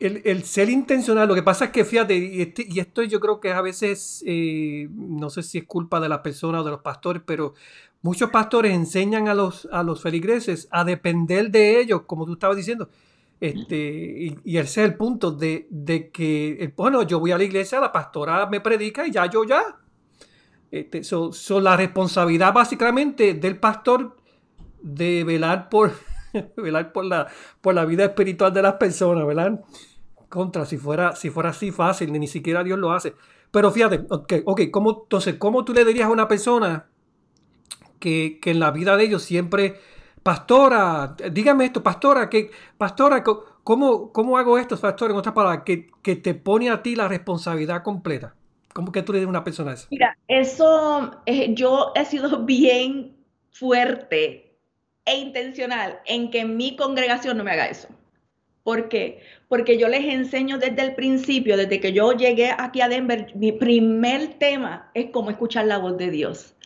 el, 0.00 0.42
ser 0.44 0.68
intencional, 0.68 1.26
lo 1.26 1.34
que 1.34 1.42
pasa 1.42 1.66
es 1.66 1.70
que 1.70 1.84
fíjate, 1.84 2.14
y, 2.14 2.42
este, 2.42 2.66
y 2.68 2.78
esto 2.80 3.02
yo 3.02 3.20
creo 3.20 3.40
que 3.40 3.52
a 3.52 3.62
veces, 3.62 4.22
eh, 4.26 4.88
no 4.92 5.30
sé 5.30 5.42
si 5.42 5.58
es 5.58 5.64
culpa 5.64 5.98
de 5.98 6.10
las 6.10 6.18
personas 6.18 6.60
o 6.60 6.64
de 6.64 6.72
los 6.72 6.82
pastores, 6.82 7.22
pero 7.24 7.54
muchos 8.02 8.30
pastores 8.30 8.74
enseñan 8.74 9.28
a 9.28 9.34
los, 9.34 9.66
a 9.72 9.82
los 9.82 10.02
feligreses 10.02 10.68
a 10.70 10.84
depender 10.84 11.50
de 11.50 11.80
ellos, 11.80 12.02
como 12.02 12.26
tú 12.26 12.34
estabas 12.34 12.56
diciendo. 12.56 12.90
Este, 13.40 14.34
y, 14.44 14.56
ese 14.56 14.82
es 14.82 14.88
el 14.88 14.94
punto 14.96 15.30
de, 15.30 15.68
que, 16.12 16.48
eh, 16.52 16.72
bueno, 16.74 17.02
yo 17.02 17.20
voy 17.20 17.32
a 17.32 17.38
la 17.38 17.44
iglesia, 17.44 17.80
la 17.80 17.92
pastora 17.92 18.46
me 18.46 18.60
predica 18.60 19.06
y 19.06 19.10
ya 19.10 19.26
yo 19.26 19.44
ya. 19.44 19.78
Este, 20.70 21.04
son 21.04 21.64
la 21.64 21.76
responsabilidad 21.76 22.52
básicamente 22.52 23.34
del 23.34 23.58
pastor 23.58 24.16
de 24.82 25.22
velar 25.24 25.68
por, 25.68 25.92
velar 26.56 26.92
por 26.92 27.04
la, 27.04 27.28
por 27.60 27.74
la 27.74 27.84
vida 27.84 28.04
espiritual 28.04 28.52
de 28.52 28.62
las 28.62 28.74
personas, 28.74 29.26
¿verdad? 29.26 29.60
Contra, 30.28 30.64
si 30.64 30.76
fuera, 30.76 31.14
si 31.14 31.30
fuera 31.30 31.50
así 31.50 31.70
fácil, 31.70 32.12
ni, 32.12 32.26
siquiera 32.26 32.64
Dios 32.64 32.78
lo 32.78 32.92
hace. 32.92 33.14
Pero 33.50 33.70
fíjate, 33.70 34.06
ok, 34.08 34.32
okay 34.44 34.70
¿cómo, 34.70 35.02
entonces, 35.04 35.36
¿cómo 35.36 35.64
tú 35.64 35.72
le 35.72 35.84
dirías 35.84 36.08
a 36.08 36.12
una 36.12 36.26
persona 36.26 36.88
que, 38.00 38.38
que 38.40 38.50
en 38.50 38.60
la 38.60 38.70
vida 38.70 38.96
de 38.96 39.04
ellos 39.04 39.22
siempre 39.22 39.76
pastora, 40.26 41.14
dígame 41.30 41.66
esto, 41.66 41.84
pastora, 41.84 42.28
que, 42.28 42.50
pastora, 42.76 43.22
¿cómo, 43.22 44.12
cómo 44.12 44.36
hago 44.36 44.58
esto, 44.58 44.76
pastora, 44.76 45.12
en 45.12 45.18
otras 45.18 45.32
palabras, 45.32 45.62
que, 45.64 45.86
que 46.02 46.16
te 46.16 46.34
pone 46.34 46.68
a 46.68 46.82
ti 46.82 46.96
la 46.96 47.06
responsabilidad 47.06 47.84
completa? 47.84 48.34
¿Cómo 48.74 48.90
que 48.90 49.02
tú 49.02 49.12
le 49.12 49.20
dices 49.20 49.28
a 49.28 49.30
una 49.30 49.44
persona 49.44 49.74
eso? 49.74 49.86
Mira, 49.88 50.18
eso, 50.26 51.12
eh, 51.26 51.54
yo 51.54 51.92
he 51.94 52.04
sido 52.04 52.38
bien 52.44 53.14
fuerte 53.52 54.58
e 55.04 55.16
intencional 55.16 56.00
en 56.06 56.32
que 56.32 56.44
mi 56.44 56.74
congregación 56.74 57.36
no 57.36 57.44
me 57.44 57.52
haga 57.52 57.68
eso. 57.68 57.86
¿Por 58.64 58.88
qué? 58.88 59.20
Porque 59.46 59.78
yo 59.78 59.86
les 59.86 60.12
enseño 60.12 60.58
desde 60.58 60.82
el 60.82 60.96
principio, 60.96 61.56
desde 61.56 61.78
que 61.78 61.92
yo 61.92 62.10
llegué 62.10 62.50
aquí 62.58 62.80
a 62.80 62.88
Denver, 62.88 63.30
mi 63.36 63.52
primer 63.52 64.34
tema 64.40 64.90
es 64.92 65.10
cómo 65.12 65.30
escuchar 65.30 65.66
la 65.66 65.78
voz 65.78 65.96
de 65.98 66.10
Dios. 66.10 66.56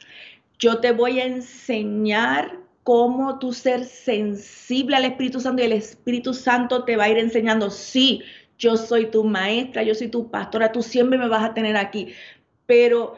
Yo 0.58 0.80
te 0.80 0.92
voy 0.92 1.20
a 1.20 1.26
enseñar 1.26 2.60
cómo 2.90 3.38
tú 3.38 3.52
ser 3.52 3.84
sensible 3.84 4.96
al 4.96 5.04
Espíritu 5.04 5.38
Santo 5.38 5.62
y 5.62 5.66
el 5.66 5.74
Espíritu 5.74 6.34
Santo 6.34 6.82
te 6.82 6.96
va 6.96 7.04
a 7.04 7.08
ir 7.08 7.18
enseñando, 7.18 7.70
sí, 7.70 8.20
yo 8.58 8.76
soy 8.76 9.06
tu 9.06 9.22
maestra, 9.22 9.84
yo 9.84 9.94
soy 9.94 10.08
tu 10.08 10.28
pastora, 10.28 10.72
tú 10.72 10.82
siempre 10.82 11.16
me 11.16 11.28
vas 11.28 11.44
a 11.44 11.54
tener 11.54 11.76
aquí, 11.76 12.08
pero 12.66 13.16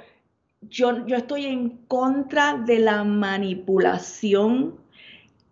yo, 0.61 1.07
yo 1.07 1.17
estoy 1.17 1.47
en 1.47 1.71
contra 1.89 2.59
de 2.59 2.81
la 2.81 3.03
manipulación 3.03 4.79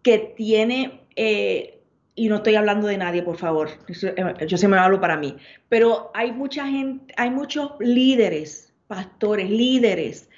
que 0.03 0.19
tiene, 0.37 1.01
eh, 1.17 1.81
y 2.15 2.29
no 2.29 2.37
estoy 2.37 2.57
hablando 2.57 2.89
de 2.89 2.99
nadie, 2.99 3.23
por 3.23 3.39
favor, 3.39 3.71
yo 3.89 4.59
siempre 4.59 4.81
hablo 4.81 5.01
para 5.01 5.17
mí, 5.17 5.35
pero 5.71 6.11
hay 6.13 6.31
mucha 6.31 6.67
gente, 6.67 7.15
hay 7.17 7.31
muchos 7.31 7.73
líderes, 7.81 8.71
pastores, 8.87 9.49
líderes, 9.49 10.30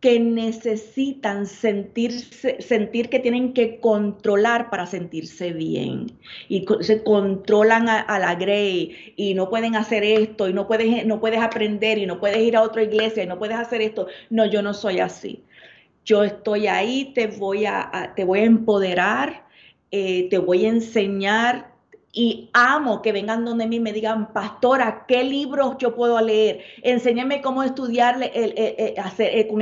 que 0.00 0.20
necesitan 0.20 1.46
sentirse, 1.46 2.62
sentir 2.62 3.08
que 3.10 3.18
tienen 3.18 3.52
que 3.52 3.80
controlar 3.80 4.70
para 4.70 4.86
sentirse 4.86 5.52
bien. 5.52 6.12
Y 6.48 6.66
se 6.80 7.02
controlan 7.02 7.88
a, 7.88 8.18
la 8.18 8.34
Grey 8.36 9.14
y 9.16 9.34
no 9.34 9.50
pueden 9.50 9.74
hacer 9.74 10.04
esto 10.04 10.48
y 10.48 10.52
no 10.52 10.68
puedes, 10.68 11.04
no 11.04 11.18
puedes 11.20 11.40
aprender 11.40 11.98
y 11.98 12.06
no 12.06 12.20
puedes 12.20 12.38
ir 12.38 12.56
a 12.56 12.62
otra 12.62 12.84
iglesia 12.84 13.24
y 13.24 13.26
no 13.26 13.38
puedes 13.38 13.56
hacer 13.56 13.82
esto. 13.82 14.06
No, 14.30 14.46
yo 14.46 14.62
no 14.62 14.72
soy 14.72 15.00
así. 15.00 15.42
Yo 16.04 16.22
estoy 16.22 16.68
ahí, 16.68 17.12
te 17.14 17.26
voy 17.26 17.66
a, 17.66 18.12
te 18.14 18.24
voy 18.24 18.40
a 18.40 18.44
empoderar, 18.44 19.44
eh, 19.90 20.28
te 20.30 20.38
voy 20.38 20.64
a 20.64 20.68
enseñar 20.68 21.77
y 22.12 22.48
amo 22.54 23.02
que 23.02 23.12
vengan 23.12 23.44
donde 23.44 23.66
mí 23.66 23.76
y 23.76 23.80
me 23.80 23.92
digan, 23.92 24.32
pastora, 24.32 25.04
¿qué 25.06 25.22
libros 25.24 25.76
yo 25.78 25.94
puedo 25.94 26.20
leer? 26.20 26.64
Enséñame 26.82 27.42
cómo 27.42 27.62
estudiar 27.62 28.18
el, 28.34 28.94
hacer, 28.98 29.46
con 29.46 29.60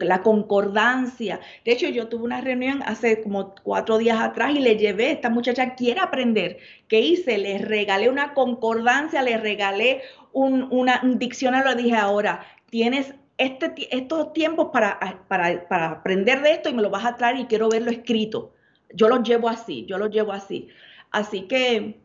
la 0.00 0.22
concordancia. 0.22 1.40
De 1.64 1.72
hecho, 1.72 1.88
yo 1.88 2.08
tuve 2.08 2.24
una 2.24 2.42
reunión 2.42 2.82
hace 2.84 3.22
como 3.22 3.54
cuatro 3.62 3.96
días 3.96 4.20
atrás 4.20 4.52
y 4.54 4.60
le 4.60 4.76
llevé, 4.76 5.12
esta 5.12 5.30
muchacha 5.30 5.74
quiere 5.74 6.00
aprender. 6.00 6.58
¿Qué 6.88 7.00
hice? 7.00 7.38
Le 7.38 7.58
regalé 7.58 8.10
una 8.10 8.34
concordancia, 8.34 9.22
le 9.22 9.38
regalé 9.38 10.02
un, 10.32 10.68
una, 10.70 11.00
un 11.02 11.18
diccionario, 11.18 11.74
le 11.74 11.82
dije, 11.82 11.96
ahora, 11.96 12.44
tienes 12.68 13.14
este, 13.38 13.72
estos 13.96 14.34
tiempos 14.34 14.68
para, 14.72 15.24
para, 15.26 15.66
para 15.68 15.90
aprender 15.90 16.42
de 16.42 16.52
esto 16.52 16.68
y 16.68 16.74
me 16.74 16.82
lo 16.82 16.90
vas 16.90 17.06
a 17.06 17.16
traer 17.16 17.38
y 17.38 17.46
quiero 17.46 17.70
verlo 17.70 17.90
escrito. 17.90 18.52
Yo 18.92 19.08
lo 19.08 19.22
llevo 19.22 19.48
así, 19.48 19.86
yo 19.86 19.96
lo 19.96 20.08
llevo 20.08 20.32
así. 20.32 20.68
Así 21.16 21.48
que 21.48 21.98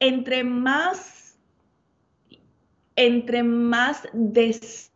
entre 0.00 0.44
más, 0.44 1.38
entre 2.94 3.42
más 3.42 4.06
deseo 4.12 4.90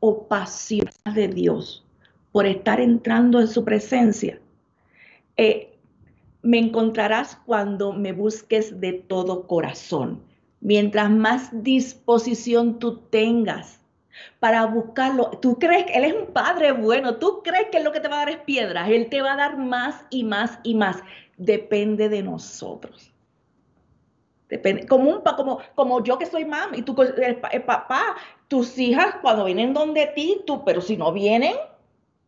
o 0.00 0.26
pasión 0.26 0.90
de 1.14 1.28
Dios 1.28 1.86
por 2.32 2.44
estar 2.44 2.80
entrando 2.80 3.38
en 3.38 3.46
su 3.46 3.64
presencia, 3.64 4.40
eh, 5.36 5.78
me 6.42 6.58
encontrarás 6.58 7.36
cuando 7.46 7.92
me 7.92 8.12
busques 8.12 8.80
de 8.80 8.94
todo 8.94 9.46
corazón. 9.46 10.24
Mientras 10.60 11.08
más 11.08 11.50
disposición 11.62 12.80
tú 12.80 12.96
tengas 12.96 13.80
para 14.40 14.64
buscarlo. 14.66 15.30
Tú 15.40 15.58
crees 15.58 15.84
que 15.84 15.94
Él 15.94 16.04
es 16.04 16.14
un 16.14 16.26
Padre 16.26 16.72
bueno, 16.72 17.16
tú 17.16 17.42
crees 17.42 17.68
que 17.70 17.80
lo 17.80 17.92
que 17.92 18.00
te 18.00 18.08
va 18.08 18.16
a 18.16 18.18
dar 18.20 18.30
es 18.30 18.38
piedras, 18.38 18.88
Él 18.88 19.08
te 19.08 19.22
va 19.22 19.34
a 19.34 19.36
dar 19.36 19.58
más 19.58 20.04
y 20.10 20.24
más 20.24 20.58
y 20.62 20.74
más. 20.74 21.02
Depende 21.36 22.08
de 22.08 22.22
nosotros. 22.22 23.12
Depende, 24.48 24.86
como, 24.86 25.10
un, 25.10 25.22
como, 25.74 26.04
yo 26.04 26.18
que 26.18 26.26
soy 26.26 26.44
mamá 26.44 26.76
y 26.76 26.82
tú, 26.82 26.94
papá, 27.64 28.16
tus 28.48 28.76
hijas 28.78 29.16
cuando 29.22 29.46
vienen 29.46 29.72
donde 29.72 30.08
ti, 30.08 30.42
tú, 30.46 30.62
pero 30.62 30.82
si 30.82 30.94
no 30.94 31.10
vienen, 31.10 31.54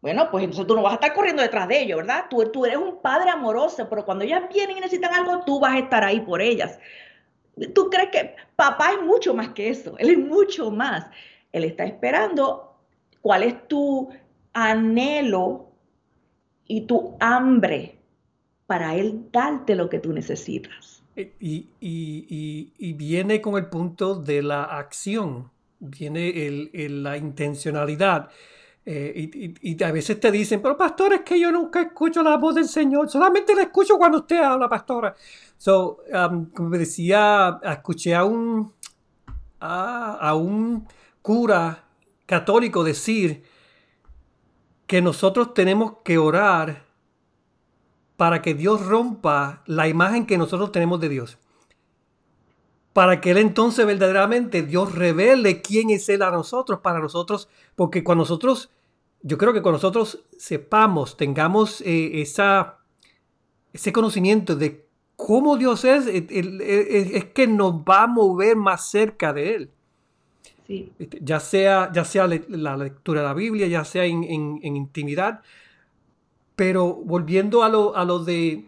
bueno, 0.01 0.31
pues 0.31 0.45
entonces 0.45 0.67
tú 0.67 0.75
no 0.75 0.83
vas 0.83 0.93
a 0.93 0.95
estar 0.97 1.13
corriendo 1.13 1.43
detrás 1.43 1.69
de 1.69 1.83
ellos, 1.83 1.99
¿verdad? 1.99 2.25
Tú, 2.31 2.43
tú 2.51 2.65
eres 2.65 2.79
un 2.79 2.97
padre 3.03 3.29
amoroso, 3.29 3.87
pero 3.91 4.07
cuando 4.07 4.25
ellas 4.25 4.43
vienen 4.53 4.79
y 4.79 4.81
necesitan 4.81 5.15
algo, 5.15 5.45
tú 5.45 5.61
vas 5.61 5.75
a 5.75 5.79
estar 5.79 6.03
ahí 6.03 6.21
por 6.21 6.41
ellas. 6.41 6.79
¿Tú 7.75 7.91
crees 7.91 8.11
que 8.11 8.37
papá 8.57 8.93
es 8.93 9.03
mucho 9.03 9.35
más 9.35 9.51
que 9.51 9.69
eso? 9.69 9.95
Él 9.99 10.11
es 10.11 10.19
mucho 10.19 10.71
más. 10.71 11.07
Él 11.55 11.63
está 11.63 11.85
esperando 11.85 12.75
cuál 13.23 13.45
es 13.45 13.69
tu 13.69 14.09
anhelo 14.53 15.71
y 16.67 16.81
tu 16.81 17.17
hambre 17.21 17.97
para 18.67 18.97
Él 18.97 19.29
darte 19.31 19.77
lo 19.77 19.89
que 19.89 20.01
tú 20.01 20.13
necesitas. 20.13 21.01
Y, 21.15 22.95
viene 22.99 23.41
con 23.41 23.57
el 23.57 23.67
punto 23.67 24.17
de 24.17 24.43
la 24.43 24.65
acción, 24.65 25.49
viene 25.79 26.45
el, 26.45 27.05
la 27.05 27.17
intencionalidad. 27.17 28.31
Eh, 28.85 29.57
y, 29.63 29.85
a 29.85 29.93
veces 29.93 30.19
te 30.19 30.33
dicen, 30.33 30.61
pero 30.61 30.77
pastor, 30.77 31.13
es 31.13 31.21
que 31.21 31.39
yo 31.39 31.53
nunca 31.53 31.83
escucho 31.83 32.21
la 32.25 32.37
voz 32.37 32.57
del 32.57 32.67
Señor, 32.67 33.09
solamente 33.09 33.55
la 33.55 33.63
escucho 33.63 33.97
cuando 33.97 34.19
usted 34.19 34.43
habla, 34.43 34.69
pastora. 34.69 35.15
So, 35.57 36.01
um, 36.13 36.47
como 36.47 36.71
decía, 36.71 37.61
escuché 37.63 38.13
a 38.13 38.25
un, 38.25 38.73
a 39.61 40.35
un 40.35 40.85
cura 41.25 41.85
católico 42.27 42.85
decir 42.85 43.45
que 44.87 45.01
nosotros 45.01 45.55
tenemos 45.55 45.95
que 46.05 46.19
orar 46.19 46.85
para 48.19 48.43
que 48.43 48.53
Dios 48.53 48.85
rompa 48.85 49.63
la 49.65 49.89
imagen 49.89 50.27
que 50.27 50.37
nosotros 50.37 50.71
tenemos 50.71 51.01
de 51.01 51.09
Dios. 51.09 51.39
Para 52.93 53.23
que 53.23 53.31
Él 53.31 53.39
entonces 53.39 53.87
verdaderamente 53.87 54.61
Dios 54.61 54.95
revele 54.95 55.63
quién 55.63 55.89
es 55.89 56.11
Él 56.11 56.21
a 56.21 56.31
nosotros, 56.31 56.81
para 56.81 57.01
nosotros, 57.01 57.49
porque 57.75 58.05
cuando 58.05 58.25
nosotros, 58.25 58.69
yo 59.23 59.39
creo 59.39 59.55
que 59.55 59.63
cuando 59.63 59.79
nosotros 59.79 60.27
sepamos, 60.37 61.17
tengamos 61.17 61.81
eh, 61.81 62.21
esa, 62.21 62.81
ese 63.73 63.95
conocimiento 63.95 64.57
de 64.57 64.87
cómo 65.17 65.57
Dios 65.57 65.87
es, 65.87 66.07
es 66.07 67.25
que 67.33 67.47
nos 67.47 67.77
va 67.77 68.03
a 68.03 68.09
mover 68.09 68.57
más 68.57 68.91
cerca 68.91 69.33
de 69.33 69.55
Él. 69.55 69.71
Este, 70.69 71.19
ya 71.23 71.41
sea, 71.41 71.91
ya 71.93 72.05
sea 72.05 72.27
la 72.27 72.77
lectura 72.77 73.21
de 73.21 73.27
la 73.27 73.35
Biblia, 73.35 73.67
ya 73.67 73.85
sea 73.85 74.05
en, 74.05 74.61
intimidad. 74.63 75.43
Pero 76.57 76.95
volviendo 76.95 77.63
a 77.63 77.69
lo, 77.69 77.97
a 77.97 78.05
lo 78.05 78.21
de 78.21 78.67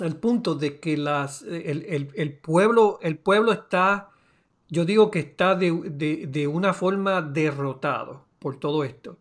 el 0.00 0.16
punto 0.16 0.54
de 0.54 0.80
que 0.80 0.96
las, 0.96 1.42
el, 1.42 2.38
pueblo, 2.42 2.98
el 3.02 3.18
pueblo 3.18 3.52
está, 3.52 4.10
yo 4.68 4.84
digo 4.84 5.10
que 5.10 5.20
está 5.20 5.54
de, 5.54 6.48
una 6.48 6.74
forma 6.74 7.22
derrotado 7.22 8.24
por 8.38 8.58
todo 8.58 8.84
esto. 8.84 9.18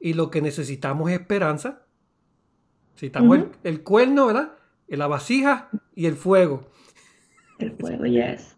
Y 0.00 0.14
lo 0.14 0.30
que 0.30 0.42
necesitamos 0.42 1.10
es 1.10 1.20
esperanza. 1.20 1.82
Necesitamos 2.94 3.38
el, 3.38 3.50
el, 3.62 3.82
cuerno, 3.82 4.26
¿verdad? 4.26 4.54
La 4.88 5.06
vasija 5.06 5.68
y 5.94 6.06
el 6.06 6.16
fuego. 6.16 6.66
El 7.62 7.72
fuego, 7.72 8.04
yes. 8.06 8.56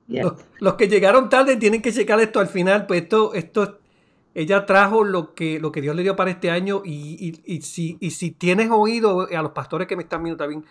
Los, 0.60 0.74
que 0.74 0.88
llegaron 0.88 1.28
tarde 1.28 1.56
tienen 1.56 1.82
que 1.82 1.92
checar 1.92 2.20
esto 2.20 2.40
al 2.40 2.48
final, 2.48 2.86
pues 2.86 3.02
esto, 3.02 3.34
esto, 3.34 3.80
ella 4.34 4.64
trajo 4.64 5.04
lo 5.04 5.34
que, 5.34 5.60
lo 5.60 5.72
que 5.72 5.80
Dios 5.80 5.94
le 5.94 6.02
dio 6.02 6.16
para 6.16 6.30
este 6.30 6.50
año 6.50 6.82
y, 6.84 7.60
si, 7.62 7.98
si 8.10 8.30
tienes 8.30 8.70
oído 8.70 9.28
a 9.30 9.42
los 9.42 9.52
pastores 9.52 9.86
que 9.86 9.96
me 9.96 10.02
están 10.02 10.22
viendo 10.22 10.38
también, 10.38 10.64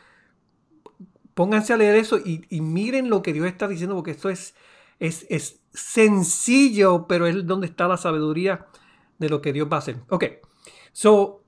pónganse 1.34 1.74
a 1.74 1.78
leer 1.78 1.96
eso 1.96 2.18
y, 2.18 2.62
miren 2.62 3.10
lo 3.10 3.22
que 3.22 3.34
Dios 3.34 3.46
está 3.46 3.68
diciendo, 3.68 3.96
porque 3.96 4.12
esto 4.12 4.30
es, 4.30 4.56
es, 5.00 5.26
es, 5.30 5.60
sencillo, 5.74 7.08
pero 7.08 7.26
es 7.26 7.46
donde 7.48 7.68
está 7.68 7.88
la 7.88 7.98
sabiduría 7.98 8.68
de 9.18 9.30
lo 9.30 9.42
que 9.42 9.54
Dios 9.54 9.68
va 9.72 9.78
a 9.78 9.80
hacer. 9.80 9.98
Ok, 10.10 10.26
so, 10.92 11.43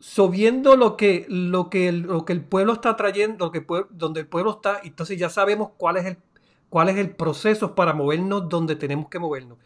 so 0.00 0.28
viendo 0.28 0.76
lo 0.76 0.96
que, 0.96 1.26
lo, 1.28 1.70
que, 1.70 1.92
lo 1.92 2.24
que 2.24 2.32
el 2.32 2.42
pueblo 2.42 2.72
está 2.72 2.96
trayendo, 2.96 3.46
lo 3.46 3.52
que, 3.52 3.64
donde 3.90 4.20
el 4.20 4.26
pueblo 4.26 4.50
está, 4.52 4.80
entonces 4.82 5.18
ya 5.18 5.30
sabemos 5.30 5.70
cuál 5.76 5.98
es 5.98 6.06
el 6.06 6.18
cuál 6.70 6.88
es 6.88 6.96
el 6.96 7.10
proceso 7.10 7.74
para 7.74 7.92
movernos 7.92 8.48
donde 8.48 8.76
tenemos 8.76 9.08
que 9.10 9.18
movernos. 9.18 9.58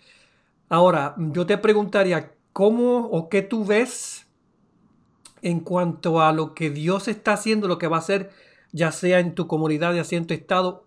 Ahora, 0.68 1.14
yo 1.16 1.46
te 1.46 1.58
preguntaría, 1.58 2.32
¿cómo 2.52 3.06
o 3.06 3.28
qué 3.28 3.42
tú 3.42 3.64
ves 3.64 4.26
en 5.42 5.60
cuanto 5.60 6.20
a 6.22 6.32
lo 6.32 6.54
que 6.54 6.70
Dios 6.70 7.06
está 7.06 7.34
haciendo, 7.34 7.68
lo 7.68 7.78
que 7.78 7.86
va 7.86 7.96
a 7.96 8.00
hacer, 8.00 8.30
ya 8.72 8.90
sea 8.90 9.20
en 9.20 9.34
tu 9.34 9.46
comunidad, 9.46 9.94
ya 9.94 10.02
sea 10.02 10.18
en 10.18 10.26
tu 10.26 10.34
estado 10.34 10.86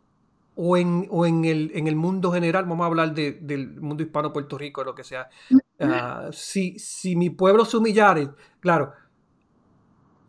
o 0.55 0.75
en, 0.75 1.07
en, 1.11 1.45
el, 1.45 1.71
en 1.75 1.87
el 1.87 1.95
mundo 1.95 2.31
general? 2.31 2.65
Vamos 2.65 2.83
a 2.83 2.87
hablar 2.87 3.13
del 3.13 3.79
mundo 3.79 4.01
hispano, 4.01 4.33
Puerto 4.33 4.57
Rico, 4.57 4.83
lo 4.83 4.95
que 4.95 5.03
sea. 5.03 5.29
Ah, 5.79 6.29
si, 6.33 6.79
si 6.79 7.15
mi 7.15 7.29
pueblo 7.29 7.63
se 7.63 7.77
humillare, 7.77 8.29
claro, 8.59 8.93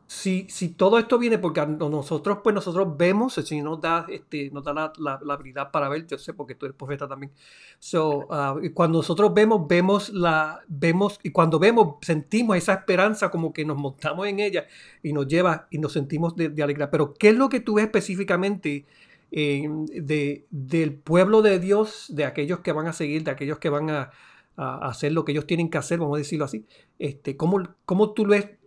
si, 0.08 0.46
si 0.48 0.70
todo 0.70 0.98
esto 0.98 1.18
viene 1.18 1.36
porque 1.36 1.64
nosotros, 1.66 2.38
pues 2.42 2.54
nosotros 2.54 2.96
vemos, 2.96 3.34
Señor 3.34 3.66
nos 3.66 3.80
da, 3.82 4.06
este, 4.08 4.50
nos 4.50 4.64
da 4.64 4.72
la, 4.72 5.20
la, 5.22 5.34
habilidad 5.34 5.70
para 5.70 5.90
ver, 5.90 6.06
yo 6.06 6.16
sé 6.16 6.32
porque 6.32 6.54
tú 6.54 6.64
eres 6.64 6.74
profeta 6.74 7.06
también. 7.06 7.30
So, 7.78 8.26
uh, 8.26 8.58
y 8.64 8.70
cuando 8.70 9.00
nosotros 9.00 9.34
vemos, 9.34 9.68
vemos 9.68 10.08
la, 10.08 10.62
vemos, 10.66 11.20
y 11.22 11.30
cuando 11.30 11.58
vemos, 11.58 11.96
sentimos 12.00 12.56
esa 12.56 12.72
esperanza 12.72 13.30
como 13.30 13.52
que 13.52 13.66
nos 13.66 13.76
montamos 13.76 14.26
en 14.26 14.40
ella 14.40 14.66
y 15.02 15.12
nos 15.12 15.28
lleva 15.28 15.68
y 15.70 15.76
nos 15.76 15.92
sentimos 15.92 16.34
de, 16.34 16.46
alegría. 16.62 16.90
Pero, 16.90 17.12
¿qué 17.12 17.28
es 17.28 17.36
lo 17.36 17.50
que 17.50 17.60
tú 17.60 17.74
ves 17.74 17.84
específicamente 17.84 18.86
eh, 19.30 19.68
de, 19.92 20.46
del 20.48 20.94
pueblo 20.94 21.42
de 21.42 21.58
Dios, 21.58 22.06
de 22.08 22.24
aquellos 22.24 22.60
que 22.60 22.72
van 22.72 22.86
a 22.86 22.94
seguir, 22.94 23.24
de 23.24 23.30
aquellos 23.30 23.58
que 23.58 23.68
van 23.68 23.90
a, 23.90 24.10
a 24.56 24.88
hacer 24.88 25.12
lo 25.12 25.26
que 25.26 25.32
ellos 25.32 25.46
tienen 25.46 25.68
que 25.68 25.76
hacer, 25.76 25.98
vamos 25.98 26.16
a 26.16 26.18
decirlo 26.18 26.46
así? 26.46 26.64
Este, 26.98 27.36
¿cómo, 27.36 27.62
¿Cómo 27.84 28.12
tú 28.14 28.26
ves 28.26 28.57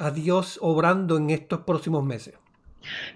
a 0.00 0.10
Dios 0.10 0.58
obrando 0.60 1.16
en 1.16 1.30
estos 1.30 1.60
próximos 1.60 2.04
meses? 2.04 2.34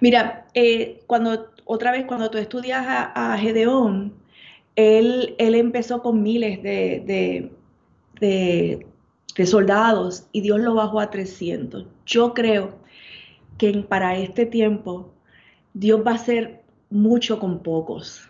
Mira, 0.01 0.47
eh, 0.55 1.01
cuando 1.07 1.49
otra 1.65 1.93
vez 1.93 2.05
cuando 2.07 2.31
tú 2.31 2.39
estudias 2.39 2.85
a, 2.87 3.37
Gedeón, 3.39 4.15
él, 4.77 5.35
él, 5.39 5.55
empezó 5.55 6.03
con 6.03 6.23
miles 6.23 6.63
de, 6.63 7.51
de, 8.21 9.47
soldados 9.47 10.27
y 10.33 10.41
Dios 10.43 10.61
lo 10.61 10.75
bajó 10.75 11.01
a 11.01 11.11
300. 11.11 11.87
Yo 12.07 12.35
creo 12.35 12.79
que 13.59 13.73
para 13.89 14.17
este 14.17 14.47
tiempo 14.47 15.13
Dios 15.73 16.03
va 16.07 16.13
a 16.13 16.17
hacer 16.17 16.63
mucho 16.91 17.39
con 17.39 17.63
pocos. 17.63 18.29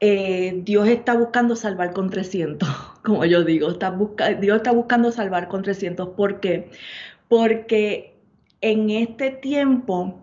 Eh, 0.00 0.60
Dios 0.64 0.86
está 0.88 1.14
buscando 1.14 1.56
salvar 1.56 1.92
con 1.92 2.08
300, 2.08 2.68
como 3.04 3.24
yo 3.24 3.42
digo, 3.42 3.68
está 3.68 3.90
Dios 4.40 4.56
está 4.58 4.70
buscando 4.72 5.10
salvar 5.10 5.48
con 5.48 5.62
300. 5.62 6.10
¿Por 6.10 6.40
qué? 6.40 6.70
Porque 7.28 8.16
en 8.60 8.90
este 8.90 9.30
tiempo 9.30 10.18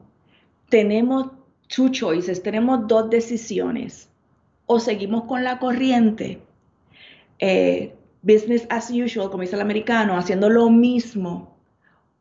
tenemos 0.70 1.28
two 1.68 1.89
choices, 1.89 2.41
tenemos 2.41 2.88
dos 2.88 3.10
decisiones. 3.10 4.10
O 4.65 4.80
seguimos 4.80 5.26
con 5.26 5.44
la 5.44 5.60
corriente, 5.60 6.41
eh, 7.39 7.94
business 8.24 8.65
as 8.70 8.89
usual, 8.89 9.30
como 9.30 9.41
dice 9.41 9.56
el 9.56 9.62
americano, 9.62 10.18
haciendo 10.18 10.50
lo 10.50 10.70
mismo, 10.70 11.56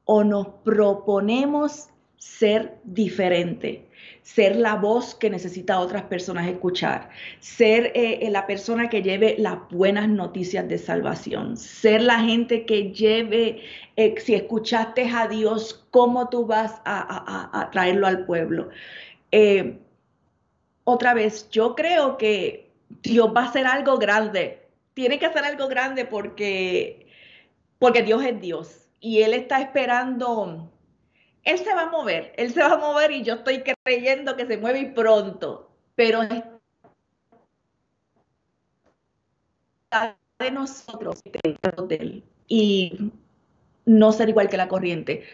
o 0.05 0.23
nos 0.23 0.49
proponemos 0.63 1.89
ser 2.25 2.79
diferente 2.85 3.85
ser 4.25 4.57
la 4.57 4.75
voz 4.75 5.15
que 5.15 5.29
necesita 5.29 5.79
otras 5.79 6.05
personas 6.05 6.49
escuchar, 6.49 7.11
ser 7.41 7.93
eh, 7.95 8.27
la 8.31 8.47
persona 8.47 8.89
que 8.89 9.03
lleve 9.03 9.37
las 9.39 9.59
buenas 9.71 10.09
noticias 10.09 10.67
de 10.67 10.79
salvación, 10.79 11.59
ser 11.59 12.03
la 12.03 12.21
gente 12.21 12.65
que 12.65 12.91
lleve, 12.91 13.63
eh, 13.97 14.15
si 14.19 14.35
escuchaste 14.35 15.11
a 15.15 15.29
Dios, 15.29 15.85
cómo 15.91 16.31
tú 16.31 16.47
vas 16.47 16.81
a, 16.87 17.69
traerlo 17.71 18.07
al 18.07 18.25
pueblo. 18.25 18.71
Eh, 19.31 19.79
otra 20.85 21.13
vez, 21.13 21.51
yo 21.51 21.75
creo 21.75 22.17
que 22.17 22.71
Dios 23.03 23.31
va 23.37 23.43
a 23.43 23.49
hacer 23.49 23.67
algo 23.67 23.99
grande, 23.99 24.67
tiene 24.95 25.19
que 25.19 25.27
hacer 25.27 25.45
algo 25.45 25.69
grande 25.69 26.07
porque, 26.07 27.09
porque 27.79 28.03
Dios 28.03 28.25
es 28.25 28.41
Dios 28.41 28.89
y 29.01 29.21
Él 29.21 29.35
está 29.35 29.61
esperando 29.61 30.71
él 31.45 31.59
se 31.59 31.75
va 31.75 31.83
a 31.83 31.91
mover, 31.91 32.33
él 32.37 32.53
se 32.53 32.61
va 32.61 32.73
a 32.73 32.79
mover 32.79 33.13
y 33.13 33.23
yo 33.23 33.35
estoy 33.35 33.63
creyendo 33.85 34.37
que 34.37 34.47
se 34.47 34.57
mueve 34.57 34.81
y 34.81 34.91
pronto, 34.91 35.71
pero 35.95 36.23
de 40.39 40.51
nosotros 40.51 41.23
y 42.49 43.13
no 43.87 44.13
ser 44.13 44.29
igual 44.29 44.49
que 44.49 44.57
la 44.57 44.69
corriente. 44.69 45.25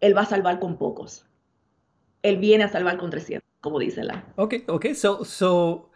Él 0.00 0.16
va 0.16 0.22
a 0.22 0.26
salvar 0.26 0.60
con 0.60 0.76
pocos. 0.78 1.26
Él 2.22 2.38
viene 2.38 2.64
a 2.64 2.68
salvar 2.68 2.98
con 2.98 3.10
300, 3.10 3.46
como 3.60 3.78
dice 3.78 4.02
la. 4.04 4.24
Ok, 4.36 4.54
ok, 4.66 4.86
so, 4.94 5.24
so 5.24 5.90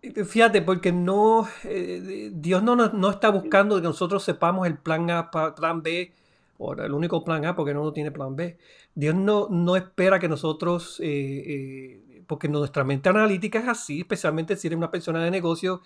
Fíjate, 0.00 0.62
porque 0.62 0.92
no, 0.92 1.48
eh, 1.64 2.30
Dios 2.32 2.62
no, 2.62 2.76
no, 2.76 3.10
está 3.10 3.30
buscando 3.30 3.76
que 3.76 3.82
nosotros 3.82 4.22
sepamos 4.22 4.66
el 4.66 4.78
plan 4.78 5.10
A, 5.10 5.30
plan 5.30 5.82
B, 5.82 6.12
o 6.58 6.74
el 6.74 6.92
único 6.92 7.24
plan 7.24 7.44
A, 7.46 7.54
porque 7.56 7.72
no 7.72 7.92
tiene 7.92 8.10
plan 8.10 8.36
B. 8.36 8.58
Dios 8.94 9.14
no, 9.14 9.48
no 9.48 9.76
espera 9.76 10.18
que 10.18 10.28
nosotros, 10.28 11.00
eh, 11.00 11.44
eh, 11.46 12.22
porque 12.26 12.48
nuestra 12.48 12.84
mente 12.84 13.08
analítica 13.08 13.60
es 13.60 13.68
así, 13.68 14.00
especialmente 14.00 14.56
si 14.56 14.66
eres 14.66 14.76
una 14.76 14.90
persona 14.90 15.24
de 15.24 15.30
negocio, 15.30 15.82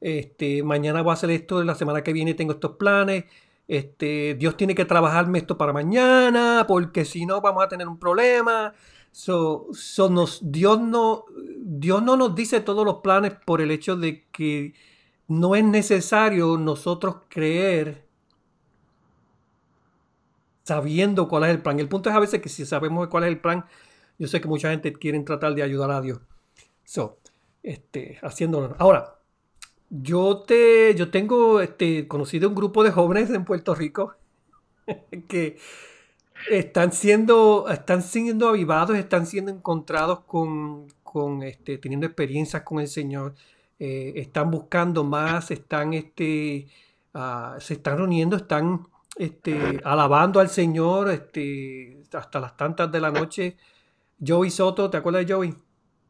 este, 0.00 0.62
mañana 0.62 1.02
voy 1.02 1.10
a 1.10 1.14
hacer 1.14 1.30
esto, 1.30 1.62
la 1.62 1.74
semana 1.74 2.02
que 2.02 2.12
viene 2.12 2.34
tengo 2.34 2.52
estos 2.52 2.72
planes, 2.72 3.24
este, 3.68 4.34
Dios 4.34 4.56
tiene 4.56 4.74
que 4.74 4.84
trabajarme 4.84 5.38
esto 5.38 5.56
para 5.58 5.72
mañana, 5.72 6.64
porque 6.66 7.04
si 7.04 7.26
no 7.26 7.40
vamos 7.40 7.64
a 7.64 7.68
tener 7.68 7.86
un 7.86 7.98
problema. 7.98 8.74
Dios, 10.42 10.80
no, 10.80 11.24
Dios 11.56 12.02
no 12.02 12.16
nos 12.16 12.34
dice 12.34 12.60
todos 12.60 12.84
los 12.84 12.96
planes 12.96 13.32
por 13.44 13.60
el 13.60 13.70
hecho 13.70 13.96
de 13.96 14.24
que 14.30 14.74
no 15.26 15.54
es 15.54 15.64
necesario 15.64 16.56
nosotros 16.56 17.16
creer 17.28 18.07
sabiendo 20.68 21.28
cuál 21.28 21.44
es 21.44 21.50
el 21.50 21.62
plan. 21.62 21.80
El 21.80 21.88
punto 21.88 22.10
es 22.10 22.16
a 22.16 22.20
veces 22.20 22.42
que 22.42 22.50
si 22.50 22.66
sabemos 22.66 23.08
cuál 23.08 23.24
es 23.24 23.28
el 23.28 23.40
plan, 23.40 23.64
yo 24.18 24.28
sé 24.28 24.40
que 24.40 24.48
mucha 24.48 24.70
gente 24.70 24.92
quiere 24.92 25.18
tratar 25.20 25.54
de 25.54 25.62
ayudar 25.62 25.90
a 25.90 26.02
Dios. 26.02 26.20
So, 26.84 27.18
este, 27.62 28.18
haciéndolo. 28.22 28.76
Ahora, 28.78 29.18
yo 29.88 30.40
te, 30.46 30.94
yo 30.94 31.10
tengo 31.10 31.62
este, 31.62 32.06
conocido 32.06 32.50
un 32.50 32.54
grupo 32.54 32.84
de 32.84 32.90
jóvenes 32.90 33.30
en 33.30 33.46
Puerto 33.46 33.74
Rico 33.74 34.14
que 35.28 35.56
están 36.50 36.92
siendo, 36.92 37.66
están 37.70 38.02
siendo 38.02 38.48
avivados, 38.48 38.96
están 38.98 39.26
siendo 39.26 39.50
encontrados 39.50 40.20
con, 40.20 40.88
con 41.02 41.42
este, 41.42 41.78
teniendo 41.78 42.06
experiencias 42.06 42.62
con 42.62 42.80
el 42.80 42.88
Señor, 42.88 43.34
eh, 43.78 44.12
están 44.16 44.50
buscando 44.50 45.02
más, 45.02 45.50
están, 45.50 45.94
este, 45.94 46.66
ah, 47.14 47.56
se 47.58 47.74
están 47.74 47.96
reuniendo, 47.96 48.36
están 48.36 48.86
este, 49.16 49.80
alabando 49.84 50.40
al 50.40 50.48
Señor 50.48 51.10
este, 51.10 52.02
hasta 52.12 52.40
las 52.40 52.56
tantas 52.56 52.90
de 52.90 53.00
la 53.00 53.10
noche. 53.10 53.56
Joey 54.24 54.50
Soto, 54.50 54.90
¿te 54.90 54.96
acuerdas 54.96 55.26
de 55.26 55.32
Joey? 55.32 55.54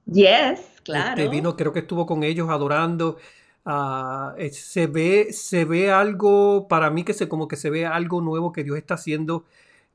Yes, 0.06 0.80
claro. 0.82 1.20
Este, 1.20 1.28
vino, 1.28 1.56
creo 1.56 1.72
que 1.72 1.80
estuvo 1.80 2.06
con 2.06 2.22
ellos 2.22 2.48
adorando. 2.48 3.18
Eh, 4.38 4.50
se, 4.50 4.86
ve, 4.86 5.28
se 5.32 5.64
ve 5.64 5.90
algo, 5.90 6.68
para 6.68 6.90
mí 6.90 7.04
que 7.04 7.12
se, 7.12 7.28
como 7.28 7.48
que 7.48 7.56
se 7.56 7.68
ve 7.68 7.84
algo 7.84 8.20
nuevo 8.20 8.52
que 8.52 8.64
Dios 8.64 8.78
está 8.78 8.94
haciendo 8.94 9.44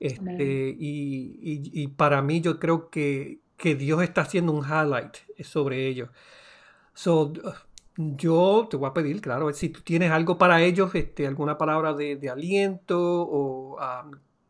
este, 0.03 0.75
y, 0.77 1.87
para 1.95 2.21
mí 2.21 2.41
yo 2.41 2.59
creo 2.59 2.89
que, 2.89 3.39
Dios 3.63 4.03
está 4.03 4.21
haciendo 4.21 4.51
un 4.51 4.65
highlight 4.65 5.15
sobre 5.41 5.87
ellos. 5.87 6.09
So, 6.93 7.31
yo 7.97 8.67
te 8.69 8.77
voy 8.77 8.89
a 8.89 8.93
pedir, 8.93 9.21
claro, 9.21 9.51
si 9.53 9.69
tú 9.69 9.81
tienes 9.81 10.11
algo 10.11 10.37
para 10.37 10.61
ellos, 10.61 10.93
este, 10.95 11.27
alguna 11.27 11.57
palabra 11.57 11.93
de, 11.93 12.29
aliento 12.29 12.99
o 12.99 13.77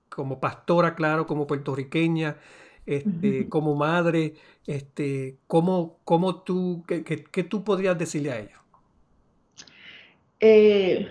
como 0.09 0.39
pastora, 0.39 0.95
claro, 0.95 1.25
como 1.25 1.47
puertorriqueña, 1.47 2.37
este, 2.85 3.49
como 3.49 3.75
madre, 3.75 4.35
este, 4.67 5.37
¿cómo, 5.47 5.99
cómo 6.03 6.41
tú, 6.41 6.83
qué, 6.87 7.03
qué, 7.03 7.43
tú 7.43 7.63
podrías 7.63 7.97
decirle 7.97 8.31
a 8.31 8.39
ellos? 8.39 8.59
Eh, 10.39 11.09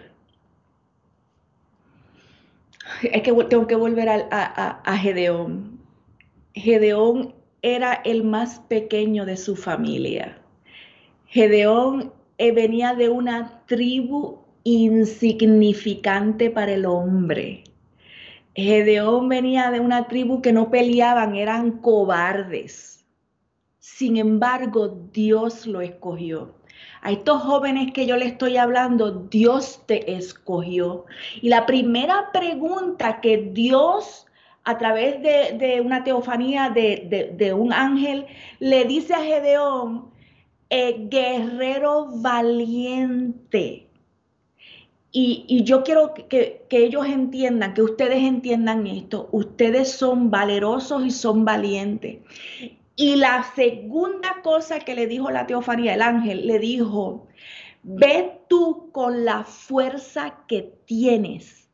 es 3.03 3.23
que 3.23 3.33
tengo 3.45 3.67
que 3.67 3.75
volver 3.75 4.09
a, 4.09 4.97
Gedeón. 4.99 5.81
Gedeón 6.55 7.35
era 7.63 7.95
el 8.05 8.25
más 8.25 8.61
pequeño 8.61 9.25
de 9.25 9.37
su 9.37 9.57
familia. 9.57 10.39
Gedeón 11.27 12.13
eh, 12.39 12.53
venía 12.53 12.95
de 12.95 13.09
una 13.09 13.65
tribu 13.67 14.43
insignificante 14.65 16.51
para 16.51 16.73
el 16.73 16.87
hombre. 16.87 17.65
Gedeón 18.55 19.29
venía 19.29 19.71
de 19.71 19.81
una 19.81 20.09
tribu 20.09 20.43
que 20.43 20.53
no 20.53 20.71
peleaban, 20.71 21.37
eran 21.37 21.79
cobardes. 21.79 23.07
Sin 23.79 24.17
embargo, 24.17 25.09
Dios 25.13 25.67
lo 25.67 25.81
escogió. 25.81 26.55
A 27.01 27.11
estos 27.11 27.43
jóvenes 27.43 27.93
que 27.93 28.07
yo 28.07 28.17
le 28.17 28.27
estoy 28.27 28.57
hablando, 28.57 29.11
Dios 29.11 29.83
te 29.87 30.13
escogió. 30.13 31.07
Y 31.41 31.49
la 31.49 31.67
primera 31.67 32.31
pregunta 32.33 33.21
que 33.21 33.39
Dios, 33.53 34.27
a 34.63 34.79
través 34.79 35.21
de, 35.23 35.81
una 35.85 36.05
teofanía 36.05 36.71
de, 36.71 37.55
un 37.57 37.73
ángel, 37.73 38.27
le 38.61 38.85
dice 38.85 39.15
a 39.15 39.25
Gedeón, 39.25 40.12
eh, 40.75 41.07
guerrero 41.11 42.07
valiente. 42.15 43.91
Y, 45.11 45.65
yo 45.65 45.83
quiero 45.83 46.15
que, 46.15 46.65
ellos 46.71 47.07
entiendan, 47.07 47.75
que 47.75 47.83
ustedes 47.83 48.23
entiendan 48.23 48.87
esto. 48.87 49.29
Ustedes 49.33 49.93
son 49.93 50.31
valerosos 50.31 51.05
y 51.05 51.11
son 51.11 51.45
valientes. 51.45 52.21
Y 52.97 53.17
la 53.17 53.43
segunda 53.55 54.41
cosa 54.43 54.79
que 54.81 54.95
le 54.95 55.07
dijo 55.07 55.31
la 55.31 55.47
teofanía, 55.47 55.93
el 55.93 56.01
ángel, 56.01 56.47
le 56.47 56.59
dijo, 56.59 57.29
ve 57.83 58.41
tú 58.49 58.91
con 58.93 59.27
la 59.27 59.45
fuerza 59.45 60.39
que 60.49 60.73
tienes. 60.87 61.69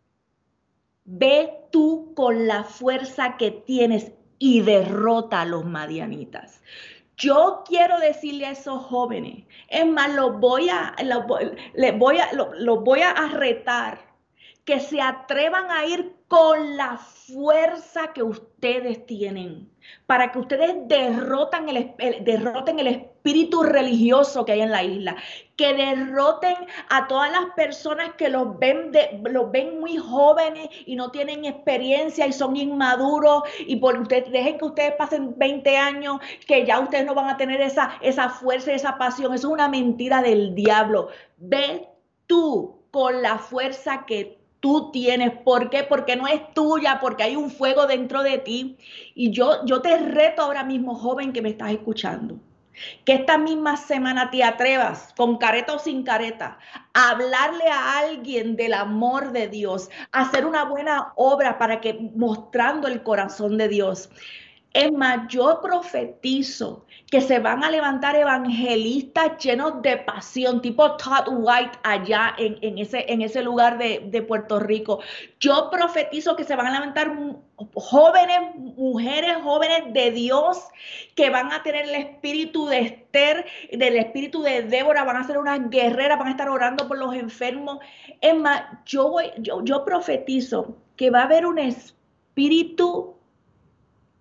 Ve 1.04 1.52
tú 1.70 2.14
con 2.16 2.48
la 2.48 2.64
fuerza 2.64 3.36
que 3.36 3.52
tienes 3.52 4.10
y 4.40 4.62
derrota 4.62 5.42
a 5.42 5.44
los 5.44 5.64
madianitas. 5.64 6.60
Yo 7.18 7.64
quiero 7.66 7.98
decirle 7.98 8.46
a 8.46 8.52
esos 8.52 8.82
jóvenes, 8.84 9.44
es 9.68 9.86
más, 9.86 10.14
los 10.14 10.38
voy 10.38 10.68
a, 10.70 10.94
voy 11.96 12.18
a, 12.18 12.30
voy 12.84 13.00
a 13.02 13.14
retar 13.28 13.98
que 14.64 14.80
se 14.80 15.00
atrevan 15.00 15.70
a 15.70 15.84
ir 15.86 16.14
con 16.28 16.76
la 16.76 16.98
fuerza 16.98 18.12
que 18.12 18.22
ustedes 18.22 19.04
tienen, 19.06 19.68
para 20.06 20.30
que 20.30 20.38
ustedes 20.38 20.76
el, 21.68 22.24
derroten 22.24 22.78
el 22.78 22.86
espíritu 22.86 23.17
religioso 23.62 24.44
que 24.44 24.52
hay 24.52 24.60
en 24.60 24.70
la 24.70 24.82
isla, 24.82 25.16
que 25.56 25.74
derroten 25.74 26.56
a 26.88 27.08
todas 27.08 27.30
las 27.32 27.46
personas 27.56 28.10
que 28.16 28.28
los 28.28 28.58
ven, 28.58 28.92
los 29.24 29.50
ven 29.50 29.80
muy 29.80 29.96
jóvenes 29.96 30.68
y 30.86 30.96
no 30.96 31.10
tienen 31.10 31.44
experiencia 31.44 32.26
y 32.26 32.32
son 32.32 32.56
inmaduros 32.56 33.42
y 33.66 33.76
por 33.76 33.98
ustedes, 33.98 34.30
dejen 34.30 34.58
que 34.58 34.64
ustedes 34.64 34.92
pasen 34.94 35.34
20 35.36 35.76
años, 35.76 36.20
que 36.46 36.64
ya 36.64 36.80
ustedes 36.80 37.06
no 37.06 37.14
van 37.14 37.28
a 37.28 37.36
tener 37.36 37.60
esa, 37.60 37.92
esa 38.00 38.28
fuerza 38.28 38.72
y 38.72 38.76
esa 38.76 38.98
pasión. 38.98 39.34
Eso 39.34 39.48
es 39.48 39.52
una 39.52 39.68
mentira 39.68 40.22
del 40.22 40.54
diablo. 40.54 41.08
Ve 41.38 41.88
tú 42.26 42.76
con 42.90 43.22
la 43.22 43.38
fuerza 43.38 44.04
que 44.06 44.38
tú 44.60 44.90
tienes. 44.90 45.32
¿Por 45.44 45.70
qué? 45.70 45.84
Porque 45.84 46.16
no 46.16 46.26
es 46.26 46.52
tuya, 46.54 46.98
porque 47.00 47.22
hay 47.22 47.36
un 47.36 47.50
fuego 47.50 47.86
dentro 47.86 48.22
de 48.22 48.38
ti. 48.38 48.76
Y 49.14 49.30
yo, 49.30 49.64
yo 49.64 49.80
te 49.82 49.96
reto 49.96 50.42
ahora 50.42 50.64
mismo, 50.64 50.94
joven 50.94 51.32
que 51.32 51.42
me 51.42 51.50
estás 51.50 51.72
escuchando, 51.72 52.38
que 53.04 53.14
esta 53.14 53.38
misma 53.38 53.76
semana 53.76 54.30
te 54.30 54.42
atrevas, 54.44 55.12
con 55.16 55.38
careta 55.38 55.74
o 55.74 55.78
sin 55.78 56.02
careta, 56.02 56.58
a 56.94 57.10
hablarle 57.10 57.68
a 57.68 57.98
alguien 57.98 58.56
del 58.56 58.74
amor 58.74 59.32
de 59.32 59.48
Dios, 59.48 59.90
a 60.12 60.22
hacer 60.22 60.46
una 60.46 60.64
buena 60.64 61.12
obra 61.16 61.58
para 61.58 61.80
que 61.80 62.10
mostrando 62.14 62.88
el 62.88 63.02
corazón 63.02 63.58
de 63.58 63.68
Dios. 63.68 64.10
Es 64.72 64.92
más, 64.92 65.28
yo 65.28 65.60
profetizo 65.62 66.84
que 67.10 67.22
se 67.22 67.38
van 67.38 67.64
a 67.64 67.70
levantar 67.70 68.16
evangelistas 68.16 69.38
llenos 69.42 69.80
de 69.80 69.96
pasión, 69.96 70.60
tipo 70.60 70.96
Todd 70.96 71.28
White 71.28 71.78
allá 71.82 72.34
en, 72.36 72.78
ese, 72.78 73.10
en 73.10 73.22
ese 73.22 73.42
lugar 73.42 73.78
de, 73.78 74.22
Puerto 74.22 74.58
Rico. 74.60 75.00
Yo 75.40 75.70
profetizo 75.70 76.36
que 76.36 76.44
se 76.44 76.54
van 76.54 76.66
a 76.66 76.72
levantar 76.72 77.16
jóvenes, 77.74 78.54
mujeres 78.76 79.36
jóvenes 79.42 79.92
de 79.94 80.10
Dios 80.10 80.68
que 81.14 81.30
van 81.30 81.50
a 81.52 81.62
tener 81.62 81.88
el 81.88 81.94
espíritu 81.94 82.66
de 82.66 82.80
Esther, 82.80 83.46
del 83.72 83.96
espíritu 83.96 84.42
de 84.42 84.62
Débora, 84.62 85.04
van 85.04 85.16
a 85.16 85.24
ser 85.24 85.38
unas 85.38 85.70
guerreras, 85.70 86.18
van 86.18 86.28
a 86.28 86.32
estar 86.32 86.50
orando 86.50 86.88
por 86.88 86.98
los 86.98 87.14
enfermos. 87.14 87.78
Es 88.20 88.36
más, 88.36 88.64
yo, 88.84 89.14
yo, 89.38 89.64
yo 89.64 89.84
profetizo 89.84 90.76
que 90.96 91.10
va 91.10 91.20
a 91.20 91.24
haber 91.24 91.46
un 91.46 91.58
espíritu 91.58 93.16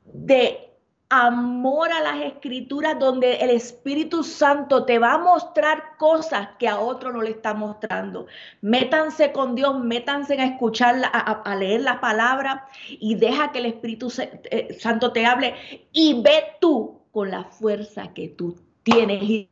de 0.05 0.66
amor 1.09 1.91
a 1.91 2.01
las 2.01 2.21
escrituras 2.21 2.99
donde 2.99 3.35
el 3.37 3.49
Espíritu 3.51 4.23
Santo 4.23 4.83
te 4.85 4.99
va 4.99 5.13
a 5.13 5.17
mostrar 5.17 5.95
cosas 5.97 6.49
que 6.59 6.67
a 6.67 6.79
otro 6.79 7.13
no 7.13 7.21
le 7.21 7.31
está 7.31 7.53
mostrando. 7.53 8.27
Métanse 8.61 9.31
con 9.31 9.55
Dios, 9.55 9.79
métanse 9.79 10.39
a 10.39 10.45
escuchar, 10.45 11.01
a, 11.13 11.55
leer 11.55 11.81
la 11.81 12.01
palabra 12.01 12.67
y 12.89 13.15
deja 13.15 13.51
que 13.51 13.59
el 13.59 13.67
Espíritu 13.67 14.11
eh, 14.19 14.75
Santo 14.79 15.11
te 15.13 15.25
hable 15.25 15.55
y 15.93 16.21
ve 16.21 16.43
tú 16.59 17.01
con 17.11 17.31
la 17.31 17.45
fuerza 17.45 18.13
que 18.13 18.27
tú 18.27 18.55
tienes 18.83 19.47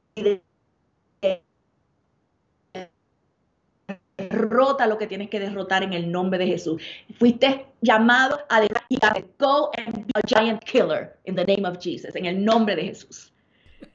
derrota 4.18 4.88
lo 4.88 4.98
que 4.98 5.08
tienes 5.08 5.30
que 5.30 5.40
derrotar 5.40 5.84
en 5.84 5.94
el 5.94 6.12
nombre 6.12 6.40
de 6.40 6.48
Jesús. 6.48 6.82
Fuiste 7.18 7.66
llamado 7.82 8.40
a 8.50 8.62
dejar 8.62 9.26
go 9.38 9.72
and 9.78 10.06
be 10.06 10.12
a 10.16 10.22
giant 10.26 10.64
killer 10.64 11.18
in 11.26 11.36
the 11.36 11.46
name 11.46 11.68
of 11.68 11.78
Jesus, 11.80 12.16
en 12.16 12.26
el 12.26 12.44
nombre 12.44 12.76
de 12.76 12.84
Jesús. 12.84 13.34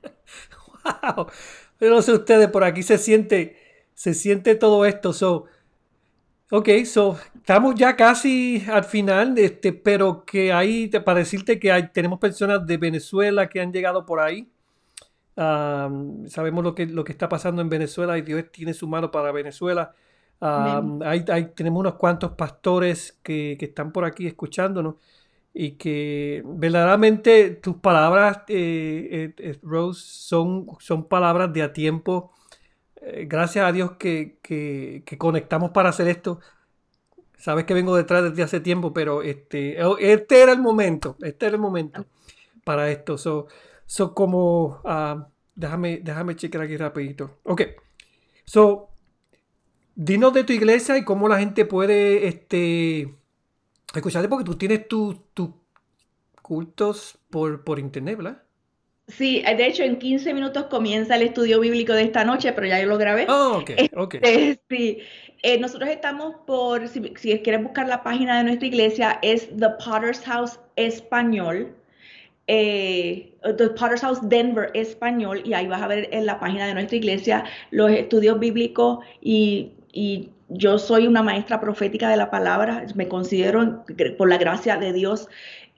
Wow. 0.82 1.26
Yo 1.78 1.90
no 1.90 2.00
sé 2.00 2.12
ustedes, 2.12 2.48
por 2.48 2.64
aquí 2.64 2.82
se 2.82 2.96
siente, 2.96 3.56
se 3.92 4.14
siente 4.14 4.54
todo 4.54 4.86
esto. 4.86 5.12
So, 5.12 5.44
ok, 6.50 6.68
so, 6.86 7.18
estamos 7.36 7.74
ya 7.74 7.96
casi 7.96 8.64
al 8.66 8.84
final, 8.84 9.36
este, 9.36 9.74
pero 9.74 10.24
que 10.24 10.54
hay, 10.54 10.88
para 10.88 11.18
decirte 11.18 11.58
que 11.58 11.90
tenemos 11.92 12.18
personas 12.18 12.66
de 12.66 12.78
Venezuela 12.78 13.48
que 13.48 13.60
han 13.60 13.72
llegado 13.72 14.06
por 14.06 14.20
ahí. 14.20 14.50
sabemos 15.36 16.64
lo 16.64 16.74
que, 16.74 16.86
lo 16.86 17.04
que 17.04 17.12
está 17.12 17.28
pasando 17.28 17.60
en 17.62 17.68
Venezuela 17.68 18.16
y 18.16 18.22
Dios 18.22 18.44
tiene 18.50 18.72
su 18.74 18.88
mano 18.88 19.10
para 19.10 19.32
Venezuela. 19.32 19.94
Hay, 20.40 21.52
tenemos 21.54 21.80
unos 21.80 21.94
cuantos 21.94 22.32
pastores 22.32 23.18
que, 23.22 23.56
están 23.60 23.92
por 23.92 24.04
aquí 24.04 24.26
escuchándonos 24.26 24.94
y 25.52 25.72
que 25.72 26.42
verdaderamente 26.46 27.50
tus 27.50 27.76
palabras, 27.76 28.38
eh, 28.48 29.08
eh, 29.10 29.34
eh, 29.38 29.58
Rose, 29.62 30.00
son, 30.02 30.66
son 30.78 31.04
palabras 31.08 31.52
de 31.52 31.62
a 31.62 31.72
tiempo. 31.72 32.32
gracias 33.26 33.64
a 33.64 33.72
Dios 33.72 33.92
que, 33.92 34.38
que, 34.42 35.18
conectamos 35.18 35.70
para 35.72 35.90
hacer 35.90 36.08
esto. 36.08 36.40
Sabes 37.36 37.64
que 37.64 37.74
vengo 37.74 37.96
detrás 37.96 38.22
desde 38.22 38.42
hace 38.42 38.60
tiempo, 38.60 38.92
pero 38.92 39.22
este, 39.22 39.82
oh, 39.82 39.96
este 39.98 40.42
era 40.42 40.52
el 40.52 40.60
momento, 40.60 41.16
este 41.22 41.46
era 41.46 41.56
el 41.56 41.60
momento 41.60 42.06
para 42.64 42.90
esto. 42.90 43.18
So, 43.18 43.46
so 43.86 44.14
como, 44.14 44.80
uh, 44.84 45.24
déjame, 45.54 46.00
déjame 46.02 46.36
chequear 46.36 46.64
aquí 46.64 46.76
rapidito. 46.76 47.38
Ok, 47.44 47.62
so, 48.44 48.89
dinos 50.00 50.32
de 50.32 50.44
tu 50.44 50.52
iglesia 50.52 50.96
y 50.96 51.04
cómo 51.04 51.28
la 51.28 51.38
gente 51.38 51.66
puede, 51.66 52.26
este, 52.26 53.14
Escuchate 53.94 54.28
porque 54.28 54.44
tú 54.44 54.56
tienes 54.56 54.88
tus 54.88 55.16
cultos 56.40 57.18
por, 57.28 57.64
por 57.64 57.78
internet, 57.78 58.16
¿verdad? 58.16 58.42
Sí, 59.08 59.42
de 59.42 59.66
hecho 59.66 59.82
en 59.82 59.98
15 59.98 60.32
minutos 60.32 60.66
comienza 60.66 61.16
el 61.16 61.22
estudio 61.22 61.58
bíblico 61.60 61.92
de 61.92 62.04
esta 62.04 62.24
noche, 62.24 62.52
pero 62.52 62.68
ya 62.68 62.80
yo 62.80 62.86
lo 62.86 62.96
grabé. 62.96 63.26
Oh, 63.28 63.58
ok, 63.58 63.70
ok. 63.96 64.14
Este, 64.22 64.60
sí, 64.70 64.98
eh, 65.42 65.58
nosotros 65.58 65.90
estamos 65.90 66.36
por, 66.46 66.86
si, 66.88 67.12
si 67.16 67.38
quieres 67.40 67.62
buscar 67.62 67.88
la 67.88 68.02
página 68.02 68.38
de 68.38 68.44
nuestra 68.44 68.68
iglesia, 68.68 69.18
es 69.22 69.48
The 69.56 69.70
Potter's 69.84 70.20
House 70.20 70.60
Español. 70.76 71.74
Eh, 72.46 73.34
The 73.42 73.70
Potter's 73.70 74.02
House 74.02 74.20
Denver 74.22 74.70
Español, 74.74 75.42
y 75.44 75.54
ahí 75.54 75.66
vas 75.66 75.82
a 75.82 75.88
ver 75.88 76.08
en 76.12 76.26
la 76.26 76.38
página 76.38 76.66
de 76.66 76.74
nuestra 76.74 76.96
iglesia 76.96 77.44
los 77.70 77.90
estudios 77.90 78.38
bíblicos 78.38 79.04
y, 79.20 79.72
y 79.92 80.30
yo 80.48 80.78
soy 80.78 81.06
una 81.06 81.22
maestra 81.22 81.60
profética 81.60 82.08
de 82.08 82.16
la 82.16 82.30
palabra, 82.30 82.84
me 82.94 83.08
considero, 83.08 83.84
por 84.18 84.28
la 84.28 84.38
gracia 84.38 84.76
de 84.76 84.92
Dios, 84.92 85.28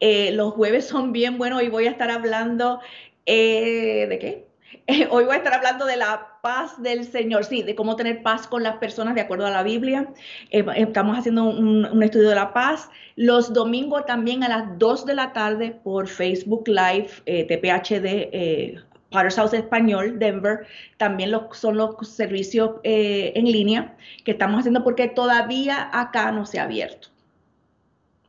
eh, 0.01 0.33
los 0.33 0.55
jueves 0.55 0.87
son 0.87 1.13
bien 1.13 1.39
buenos 1.39 1.63
y 1.63 1.69
voy 1.69 1.87
a 1.87 1.91
estar 1.91 2.11
hablando 2.11 2.81
eh, 3.27 4.07
de 4.09 4.19
qué? 4.19 4.47
hoy 5.11 5.25
voy 5.25 5.35
a 5.35 5.37
estar 5.37 5.55
hablando 5.55 5.85
de 5.87 5.97
la 5.97 6.39
paz 6.43 6.83
del 6.83 7.05
Señor, 7.05 7.45
sí, 7.45 7.63
de 7.63 7.75
cómo 7.75 7.95
tener 7.95 8.23
paz 8.23 8.47
con 8.47 8.63
las 8.63 8.77
personas 8.79 9.15
de 9.15 9.21
acuerdo 9.21 9.47
a 9.47 9.51
la 9.51 9.63
Biblia. 9.63 10.09
Eh, 10.51 10.65
estamos 10.77 11.17
haciendo 11.17 11.45
un, 11.45 11.85
un, 11.85 12.03
estudio 12.03 12.31
de 12.31 12.35
la 12.35 12.53
paz. 12.53 12.91
Los 13.15 13.53
domingos 13.53 14.07
también 14.07 14.43
a 14.43 14.49
las 14.49 14.79
2 14.79 15.07
de 15.07 15.15
la 15.15 15.33
tarde 15.33 15.79
por 15.85 16.09
Facebook 16.09 16.67
Live, 16.67 17.11
TPHD 17.25 18.83
Potter's 19.13 19.37
House 19.37 19.53
Español, 19.53 20.19
Denver, 20.19 20.67
también 20.97 21.31
son 21.53 21.77
los 21.77 21.97
servicios 22.09 22.73
eh, 22.83 23.33
en 23.37 23.45
línea 23.45 23.97
que 24.25 24.33
estamos 24.33 24.61
haciendo 24.61 24.83
porque 24.83 25.09
todavía 25.09 25.91
acá 25.93 26.33
no 26.33 26.47
se 26.47 26.59
ha 26.59 26.65
abierto. 26.65 27.09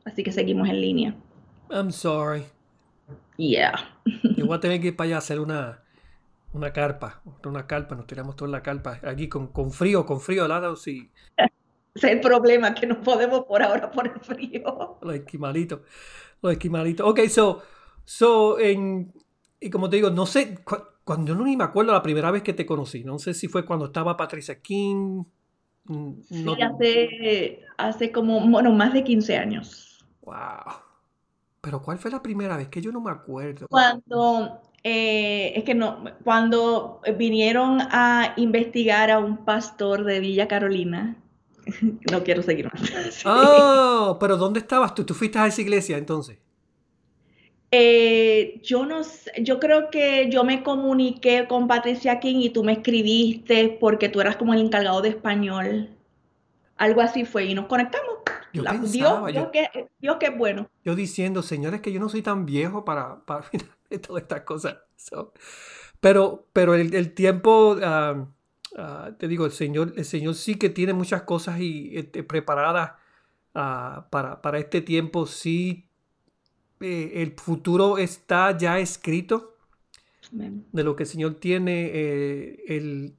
Así 0.04 0.22
que 0.22 0.32
seguimos 0.32 0.68
en 0.68 0.80
línea. 0.80 1.14
I'm 1.70 1.90
sorry. 1.90 2.44
Yeah. 3.36 3.74
Yo 4.36 4.46
voy 4.46 4.56
a 4.56 4.60
tener 4.60 4.80
que 4.80 4.88
ir 4.88 4.96
para 4.96 5.06
allá 5.06 5.16
a 5.16 5.18
hacer 5.18 5.40
una, 5.40 5.82
una 6.52 6.72
carpa, 6.72 7.20
una 7.44 7.66
carpa, 7.66 7.94
nos 7.94 8.06
tiramos 8.06 8.36
toda 8.36 8.50
la 8.50 8.62
carpa, 8.62 9.00
aquí 9.02 9.28
con, 9.28 9.48
con 9.48 9.72
frío, 9.72 10.06
con 10.06 10.20
frío 10.20 10.44
helado, 10.44 10.76
sí. 10.76 11.10
Ese 11.36 11.50
es 11.94 12.12
el 12.14 12.20
problema, 12.20 12.74
que 12.74 12.86
no 12.86 13.00
podemos 13.00 13.44
por 13.44 13.62
ahora 13.62 13.90
por 13.90 14.06
el 14.06 14.20
frío. 14.20 14.98
Los 15.00 15.14
esquimalitos, 15.14 15.80
los 16.42 16.52
esquimalitos. 16.52 17.08
Ok, 17.08 17.20
so, 17.28 17.62
so 18.04 18.58
en, 18.58 19.12
y 19.64 19.70
como 19.70 19.88
te 19.88 19.96
digo, 19.96 20.10
no 20.10 20.26
sé, 20.26 20.58
cuando 21.04 21.28
yo 21.28 21.34
no 21.34 21.44
ni 21.44 21.56
me 21.56 21.64
acuerdo 21.64 21.92
la 21.92 22.02
primera 22.02 22.30
vez 22.30 22.42
que 22.42 22.52
te 22.52 22.66
conocí, 22.66 23.02
no 23.02 23.18
sé 23.18 23.32
si 23.32 23.48
fue 23.48 23.64
cuando 23.64 23.86
estaba 23.86 24.14
Patricia 24.14 24.60
King. 24.60 25.24
Mm, 25.84 26.12
sí, 26.20 26.46
hace, 26.62 27.60
hace 27.78 28.12
como, 28.12 28.46
bueno, 28.46 28.74
más 28.74 28.92
de 28.92 29.02
15 29.02 29.38
años. 29.38 30.04
Wow. 30.20 30.34
Pero 31.62 31.80
¿cuál 31.80 31.96
fue 31.96 32.10
la 32.10 32.20
primera 32.20 32.58
vez? 32.58 32.68
Que 32.68 32.82
yo 32.82 32.92
no 32.92 33.00
me 33.00 33.10
acuerdo. 33.10 33.66
Cuando, 33.70 34.60
eh, 34.82 35.54
es 35.56 35.64
que 35.64 35.74
no, 35.74 36.04
cuando 36.24 37.00
vinieron 37.16 37.78
a 37.80 38.34
investigar 38.36 39.10
a 39.10 39.18
un 39.18 39.46
pastor 39.46 40.04
de 40.04 40.20
Villa 40.20 40.46
Carolina, 40.46 41.16
no 42.12 42.22
quiero 42.22 42.42
seguir 42.42 42.70
más. 42.70 42.82
Oh, 43.24 44.18
pero 44.20 44.36
¿dónde 44.36 44.60
estabas 44.60 44.94
tú? 44.94 45.04
¿Tú 45.04 45.14
fuiste 45.14 45.38
a 45.38 45.46
esa 45.46 45.62
iglesia 45.62 45.96
entonces? 45.96 46.43
Eh, 47.76 48.60
yo 48.62 48.86
no 48.86 49.00
yo 49.42 49.58
creo 49.58 49.90
que 49.90 50.30
yo 50.30 50.44
me 50.44 50.62
comuniqué 50.62 51.48
con 51.48 51.66
Patricia 51.66 52.20
King 52.20 52.36
y 52.36 52.50
tú 52.50 52.62
me 52.62 52.74
escribiste 52.74 53.76
porque 53.80 54.08
tú 54.08 54.20
eras 54.20 54.36
como 54.36 54.54
el 54.54 54.60
encargado 54.60 55.02
de 55.02 55.08
español. 55.08 55.90
Algo 56.76 57.00
así 57.00 57.24
fue 57.24 57.46
y 57.46 57.54
nos 57.54 57.66
conectamos. 57.66 58.14
Dios, 58.52 58.92
Dios, 58.92 59.48
que, 59.52 59.88
Dios 59.98 60.16
que 60.20 60.26
es 60.26 60.38
bueno. 60.38 60.70
Yo 60.84 60.94
diciendo, 60.94 61.42
señores, 61.42 61.80
que 61.80 61.90
yo 61.90 61.98
no 61.98 62.08
soy 62.08 62.22
tan 62.22 62.46
viejo 62.46 62.84
para, 62.84 63.24
para 63.24 63.44
todas 64.06 64.22
estas 64.22 64.42
cosas. 64.42 64.76
pero 65.98 66.46
pero 66.52 66.76
el, 66.76 67.12
tiempo, 67.12 67.76
ah, 67.82 68.28
ah, 68.76 69.10
te 69.18 69.26
digo, 69.26 69.46
el 69.46 69.52
Señor, 69.52 69.94
el 69.96 70.04
Señor 70.04 70.36
sí 70.36 70.54
que 70.54 70.70
tiene 70.70 70.92
muchas 70.92 71.22
cosas 71.22 71.58
y, 71.58 71.96
este, 71.96 72.22
preparadas 72.22 72.92
ah, 73.52 74.06
para, 74.10 74.40
para 74.42 74.58
este 74.60 74.80
tiempo. 74.80 75.26
Sí 75.26 75.88
eh, 76.84 77.22
el 77.22 77.32
futuro 77.32 77.96
está 77.96 78.56
ya 78.56 78.78
escrito 78.78 79.56
de 80.30 80.84
lo 80.84 80.94
que 80.94 81.04
el 81.04 81.08
Señor 81.08 81.34
tiene. 81.36 81.90
Eh, 81.94 82.64
el, 82.68 83.16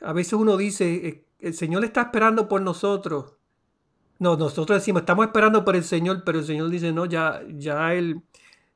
a 0.00 0.12
veces 0.12 0.34
uno 0.34 0.56
dice, 0.56 1.08
eh, 1.08 1.24
el 1.40 1.54
Señor 1.54 1.84
está 1.84 2.02
esperando 2.02 2.48
por 2.48 2.62
nosotros. 2.62 3.32
No, 4.20 4.36
nosotros 4.36 4.78
decimos, 4.78 5.02
estamos 5.02 5.26
esperando 5.26 5.64
por 5.64 5.74
el 5.74 5.82
Señor, 5.82 6.22
pero 6.24 6.38
el 6.38 6.44
Señor 6.44 6.70
dice, 6.70 6.92
no, 6.92 7.06
ya, 7.06 7.42
ya, 7.48 7.94
el, 7.94 8.22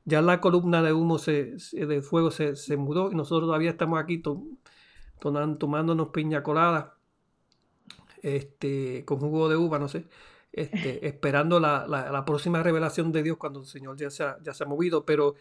ya 0.03 0.21
la 0.21 0.41
columna 0.41 0.81
de 0.81 0.91
humo 0.91 1.17
se, 1.17 1.55
de 1.71 2.01
fuego 2.01 2.31
se, 2.31 2.77
mudó 2.77 3.11
y 3.11 3.15
nosotros 3.15 3.47
todavía 3.47 3.71
estamos 3.71 3.97
aquí 3.97 4.21
tomándonos 5.19 6.09
piña 6.09 6.43
colada 6.43 6.97
este, 8.21 9.05
con 9.05 9.19
jugo 9.19 9.47
de 9.47 9.55
uva, 9.55 9.79
no 9.79 9.87
sé. 9.87 10.05
Este, 10.53 11.07
esperando 11.07 11.59
la, 11.59 12.23
próxima 12.27 12.61
revelación 12.61 13.11
de 13.11 13.23
Dios 13.23 13.37
cuando 13.37 13.61
el 13.61 13.65
Señor 13.65 13.97
ya 13.97 14.11
se 14.11 14.23
ha, 14.23 14.37
ya 14.43 14.53
se 14.53 14.63
ha 14.63 14.67
movido. 14.67 15.03
Pero, 15.03 15.33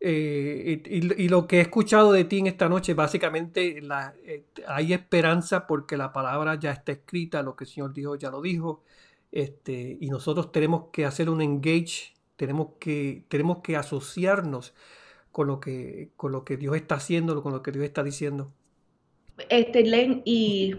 eh, 0.00 0.82
y, 0.84 1.28
lo 1.28 1.46
que 1.46 1.58
he 1.58 1.60
escuchado 1.62 2.12
de 2.12 2.24
ti 2.24 2.40
en 2.40 2.46
esta 2.46 2.68
noche, 2.68 2.92
básicamente 2.92 3.80
la, 3.80 4.14
eh, 4.22 4.44
hay 4.68 4.92
esperanza 4.92 5.66
porque 5.66 5.96
la 5.96 6.12
palabra 6.12 6.56
ya 6.56 6.72
está 6.72 6.92
escrita, 6.92 7.42
lo 7.42 7.56
que 7.56 7.64
el 7.64 7.70
Señor 7.70 7.94
dijo 7.94 8.16
ya 8.16 8.30
lo 8.30 8.42
dijo. 8.42 8.82
Este, 9.32 9.96
y 9.98 10.10
nosotros 10.10 10.52
tenemos 10.52 10.90
que 10.92 11.06
hacer 11.06 11.30
un 11.30 11.40
engage, 11.40 12.12
tenemos 12.36 12.68
que, 12.78 13.24
tenemos 13.28 13.60
que 13.62 13.76
asociarnos 13.76 14.74
con 15.32 15.46
lo 15.46 15.58
que, 15.58 16.10
con 16.16 16.32
lo 16.32 16.44
que 16.44 16.58
Dios 16.58 16.76
está 16.76 16.96
haciendo, 16.96 17.42
con 17.42 17.52
lo 17.52 17.62
que 17.62 17.72
Dios 17.72 17.84
está 17.84 18.04
diciendo. 18.04 18.52
Este, 19.48 19.82
Len, 19.84 20.22
y 20.24 20.76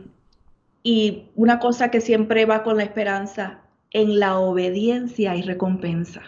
y 0.86 1.24
una 1.36 1.58
cosa 1.58 1.90
que 1.90 2.00
siempre 2.00 2.46
va 2.46 2.62
con 2.62 2.78
la 2.78 2.84
esperanza, 2.84 3.62
en 3.90 4.20
la 4.20 4.38
obediencia 4.38 5.32
hay 5.32 5.42
recompensa. 5.42 6.22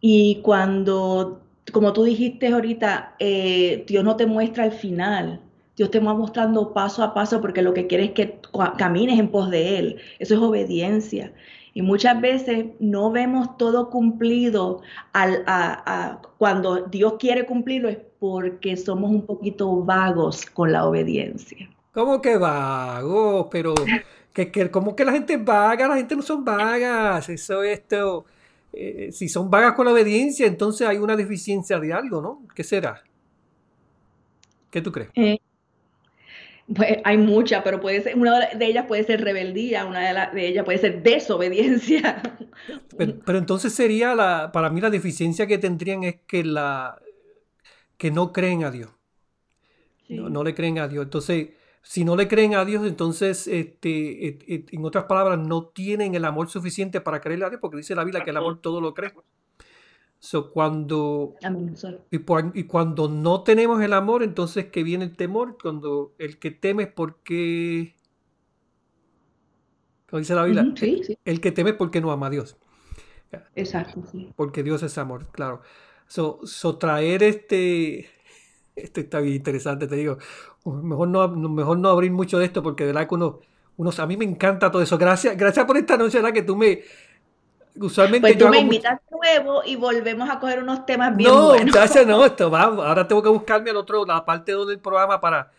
Y 0.00 0.36
cuando, 0.36 1.42
como 1.70 1.92
tú 1.92 2.04
dijiste 2.04 2.48
ahorita, 2.48 3.14
eh, 3.18 3.84
Dios 3.86 4.02
no 4.04 4.16
te 4.16 4.24
muestra 4.24 4.64
el 4.64 4.72
final, 4.72 5.42
Dios 5.76 5.90
te 5.90 6.00
va 6.00 6.14
mostrando 6.14 6.72
paso 6.72 7.02
a 7.02 7.12
paso 7.12 7.42
porque 7.42 7.60
lo 7.60 7.74
que 7.74 7.86
quiere 7.86 8.04
es 8.04 8.10
que 8.12 8.40
camines 8.78 9.18
en 9.18 9.28
pos 9.28 9.50
de 9.50 9.80
Él. 9.80 9.96
Eso 10.18 10.32
es 10.32 10.40
obediencia. 10.40 11.34
Y 11.74 11.82
muchas 11.82 12.18
veces 12.18 12.68
no 12.80 13.10
vemos 13.10 13.58
todo 13.58 13.90
cumplido 13.90 14.80
al, 15.12 15.44
cuando 16.38 16.86
Dios 16.86 17.16
quiere 17.18 17.44
cumplirlo 17.44 17.90
es 17.90 17.98
porque 18.18 18.78
somos 18.78 19.10
un 19.10 19.26
poquito 19.26 19.84
vagos 19.84 20.46
con 20.46 20.72
la 20.72 20.86
obediencia. 20.86 21.68
¿Cómo 21.96 22.20
que 22.20 22.36
vago? 22.36 23.48
Pero, 23.48 23.74
que, 24.34 24.50
que, 24.50 24.70
¿cómo 24.70 24.94
que 24.94 25.02
la 25.02 25.12
gente 25.12 25.32
es 25.32 25.42
vaga? 25.42 25.88
La 25.88 25.96
gente 25.96 26.14
no 26.14 26.20
son 26.20 26.44
vagas. 26.44 27.26
Eso, 27.30 27.62
esto. 27.62 28.26
Eh, 28.70 29.08
si 29.12 29.30
son 29.30 29.48
vagas 29.48 29.72
con 29.72 29.86
la 29.86 29.92
obediencia, 29.92 30.46
entonces 30.46 30.86
hay 30.86 30.98
una 30.98 31.16
deficiencia 31.16 31.80
de 31.80 31.94
algo, 31.94 32.20
¿no? 32.20 32.42
¿Qué 32.54 32.62
será? 32.62 33.02
¿Qué 34.70 34.82
tú 34.82 34.92
crees? 34.92 35.08
Eh, 35.14 35.38
pues 36.74 36.98
hay 37.02 37.16
muchas, 37.16 37.62
pero 37.62 37.80
puede 37.80 38.02
ser, 38.02 38.14
una 38.14 38.40
de 38.40 38.66
ellas 38.66 38.84
puede 38.86 39.02
ser 39.04 39.24
rebeldía, 39.24 39.86
una 39.86 40.00
de, 40.00 40.38
de 40.38 40.48
ellas 40.48 40.66
puede 40.66 40.76
ser 40.76 41.02
desobediencia. 41.02 42.20
Pero, 42.98 43.14
pero, 43.24 43.38
entonces 43.38 43.72
sería 43.72 44.14
la, 44.14 44.52
para 44.52 44.68
mí 44.68 44.82
la 44.82 44.90
deficiencia 44.90 45.46
que 45.46 45.56
tendrían 45.56 46.04
es 46.04 46.16
que 46.26 46.44
la 46.44 47.00
que 47.96 48.10
no 48.10 48.34
creen 48.34 48.64
a 48.64 48.70
Dios. 48.70 48.90
No, 50.08 50.44
le 50.44 50.54
creen 50.54 50.78
a 50.78 50.88
Dios. 50.88 51.04
Entonces, 51.04 51.48
si 51.86 52.04
no 52.04 52.16
le 52.16 52.26
creen 52.26 52.56
a 52.56 52.64
Dios, 52.64 52.84
entonces, 52.84 53.46
este, 53.46 54.38
en 54.74 54.84
otras 54.84 55.04
palabras, 55.04 55.38
no 55.38 55.66
tienen 55.66 56.16
el 56.16 56.24
amor 56.24 56.48
suficiente 56.48 57.00
para 57.00 57.20
creerle 57.20 57.44
a 57.44 57.48
Dios, 57.48 57.60
porque 57.60 57.76
dice 57.76 57.94
la 57.94 58.02
Biblia 58.02 58.24
que 58.24 58.30
el 58.30 58.36
amor 58.36 58.60
todo 58.60 58.80
lo 58.80 58.92
cree. 58.92 59.14
So, 60.18 60.50
cuando, 60.50 61.36
y, 62.10 62.16
y, 62.54 62.64
cuando 62.64 63.08
no 63.08 63.44
tenemos 63.44 63.80
el 63.82 63.92
amor, 63.92 64.24
entonces 64.24 64.66
que 64.66 64.82
viene 64.82 65.04
el 65.04 65.16
temor, 65.16 65.58
cuando 65.62 66.12
el 66.18 66.40
que 66.40 66.50
teme 66.50 66.82
es 66.82 66.92
porque, 66.92 67.94
como 70.10 70.18
dice 70.18 70.34
la 70.34 70.44
Biblia, 70.44 70.74
el 71.24 71.40
que 71.40 71.52
teme 71.52 71.70
es 71.70 71.76
porque 71.76 72.00
no 72.00 72.10
ama 72.10 72.26
a 72.26 72.30
Dios. 72.30 72.56
Exacto, 73.54 74.02
sí. 74.10 74.32
Porque 74.34 74.64
Dios 74.64 74.82
es 74.82 74.98
amor, 74.98 75.28
claro. 75.30 75.62
So, 76.08 76.40
so 76.42 76.78
traer 76.78 77.22
este, 77.22 78.10
esto 78.76 79.00
está 79.00 79.20
bien 79.20 79.36
interesante, 79.36 79.88
te 79.88 79.96
digo, 79.96 80.18
mejor 80.64 81.08
no, 81.08 81.28
mejor 81.28 81.78
no 81.78 81.88
abrir 81.88 82.12
mucho 82.12 82.38
de 82.38 82.44
esto 82.44 82.62
porque 82.62 82.84
de 82.84 82.92
verdad 82.92 83.08
que 83.08 83.14
uno, 83.14 83.40
uno, 83.78 83.90
a 83.96 84.06
mí 84.06 84.16
me 84.16 84.24
encanta 84.24 84.70
todo 84.70 84.82
eso. 84.82 84.96
Gracias, 84.98 85.36
gracias 85.36 85.64
por 85.64 85.76
esta 85.76 85.96
noche, 85.96 86.18
¿verdad? 86.18 86.32
Que 86.32 86.42
tú 86.42 86.56
me, 86.56 86.82
Usualmente 87.80 88.28
pues 88.28 88.38
tú 88.38 88.48
me 88.48 88.60
invitas 88.60 89.00
nuevo 89.10 89.62
y 89.64 89.76
volvemos 89.76 90.28
a 90.30 90.38
coger 90.38 90.62
unos 90.62 90.86
temas 90.86 91.16
bien 91.16 91.30
no, 91.30 91.48
buenos. 91.48 91.74
no, 92.06 92.24
esto 92.26 92.50
vamos. 92.50 92.84
Ahora 92.84 93.06
tengo 93.06 93.22
que 93.22 93.28
buscarme 93.28 93.70
el 93.70 93.76
otro, 93.76 94.04
la 94.06 94.24
parte 94.24 94.54
del 94.54 94.78
programa 94.78 95.20
para, 95.20 95.50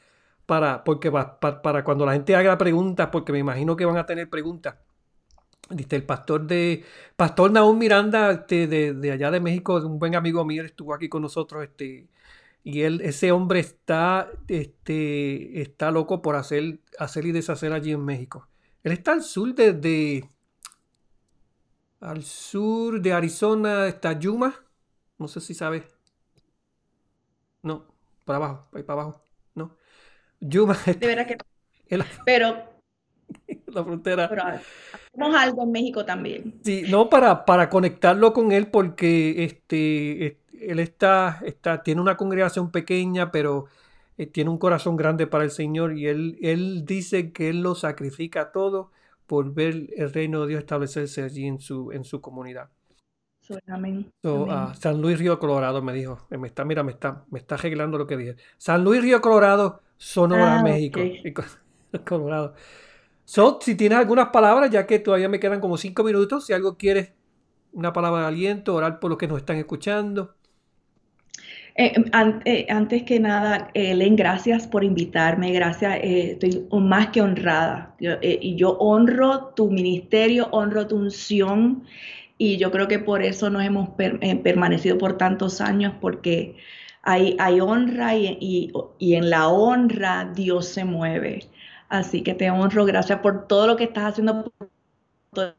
para, 0.45 0.83
porque 0.83 1.11
para, 1.11 1.39
para, 1.39 1.83
cuando 1.83 2.05
la 2.05 2.13
gente 2.13 2.35
haga 2.35 2.57
preguntas, 2.57 3.09
porque 3.11 3.31
me 3.31 3.39
imagino 3.39 3.75
que 3.75 3.85
van 3.85 3.97
a 3.97 4.05
tener 4.05 4.29
preguntas. 4.29 4.75
el 5.69 6.03
pastor 6.03 6.47
de 6.47 6.83
Pastor 7.15 7.51
Naúm 7.51 7.77
Miranda, 7.77 8.31
este, 8.31 8.67
de, 8.67 8.93
de, 8.93 9.11
allá 9.11 9.29
de 9.29 9.39
México, 9.39 9.75
un 9.77 9.99
buen 9.99 10.15
amigo 10.15 10.43
mío, 10.43 10.63
estuvo 10.63 10.93
aquí 10.93 11.09
con 11.09 11.21
nosotros, 11.21 11.63
este, 11.63 12.07
y 12.67 12.81
él, 12.81 12.99
ese 12.99 13.31
hombre 13.31 13.61
está, 13.61 14.29
este, 14.49 15.61
está 15.61 15.89
loco 15.89 16.21
por 16.21 16.35
hacer, 16.35 16.81
hacer 16.99 17.25
y 17.25 17.31
deshacer 17.31 17.71
allí 17.71 17.93
en 17.93 18.03
México. 18.03 18.49
Él 18.83 18.91
está 18.91 19.13
al 19.13 19.23
sur 19.23 19.55
de 19.55 20.27
al 22.01 22.23
sur 22.23 22.99
de 22.99 23.13
Arizona 23.13 23.87
está 23.87 24.19
Yuma. 24.19 24.53
No 25.17 25.29
sé 25.29 25.39
si 25.39 25.53
sabes. 25.53 25.85
No, 27.63 27.87
para 28.25 28.35
abajo, 28.35 28.67
ahí 28.73 28.83
para 28.83 29.01
abajo. 29.01 29.23
No. 29.55 29.77
Yuma. 30.41 30.77
De 30.85 31.07
verdad 31.07 31.25
que. 31.25 31.37
pero. 32.25 32.76
la 33.67 33.83
frontera. 33.83 34.29
Pero 34.29 34.43
hacemos 34.43 35.35
algo 35.35 35.63
en 35.63 35.71
México 35.71 36.05
también. 36.05 36.55
Sí, 36.63 36.83
no 36.89 37.09
para, 37.09 37.45
para 37.45 37.69
conectarlo 37.69 38.33
con 38.33 38.51
él 38.51 38.67
porque 38.67 39.43
este, 39.43 40.39
él 40.59 40.79
está, 40.79 41.41
está, 41.45 41.83
tiene 41.83 42.01
una 42.01 42.17
congregación 42.17 42.71
pequeña, 42.71 43.31
pero 43.31 43.65
eh, 44.17 44.25
tiene 44.25 44.49
un 44.49 44.57
corazón 44.57 44.95
grande 44.97 45.27
para 45.27 45.43
el 45.43 45.51
Señor 45.51 45.97
y 45.97 46.07
él, 46.07 46.37
él 46.41 46.85
dice 46.85 47.31
que 47.31 47.49
él 47.49 47.61
lo 47.61 47.75
sacrifica 47.75 48.51
todo 48.51 48.91
por 49.27 49.53
ver 49.53 49.89
el 49.95 50.13
reino 50.13 50.41
de 50.41 50.47
Dios 50.47 50.59
establecerse 50.59 51.21
allí 51.21 51.45
en 51.45 51.59
su, 51.59 51.91
en 51.91 52.03
su 52.03 52.21
comunidad. 52.21 52.69
Amén. 53.67 54.11
Ah, 54.25 54.73
San 54.77 55.01
Luis 55.01 55.19
Río 55.19 55.39
Colorado 55.39 55.81
me 55.81 55.93
dijo, 55.93 56.27
me 56.29 56.47
está, 56.47 56.65
mira, 56.65 56.83
me 56.83 56.91
está, 56.91 57.25
me 57.29 57.39
está 57.39 57.55
arreglando 57.55 57.97
lo 57.97 58.07
que 58.07 58.17
dije. 58.17 58.35
San 58.57 58.83
Luis 58.83 59.01
Río 59.01 59.21
Colorado, 59.21 59.81
Sonora, 59.97 60.59
ah, 60.59 60.63
México. 60.63 60.99
Colorado. 62.05 62.55
So, 63.29 63.59
si 63.61 63.75
tienes 63.75 63.97
algunas 63.97 64.29
palabras, 64.29 64.71
ya 64.71 64.87
que 64.87 64.99
todavía 64.99 65.27
me 65.27 65.41
quedan 65.41 65.59
como 65.59 65.75
cinco 65.75 66.01
minutos, 66.01 66.45
si 66.45 66.53
algo 66.53 66.77
quieres, 66.77 67.11
una 67.73 67.91
palabra 67.91 68.21
de 68.21 68.27
aliento, 68.27 68.73
orar 68.73 69.01
por 69.01 69.09
los 69.09 69.19
que 69.19 69.27
nos 69.27 69.39
están 69.39 69.57
escuchando. 69.57 70.33
Eh, 71.75 71.93
eh, 72.45 72.65
antes 72.69 73.03
que 73.03 73.19
nada, 73.19 73.69
eh, 73.73 73.93
Len, 73.95 74.15
gracias 74.15 74.65
por 74.65 74.85
invitarme, 74.85 75.51
gracias, 75.51 75.99
estoy 76.01 76.67
más 76.71 77.09
que 77.09 77.21
honrada. 77.21 77.93
y 77.99 78.55
yo 78.55 78.77
honro 78.79 79.47
tu 79.55 79.71
ministerio, 79.71 80.47
honro 80.51 80.87
tu 80.87 80.95
unción 80.95 81.83
y 82.37 82.55
yo 82.55 82.71
creo 82.71 82.87
que 82.87 82.99
por 82.99 83.23
eso 83.23 83.49
nos 83.49 83.65
hemos 83.65 83.89
permanecido 83.89 84.97
por 84.97 85.17
tantos 85.17 85.59
años, 85.59 85.93
porque 85.99 86.55
hay, 87.03 87.35
hay 87.39 87.59
honra 87.59 88.15
y, 88.15 88.71
y, 88.99 89.15
en 89.15 89.29
la 89.29 89.49
honra 89.49 90.31
Dios 90.33 90.69
se 90.69 90.85
mueve. 90.85 91.41
Así 91.89 92.21
que 92.23 92.33
te 92.33 92.49
honro, 92.51 92.85
gracias 92.85 93.19
por 93.19 93.47
todo 93.47 93.67
lo 93.67 93.75
que 93.77 93.85
estás 93.85 94.05
haciendo. 94.05 94.51
Por 95.31 95.55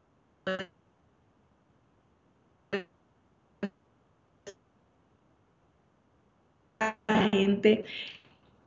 gente. 7.31 7.85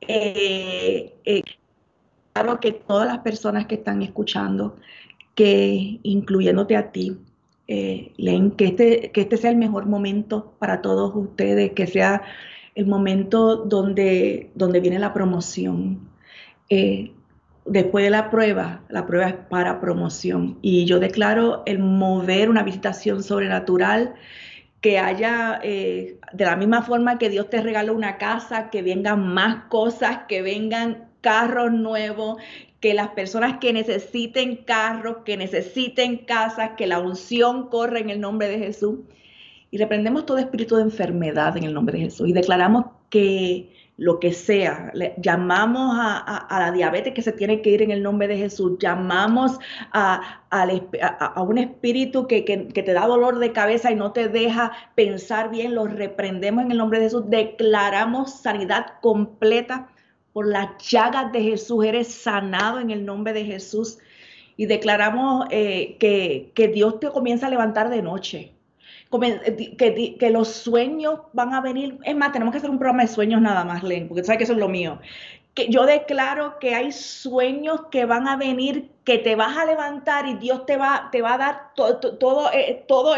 Eh, 0.01 1.13
eh, 1.25 1.43
claro 2.33 2.59
que 2.59 2.73
todas 2.73 3.07
las 3.07 3.19
personas 3.19 3.65
que 3.65 3.75
están 3.75 4.01
escuchando, 4.01 4.77
que 5.35 5.99
incluyéndote 6.03 6.75
a 6.75 6.91
ti, 6.91 7.17
eh, 7.67 8.11
leen 8.17 8.51
que 8.51 8.65
este, 8.65 9.11
que 9.11 9.21
este 9.21 9.37
sea 9.37 9.51
el 9.51 9.57
mejor 9.57 9.85
momento 9.85 10.53
para 10.59 10.81
todos 10.81 11.13
ustedes, 11.15 11.71
que 11.71 11.87
sea 11.87 12.21
el 12.75 12.87
momento 12.87 13.55
donde, 13.55 14.51
donde 14.55 14.79
viene 14.79 14.99
la 14.99 15.13
promoción. 15.13 16.09
Después 17.65 18.03
de 18.03 18.09
la 18.09 18.29
prueba, 18.29 18.81
la 18.89 19.05
prueba 19.05 19.29
es 19.29 19.35
para 19.35 19.79
promoción. 19.79 20.57
Y 20.61 20.85
yo 20.85 20.99
declaro 20.99 21.63
el 21.65 21.79
mover 21.79 22.49
una 22.49 22.63
visitación 22.63 23.23
sobrenatural 23.23 24.15
que 24.81 24.99
haya, 24.99 25.59
eh, 25.63 26.17
de 26.33 26.45
la 26.45 26.57
misma 26.57 26.81
forma 26.81 27.17
que 27.17 27.29
Dios 27.29 27.49
te 27.49 27.61
regala 27.61 27.93
una 27.93 28.17
casa, 28.17 28.69
que 28.69 28.81
vengan 28.81 29.33
más 29.33 29.65
cosas, 29.69 30.21
que 30.27 30.41
vengan 30.41 31.09
carros 31.21 31.71
nuevos, 31.71 32.37
que 32.81 32.93
las 32.93 33.09
personas 33.09 33.59
que 33.59 33.71
necesiten 33.71 34.57
carros, 34.57 35.19
que 35.23 35.37
necesiten 35.37 36.17
casas, 36.17 36.71
que 36.75 36.85
la 36.85 36.99
unción 36.99 37.69
corra 37.69 37.99
en 37.99 38.09
el 38.09 38.19
nombre 38.19 38.49
de 38.49 38.59
Jesús. 38.59 38.99
Y 39.71 39.77
reprendemos 39.77 40.25
todo 40.25 40.37
espíritu 40.37 40.75
de 40.75 40.83
enfermedad 40.83 41.55
en 41.55 41.63
el 41.63 41.73
nombre 41.73 41.97
de 41.97 42.05
Jesús 42.05 42.27
y 42.27 42.33
declaramos 42.33 42.87
que 43.09 43.69
lo 43.97 44.19
que 44.19 44.33
sea. 44.33 44.91
Llamamos 45.17 45.95
a, 45.99 46.47
la 46.49 46.71
diabetes 46.71 47.13
que 47.13 47.21
se 47.21 47.31
tiene 47.31 47.61
que 47.61 47.69
ir 47.69 47.81
en 47.81 47.91
el 47.91 48.01
nombre 48.01 48.27
de 48.27 48.37
Jesús. 48.37 48.77
Llamamos 48.79 49.59
a, 49.91 50.41
un 51.37 51.57
espíritu 51.57 52.27
que, 52.27 52.41
te 52.41 52.93
da 52.93 53.07
dolor 53.07 53.39
de 53.39 53.51
cabeza 53.51 53.91
y 53.91 53.95
no 53.95 54.11
te 54.11 54.29
deja 54.29 54.71
pensar 54.95 55.51
bien. 55.51 55.75
Lo 55.75 55.85
reprendemos 55.85 56.65
en 56.65 56.71
el 56.71 56.77
nombre 56.77 56.99
de 56.99 57.05
Jesús. 57.05 57.29
Declaramos 57.29 58.33
sanidad 58.41 58.99
completa 59.01 59.89
por 60.33 60.47
las 60.47 60.77
llagas 60.89 61.31
de 61.31 61.41
Jesús. 61.43 61.85
Eres 61.85 62.07
sanado 62.07 62.79
en 62.79 62.89
el 62.89 63.05
nombre 63.05 63.33
de 63.33 63.45
Jesús. 63.45 63.99
Y 64.55 64.65
declaramos 64.65 65.47
eh, 65.49 65.97
que, 65.99 66.67
Dios 66.67 66.99
te 66.99 67.09
comienza 67.09 67.47
a 67.47 67.49
levantar 67.49 67.89
de 67.89 68.01
noche 68.01 68.52
que, 69.19 70.15
que, 70.17 70.29
los 70.29 70.47
sueños 70.49 71.19
van 71.33 71.53
a 71.53 71.61
venir. 71.61 71.99
Es 72.03 72.15
más, 72.15 72.31
tenemos 72.31 72.51
que 72.51 72.57
hacer 72.57 72.69
un 72.69 72.79
programa 72.79 73.03
de 73.03 73.09
sueños 73.09 73.41
nada 73.41 73.63
más, 73.63 73.83
Len, 73.83 74.07
porque 74.07 74.23
sabes 74.23 74.37
que 74.37 74.43
eso 74.45 74.53
es 74.53 74.59
lo 74.59 74.69
mío. 74.69 74.99
Que 75.53 75.67
yo 75.69 75.85
declaro 75.85 76.57
que 76.59 76.73
hay 76.73 76.91
sueños 76.91 77.81
que 77.91 78.05
van 78.05 78.27
a 78.27 78.37
venir, 78.37 78.89
que 79.03 79.19
te 79.19 79.35
vas 79.35 79.55
a 79.57 79.65
levantar 79.65 80.27
y 80.27 80.35
Dios 80.35 80.65
te 80.65 80.77
va, 80.77 81.09
te 81.11 81.21
va 81.21 81.35
a 81.35 81.37
dar 81.37 81.73
todo, 81.75 81.99
todo, 81.99 82.51
eh, 82.51 82.85
todo 82.87 83.15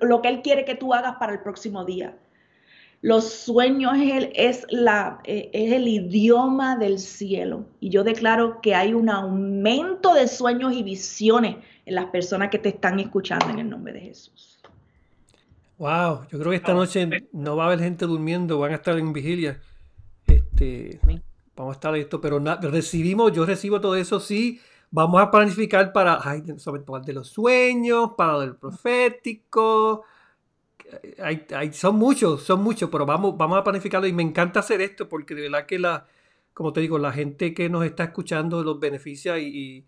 lo 0.00 0.22
que 0.22 0.28
Él 0.28 0.42
quiere 0.42 0.64
que 0.64 0.74
tú 0.74 0.94
hagas 0.94 1.16
para 1.16 1.32
el 1.32 1.40
próximo 1.40 1.84
día. 1.84 2.14
Los 3.04 3.30
sueños 3.30 3.98
es 3.98 4.14
el, 4.14 4.32
es, 4.34 4.66
la, 4.70 5.20
eh, 5.24 5.50
es 5.52 5.72
el 5.72 5.86
idioma 5.88 6.76
del 6.76 6.98
cielo. 6.98 7.66
Y 7.78 7.90
yo 7.90 8.02
declaro 8.02 8.62
que 8.62 8.74
hay 8.74 8.94
un 8.94 9.10
aumento 9.10 10.14
de 10.14 10.26
sueños 10.26 10.72
y 10.72 10.82
visiones 10.82 11.56
en 11.84 11.96
las 11.96 12.06
personas 12.06 12.48
que 12.48 12.58
te 12.58 12.70
están 12.70 12.98
escuchando 13.00 13.50
en 13.50 13.58
el 13.58 13.68
nombre 13.68 13.92
de 13.92 14.00
Jesús. 14.00 14.53
Wow, 15.78 16.26
yo 16.30 16.38
creo 16.38 16.50
que 16.50 16.56
esta 16.56 16.72
noche 16.72 17.08
no 17.32 17.56
va 17.56 17.64
a 17.64 17.66
haber 17.66 17.80
gente 17.80 18.06
durmiendo, 18.06 18.58
van 18.58 18.72
a 18.72 18.76
estar 18.76 18.96
en 18.98 19.12
vigilia. 19.12 19.60
Este, 20.26 21.00
vamos 21.56 21.72
a 21.72 21.76
estar 21.76 21.96
esto, 21.96 22.20
pero 22.20 22.38
recibimos, 22.60 23.32
yo 23.32 23.44
recibo 23.44 23.80
todo 23.80 23.96
eso, 23.96 24.20
sí. 24.20 24.60
Vamos 24.90 25.20
a 25.20 25.30
planificar 25.30 25.92
para, 25.92 26.20
sobre 26.58 26.82
todo 26.82 27.00
de 27.00 27.12
los 27.12 27.28
sueños, 27.28 28.12
para 28.16 28.44
el 28.44 28.54
profético. 28.54 30.04
Hay, 31.20 31.44
hay, 31.56 31.72
son 31.72 31.96
muchos, 31.96 32.44
son 32.44 32.62
muchos, 32.62 32.88
pero 32.90 33.04
vamos, 33.04 33.36
vamos 33.36 33.58
a 33.58 33.64
planificarlo 33.64 34.06
y 34.06 34.12
me 34.12 34.22
encanta 34.22 34.60
hacer 34.60 34.80
esto 34.80 35.08
porque 35.08 35.34
de 35.34 35.42
verdad 35.42 35.66
que 35.66 35.80
la, 35.80 36.06
como 36.52 36.72
te 36.72 36.80
digo, 36.80 36.98
la 36.98 37.12
gente 37.12 37.52
que 37.52 37.68
nos 37.68 37.84
está 37.84 38.04
escuchando 38.04 38.62
los 38.62 38.78
beneficia 38.78 39.38
y, 39.40 39.84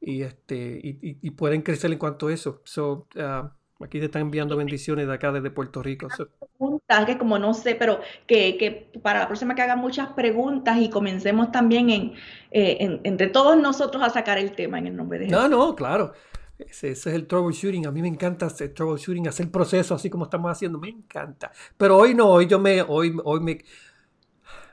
y, 0.00 0.22
este, 0.22 0.80
y, 0.82 1.30
pueden 1.32 1.60
crecer 1.60 1.92
en 1.92 1.98
cuanto 1.98 2.28
a 2.28 2.32
eso. 2.32 2.62
So, 2.64 3.06
uh, 3.16 3.48
Aquí 3.80 4.00
te 4.00 4.06
están 4.06 4.22
enviando 4.22 4.56
bendiciones 4.56 5.06
de 5.06 5.14
acá 5.14 5.30
desde 5.30 5.50
Puerto 5.50 5.82
Rico. 5.82 6.08
Preguntas 6.40 7.06
que 7.06 7.16
como 7.16 7.38
no 7.38 7.54
sé, 7.54 7.76
pero 7.76 8.00
que, 8.26 8.90
para 9.02 9.20
la 9.20 9.28
próxima 9.28 9.54
que 9.54 9.62
hagan 9.62 9.78
muchas 9.78 10.08
preguntas 10.14 10.78
y 10.78 10.90
comencemos 10.90 11.52
también 11.52 11.90
en, 11.90 12.12
eh, 12.50 13.00
entre 13.04 13.28
todos 13.28 13.56
nosotros 13.56 14.02
a 14.02 14.10
sacar 14.10 14.36
el 14.38 14.52
tema 14.52 14.78
en 14.78 14.88
el 14.88 14.96
nombre 14.96 15.20
de 15.20 15.26
Jesús. 15.26 15.40
No, 15.40 15.48
no, 15.48 15.76
claro. 15.76 16.12
Ese, 16.58 16.90
es 16.90 17.06
el 17.06 17.28
troubleshooting. 17.28 17.86
A 17.86 17.92
mí 17.92 18.02
me 18.02 18.08
encanta 18.08 18.46
hacer 18.46 18.74
troubleshooting, 18.74 19.28
hacer 19.28 19.48
proceso 19.48 19.94
así 19.94 20.10
como 20.10 20.24
estamos 20.24 20.50
haciendo. 20.50 20.78
Me 20.78 20.88
encanta. 20.88 21.52
Pero 21.76 21.98
hoy 21.98 22.14
no, 22.14 22.28
hoy 22.28 22.48
yo 22.48 22.58
me, 22.58 22.82
hoy, 22.82 23.16
hoy 23.22 23.38
me, 23.38 23.64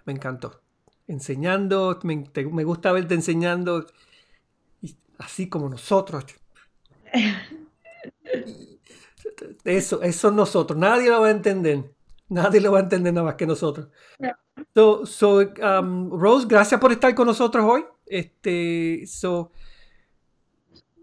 me 0.05 0.13
encantó. 0.13 0.61
enseñando, 1.07 1.99
me, 2.01 2.23
me 2.51 2.63
gusta 2.63 2.91
verte 2.91 3.13
enseñando, 3.13 3.85
así 5.19 5.47
como 5.47 5.69
nosotros. 5.69 6.25
Eso, 9.63 10.01
eso 10.01 10.31
nosotros, 10.31 10.77
nadie 10.77 11.09
lo 11.09 11.21
va 11.21 11.27
a 11.27 11.31
entender, 11.31 11.91
nadie 12.29 12.61
lo 12.61 12.71
va 12.71 12.79
a 12.79 12.83
entender 12.83 13.13
nada 13.13 13.25
más 13.25 13.35
que 13.35 13.45
nosotros. 13.45 13.87
So, 14.73 15.05
so 15.05 15.39
um, 15.39 16.09
Rose, 16.11 16.47
gracias 16.47 16.79
por 16.79 16.91
estar 16.91 17.13
con 17.15 17.27
nosotros 17.27 17.65
hoy. 17.67 17.85
Este, 18.05 19.03
so, 19.07 19.51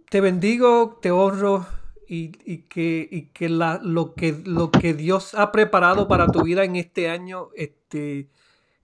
te 0.08 0.20
bendigo, 0.20 0.98
te 1.00 1.10
honro 1.10 1.66
y, 2.06 2.32
y 2.44 2.58
que, 2.68 3.08
y 3.10 3.22
que, 3.28 3.48
la, 3.48 3.80
lo 3.82 4.14
que 4.14 4.32
lo 4.44 4.70
que 4.70 4.94
Dios 4.94 5.34
ha 5.34 5.52
preparado 5.52 6.08
para 6.08 6.26
tu 6.26 6.42
vida 6.42 6.64
en 6.64 6.76
este 6.76 7.08
año, 7.08 7.48
este, 7.54 8.28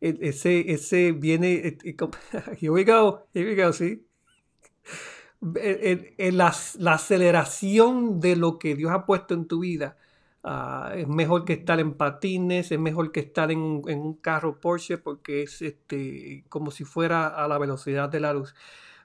e, 0.00 0.18
ese, 0.22 0.72
ese 0.72 1.12
viene, 1.12 1.52
e, 1.52 1.78
e, 1.84 1.96
here 2.60 2.70
we 2.70 2.84
go, 2.84 3.26
here 3.34 3.48
we 3.48 3.62
go, 3.62 3.72
sí. 3.72 4.04
La, 5.40 6.48
aceleración 6.94 8.20
de 8.20 8.36
lo 8.36 8.58
que 8.58 8.74
Dios 8.74 8.90
ha 8.92 9.06
puesto 9.06 9.34
en 9.34 9.46
tu 9.46 9.60
vida 9.60 9.96
uh, 10.42 10.92
es 10.96 11.06
mejor 11.06 11.44
que 11.44 11.52
estar 11.52 11.78
en 11.78 11.94
patines, 11.94 12.72
es 12.72 12.78
mejor 12.78 13.12
que 13.12 13.20
estar 13.20 13.50
en, 13.52 13.60
un 13.60 14.14
carro 14.14 14.60
Porsche 14.60 14.98
porque 14.98 15.42
es 15.42 15.62
este, 15.62 16.44
como 16.48 16.70
si 16.72 16.84
fuera 16.84 17.28
a 17.28 17.46
la 17.48 17.58
velocidad 17.58 18.08
de 18.08 18.20
la 18.20 18.32
luz. 18.32 18.54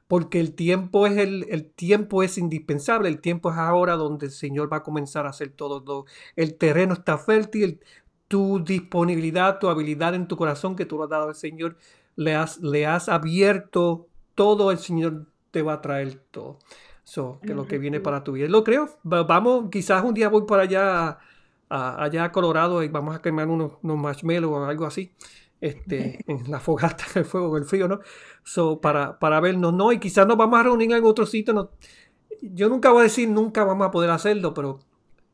Porque 0.08 0.40
el 0.40 0.54
tiempo 0.56 1.08
es 1.08 1.18
el, 1.18 1.46
el 1.50 1.66
tiempo 1.72 2.24
es 2.24 2.38
indispensable, 2.38 3.10
el 3.10 3.22
tiempo 3.22 3.52
es 3.52 3.58
ahora 3.58 3.96
donde 3.96 4.28
el 4.28 4.32
Señor 4.32 4.72
va 4.72 4.78
a 4.78 4.84
comenzar 4.84 5.26
a 5.26 5.30
hacer 5.30 5.50
todo. 5.52 6.06
el 6.36 6.58
terreno 6.58 6.94
está 6.94 7.18
fértil, 7.18 7.80
tu 8.28 8.64
disponibilidad, 8.64 9.60
tu 9.60 9.70
habilidad 9.70 10.16
en 10.16 10.28
tu 10.28 10.38
corazón 10.38 10.76
que 10.76 10.86
tú 10.86 10.98
lo 10.98 11.04
has 11.04 11.10
dado 11.10 11.30
al 11.30 11.36
Señor, 11.36 11.78
le 12.16 12.36
has, 12.36 12.60
le 12.60 12.86
has 12.86 13.10
abierto 13.10 14.08
todo, 14.36 14.72
el 14.72 14.80
Señor 14.80 15.28
te 15.54 15.62
va 15.62 15.74
a 15.74 15.82
traer 15.82 16.16
todo. 16.32 16.58
So, 17.04 17.40
que 17.46 17.54
lo 17.54 17.68
que 17.68 17.78
viene 17.78 18.00
para 18.00 18.24
tu 18.24 18.34
vida. 18.34 18.48
Lo 18.48 18.64
creo. 18.64 18.90
Vamos, 19.04 19.70
quizás 19.70 20.04
un 20.04 20.14
día 20.14 20.30
voy 20.30 20.46
por 20.48 20.60
allá, 20.60 21.20
a, 21.70 22.04
allá 22.04 22.24
a 22.24 22.32
Colorado 22.32 22.82
y 22.82 22.88
vamos 22.88 23.16
a 23.16 23.22
quemar 23.22 23.48
unos, 23.48 23.74
unos 23.84 23.98
marshmallows 23.98 24.52
o 24.52 24.66
algo 24.66 24.86
así. 24.86 25.14
Este, 25.62 26.20
en 26.28 26.50
la 26.50 26.60
fogata, 26.60 27.06
en 27.14 27.20
el 27.20 27.26
fuego, 27.26 27.56
el 27.56 27.66
frío, 27.66 27.88
¿no? 27.88 28.00
So, 28.44 28.82
para, 28.82 29.20
para 29.20 29.40
vernos, 29.40 29.74
¿no? 29.74 29.92
Y 29.92 30.00
quizás 30.00 30.26
nos 30.26 30.38
vamos 30.38 30.60
a 30.60 30.64
reunir 30.64 30.92
en 30.92 31.04
otro 31.04 31.28
sitio. 31.28 31.54
No, 31.54 31.70
yo 32.42 32.68
nunca 32.68 32.90
voy 32.90 33.02
a 33.02 33.04
decir 33.04 33.30
nunca 33.30 33.64
vamos 33.64 33.86
a 33.86 33.92
poder 33.92 34.10
hacerlo, 34.10 34.56
pero 34.56 34.80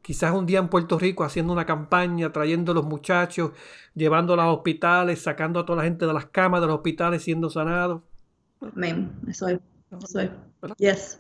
quizás 0.02 0.34
un 0.34 0.46
día 0.46 0.60
en 0.60 0.68
Puerto 0.68 1.00
Rico 1.00 1.24
haciendo 1.24 1.54
una 1.54 1.66
campaña, 1.66 2.34
trayendo 2.34 2.74
a 2.74 2.76
los 2.76 2.86
muchachos, 2.86 3.52
llevando 3.96 4.34
a 4.34 4.36
los 4.36 4.58
hospitales, 4.58 5.22
sacando 5.22 5.62
a 5.62 5.66
toda 5.66 5.78
la 5.78 5.84
gente 5.84 6.06
de 6.06 6.14
las 6.14 6.26
camas 6.26 6.60
de 6.60 6.68
los 6.68 6.76
hospitales 6.76 7.24
siendo 7.24 7.50
sanados. 7.50 8.02
Amén, 8.60 9.12
eso 9.28 9.48
es, 9.48 9.60
Yes. 10.78 11.20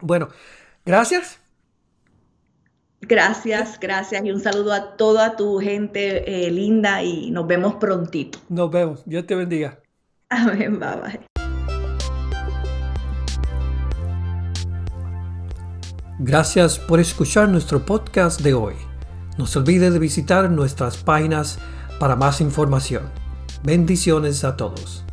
Bueno, 0.00 0.28
gracias. 0.84 1.38
Gracias, 3.00 3.78
gracias 3.78 4.24
y 4.24 4.30
un 4.30 4.40
saludo 4.40 4.72
a 4.72 4.96
toda 4.96 5.36
tu 5.36 5.58
gente 5.58 6.46
eh, 6.46 6.50
linda 6.50 7.02
y 7.02 7.30
nos 7.30 7.46
vemos 7.46 7.74
prontito. 7.74 8.38
Nos 8.48 8.70
vemos, 8.70 9.02
Dios 9.04 9.26
te 9.26 9.34
bendiga. 9.34 9.80
Amén, 10.30 10.78
bye 10.78 10.96
bye. 10.96 11.20
Gracias 16.18 16.78
por 16.78 17.00
escuchar 17.00 17.48
nuestro 17.48 17.84
podcast 17.84 18.40
de 18.40 18.54
hoy. 18.54 18.74
No 19.36 19.46
se 19.46 19.58
olvide 19.58 19.90
de 19.90 19.98
visitar 19.98 20.48
nuestras 20.50 20.96
páginas 20.96 21.58
para 21.98 22.16
más 22.16 22.40
información. 22.40 23.10
Bendiciones 23.64 24.44
a 24.44 24.56
todos. 24.56 25.03